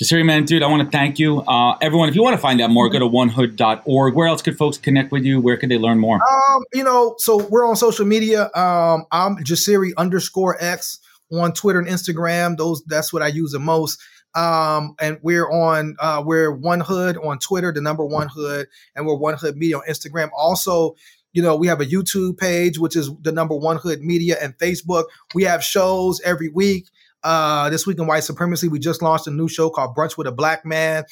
Jasiri, 0.00 0.24
man, 0.24 0.44
dude, 0.44 0.62
I 0.62 0.68
want 0.68 0.84
to 0.84 0.96
thank 0.96 1.18
you. 1.18 1.40
Uh, 1.40 1.76
everyone, 1.80 2.08
if 2.08 2.14
you 2.14 2.22
want 2.22 2.34
to 2.34 2.40
find 2.40 2.60
out 2.60 2.70
more, 2.70 2.88
go 2.88 3.00
to 3.00 3.04
onehood.org. 3.04 4.14
Where 4.14 4.28
else 4.28 4.42
could 4.42 4.56
folks 4.56 4.78
connect 4.78 5.10
with 5.10 5.24
you? 5.24 5.40
Where 5.40 5.56
could 5.56 5.70
they 5.70 5.78
learn 5.78 5.98
more? 5.98 6.14
Um, 6.14 6.62
you 6.72 6.84
know, 6.84 7.16
so 7.18 7.38
we're 7.48 7.66
on 7.66 7.74
social 7.74 8.06
media. 8.06 8.44
Um, 8.54 9.06
I'm 9.10 9.38
Jasiri 9.38 9.90
underscore 9.96 10.56
X 10.62 11.00
on 11.32 11.52
Twitter 11.52 11.80
and 11.80 11.88
Instagram. 11.88 12.56
Those 12.56 12.80
that's 12.86 13.12
what 13.12 13.22
I 13.22 13.26
use 13.26 13.50
the 13.50 13.58
most. 13.58 14.00
Um, 14.36 14.94
and 15.00 15.18
we're 15.22 15.50
on 15.50 15.96
uh, 15.98 16.22
we're 16.24 16.56
1Hood 16.56 17.24
on 17.26 17.40
Twitter, 17.40 17.72
the 17.72 17.80
number 17.80 18.04
One 18.04 18.28
Hood, 18.28 18.68
and 18.94 19.04
we're 19.04 19.16
1Hood 19.16 19.56
Media 19.56 19.78
on 19.78 19.82
Instagram. 19.88 20.30
Also, 20.36 20.94
you 21.32 21.42
know, 21.42 21.56
we 21.56 21.66
have 21.66 21.80
a 21.80 21.86
YouTube 21.86 22.38
page, 22.38 22.78
which 22.78 22.94
is 22.94 23.10
the 23.22 23.32
number 23.32 23.56
One 23.56 23.78
Hood 23.78 24.00
Media, 24.00 24.36
and 24.40 24.56
Facebook. 24.58 25.06
We 25.34 25.42
have 25.42 25.64
shows 25.64 26.20
every 26.20 26.50
week. 26.50 26.86
Uh, 27.22 27.68
this 27.70 27.86
week 27.86 27.98
in 27.98 28.06
white 28.06 28.24
supremacy, 28.24 28.68
we 28.68 28.78
just 28.78 29.02
launched 29.02 29.26
a 29.26 29.30
new 29.30 29.48
show 29.48 29.70
called 29.70 29.96
Brunch 29.96 30.16
with 30.16 30.26
a 30.26 30.32
Black 30.32 30.64
Man. 30.64 31.04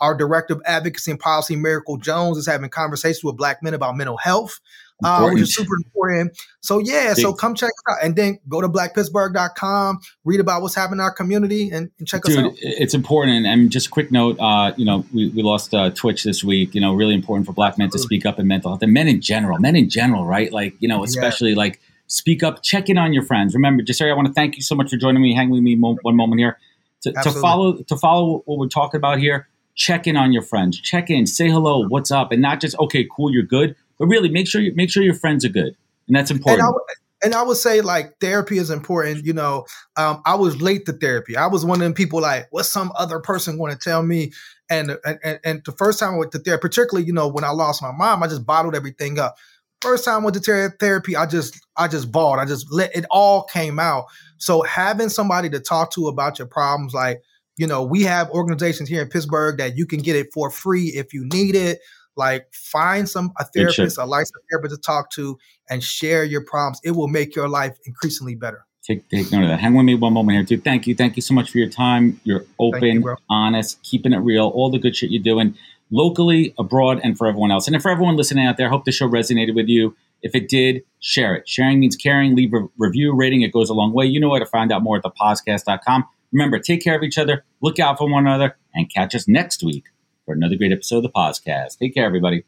Our 0.00 0.16
director 0.16 0.54
of 0.54 0.62
advocacy 0.66 1.12
and 1.12 1.20
policy, 1.20 1.54
Miracle 1.54 1.96
Jones, 1.96 2.36
is 2.36 2.46
having 2.46 2.68
conversations 2.70 3.22
with 3.22 3.36
black 3.36 3.62
men 3.62 3.72
about 3.72 3.96
mental 3.96 4.16
health, 4.16 4.58
uh, 5.04 5.28
which 5.30 5.42
is 5.42 5.54
super 5.54 5.76
important. 5.76 6.36
So 6.60 6.80
yeah, 6.80 7.14
so 7.14 7.32
come 7.32 7.54
check 7.54 7.70
it 7.70 7.92
out, 7.92 7.98
and 8.02 8.16
then 8.16 8.40
go 8.48 8.60
to 8.60 8.68
blackpittsburgh.com, 8.68 10.00
read 10.24 10.40
about 10.40 10.60
what's 10.60 10.74
happening 10.74 10.98
in 10.98 11.04
our 11.04 11.12
community, 11.12 11.70
and, 11.70 11.92
and 12.00 12.08
check 12.08 12.22
Dude, 12.24 12.36
us 12.36 12.44
out. 12.46 12.52
It's 12.56 12.94
important, 12.94 13.46
and 13.46 13.70
just 13.70 13.86
a 13.86 13.90
quick 13.90 14.10
note. 14.10 14.40
Uh, 14.40 14.72
you 14.76 14.84
know, 14.84 15.04
we, 15.14 15.28
we 15.28 15.42
lost 15.42 15.72
uh, 15.72 15.90
Twitch 15.90 16.24
this 16.24 16.42
week. 16.42 16.74
You 16.74 16.80
know, 16.80 16.94
really 16.94 17.14
important 17.14 17.46
for 17.46 17.52
black 17.52 17.78
men 17.78 17.88
to 17.90 17.98
speak 18.00 18.26
up 18.26 18.40
in 18.40 18.48
mental 18.48 18.72
health, 18.72 18.82
and 18.82 18.92
men 18.92 19.06
in 19.06 19.20
general, 19.20 19.60
men 19.60 19.76
in 19.76 19.88
general, 19.88 20.26
right? 20.26 20.52
Like 20.52 20.74
you 20.80 20.88
know, 20.88 21.04
especially 21.04 21.50
yeah. 21.50 21.58
like 21.58 21.80
speak 22.06 22.42
up, 22.42 22.62
check 22.62 22.88
in 22.88 22.98
on 22.98 23.12
your 23.12 23.22
friends. 23.22 23.54
Remember, 23.54 23.82
just 23.82 24.00
I 24.00 24.12
want 24.12 24.28
to 24.28 24.34
thank 24.34 24.56
you 24.56 24.62
so 24.62 24.74
much 24.74 24.90
for 24.90 24.96
joining 24.96 25.22
me, 25.22 25.34
Hang 25.34 25.50
with 25.50 25.62
me 25.62 25.74
mo- 25.74 25.98
one 26.02 26.16
moment 26.16 26.40
here. 26.40 26.58
To, 27.02 27.12
to, 27.12 27.32
follow 27.32 27.78
to 27.82 27.96
follow 27.96 28.42
what 28.44 28.58
we're 28.58 28.68
talking 28.68 28.98
about 28.98 29.18
here, 29.18 29.48
check 29.74 30.06
in 30.06 30.16
on 30.16 30.32
your 30.32 30.42
friends. 30.42 30.80
Check 30.80 31.10
in, 31.10 31.26
say 31.26 31.48
hello, 31.48 31.86
what's 31.88 32.12
up, 32.12 32.30
and 32.30 32.40
not 32.40 32.60
just 32.60 32.78
okay, 32.78 33.08
cool, 33.10 33.32
you're 33.32 33.42
good, 33.42 33.74
but 33.98 34.06
really 34.06 34.28
make 34.28 34.46
sure 34.46 34.60
you 34.60 34.72
make 34.76 34.90
sure 34.90 35.02
your 35.02 35.14
friends 35.14 35.44
are 35.44 35.48
good, 35.48 35.74
and 36.06 36.16
that's 36.16 36.30
important. 36.30 36.60
And 36.60 36.74
I, 36.76 36.94
and 37.24 37.34
I 37.34 37.42
would 37.42 37.56
say 37.56 37.80
like 37.80 38.18
therapy 38.20 38.58
is 38.58 38.70
important. 38.70 39.24
You 39.24 39.32
know, 39.32 39.64
um, 39.96 40.22
I 40.26 40.34
was 40.34 40.60
late 40.60 40.86
to 40.86 40.92
therapy. 40.92 41.36
I 41.36 41.46
was 41.46 41.64
one 41.64 41.80
of 41.80 41.84
them 41.84 41.94
people 41.94 42.20
like, 42.20 42.48
what's 42.50 42.68
some 42.68 42.92
other 42.98 43.20
person 43.20 43.58
going 43.58 43.72
to 43.72 43.78
tell 43.78 44.02
me? 44.02 44.32
And, 44.70 44.96
and 45.04 45.40
and 45.44 45.62
the 45.64 45.72
first 45.72 45.98
time 45.98 46.14
I 46.14 46.18
went 46.18 46.32
to 46.32 46.38
therapy, 46.38 46.62
particularly 46.62 47.06
you 47.06 47.12
know 47.12 47.28
when 47.28 47.44
I 47.44 47.50
lost 47.50 47.82
my 47.82 47.92
mom, 47.92 48.22
I 48.22 48.28
just 48.28 48.46
bottled 48.46 48.74
everything 48.74 49.18
up. 49.18 49.36
First 49.82 50.04
time 50.04 50.20
I 50.20 50.24
went 50.24 50.40
to 50.40 50.70
therapy, 50.78 51.16
I 51.16 51.26
just 51.26 51.60
I 51.76 51.88
just 51.88 52.12
bawled. 52.12 52.38
I 52.38 52.44
just 52.44 52.72
let 52.72 52.94
it 52.96 53.04
all 53.10 53.42
came 53.42 53.80
out. 53.80 54.06
So 54.38 54.62
having 54.62 55.08
somebody 55.08 55.50
to 55.50 55.58
talk 55.58 55.92
to 55.94 56.06
about 56.06 56.38
your 56.38 56.46
problems, 56.46 56.94
like 56.94 57.20
you 57.56 57.66
know, 57.66 57.82
we 57.82 58.02
have 58.02 58.30
organizations 58.30 58.88
here 58.88 59.02
in 59.02 59.08
Pittsburgh 59.08 59.58
that 59.58 59.76
you 59.76 59.84
can 59.84 60.00
get 60.00 60.14
it 60.14 60.28
for 60.32 60.50
free 60.50 60.86
if 60.94 61.12
you 61.12 61.24
need 61.32 61.56
it. 61.56 61.80
Like 62.16 62.46
find 62.52 63.08
some 63.08 63.32
a 63.40 63.44
therapist, 63.44 63.98
a 63.98 64.04
licensed 64.04 64.44
therapist 64.50 64.76
to 64.76 64.80
talk 64.80 65.10
to 65.12 65.36
and 65.68 65.82
share 65.82 66.24
your 66.24 66.44
problems. 66.44 66.78
It 66.84 66.92
will 66.92 67.08
make 67.08 67.34
your 67.34 67.48
life 67.48 67.76
increasingly 67.84 68.36
better. 68.36 68.64
Take, 68.86 69.08
take 69.08 69.30
note 69.30 69.42
of 69.42 69.48
that. 69.48 69.60
Hang 69.60 69.74
with 69.74 69.84
me 69.84 69.94
one 69.94 70.12
moment 70.12 70.36
here, 70.36 70.58
too. 70.58 70.60
Thank 70.62 70.88
you. 70.88 70.94
Thank 70.94 71.14
you 71.14 71.22
so 71.22 71.34
much 71.34 71.50
for 71.50 71.58
your 71.58 71.68
time. 71.68 72.20
You're 72.24 72.44
open, 72.58 73.02
you, 73.02 73.16
honest, 73.30 73.80
keeping 73.84 74.12
it 74.12 74.18
real, 74.18 74.48
all 74.48 74.70
the 74.70 74.78
good 74.78 74.96
shit 74.96 75.10
you're 75.10 75.22
doing 75.22 75.56
locally, 75.92 76.54
abroad, 76.58 77.00
and 77.04 77.16
for 77.16 77.28
everyone 77.28 77.52
else. 77.52 77.68
And 77.68 77.80
for 77.80 77.90
everyone 77.90 78.16
listening 78.16 78.46
out 78.46 78.56
there, 78.56 78.66
I 78.66 78.70
hope 78.70 78.84
the 78.84 78.92
show 78.92 79.08
resonated 79.08 79.54
with 79.54 79.68
you. 79.68 79.94
If 80.22 80.34
it 80.34 80.48
did, 80.48 80.82
share 81.00 81.34
it. 81.34 81.48
Sharing 81.48 81.78
means 81.78 81.94
caring. 81.94 82.34
Leave 82.34 82.52
a 82.54 82.66
review, 82.78 83.14
rating. 83.14 83.42
It 83.42 83.52
goes 83.52 83.70
a 83.70 83.74
long 83.74 83.92
way. 83.92 84.06
You 84.06 84.18
know 84.18 84.28
where 84.28 84.40
to 84.40 84.46
find 84.46 84.72
out 84.72 84.82
more 84.82 84.96
at 84.96 85.04
thepodcast.com. 85.04 86.04
Remember, 86.32 86.58
take 86.58 86.82
care 86.82 86.96
of 86.96 87.02
each 87.02 87.18
other, 87.18 87.44
look 87.60 87.78
out 87.78 87.98
for 87.98 88.08
one 88.08 88.26
another, 88.26 88.56
and 88.74 88.90
catch 88.92 89.14
us 89.14 89.28
next 89.28 89.62
week 89.62 89.84
for 90.24 90.32
another 90.32 90.56
great 90.56 90.72
episode 90.72 90.98
of 90.98 91.02
the 91.02 91.10
podcast. 91.10 91.78
Take 91.78 91.94
care, 91.94 92.06
everybody. 92.06 92.44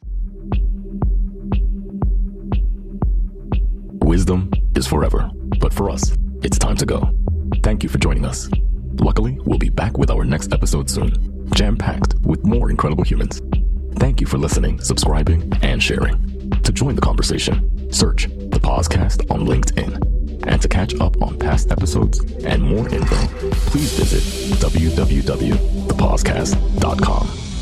Wisdom 4.04 4.50
is 4.74 4.86
forever, 4.86 5.30
but 5.60 5.72
for 5.72 5.90
us, 5.90 6.16
it's 6.42 6.58
time 6.58 6.76
to 6.76 6.86
go. 6.86 7.10
Thank 7.62 7.82
you 7.82 7.88
for 7.88 7.98
joining 7.98 8.24
us. 8.24 8.48
Luckily, 9.00 9.38
we'll 9.44 9.58
be 9.58 9.70
back 9.70 9.98
with 9.98 10.10
our 10.10 10.24
next 10.24 10.52
episode 10.52 10.88
soon, 10.90 11.48
jam 11.54 11.76
packed 11.76 12.14
with 12.22 12.44
more 12.44 12.70
incredible 12.70 13.04
humans. 13.04 13.40
Thank 13.96 14.20
you 14.20 14.26
for 14.26 14.38
listening, 14.38 14.80
subscribing, 14.80 15.52
and 15.62 15.82
sharing. 15.82 16.50
To 16.62 16.72
join 16.72 16.94
the 16.94 17.00
conversation, 17.00 17.90
search 17.92 18.26
the 18.26 18.60
Podcast 18.60 19.30
on 19.30 19.46
LinkedIn. 19.46 20.12
And 20.46 20.60
to 20.60 20.68
catch 20.68 20.94
up 21.00 21.22
on 21.22 21.38
past 21.38 21.70
episodes 21.70 22.20
and 22.44 22.62
more 22.62 22.86
info, 22.88 23.16
please 23.70 23.98
visit 23.98 24.22
www.thepodcast.com. 24.60 27.53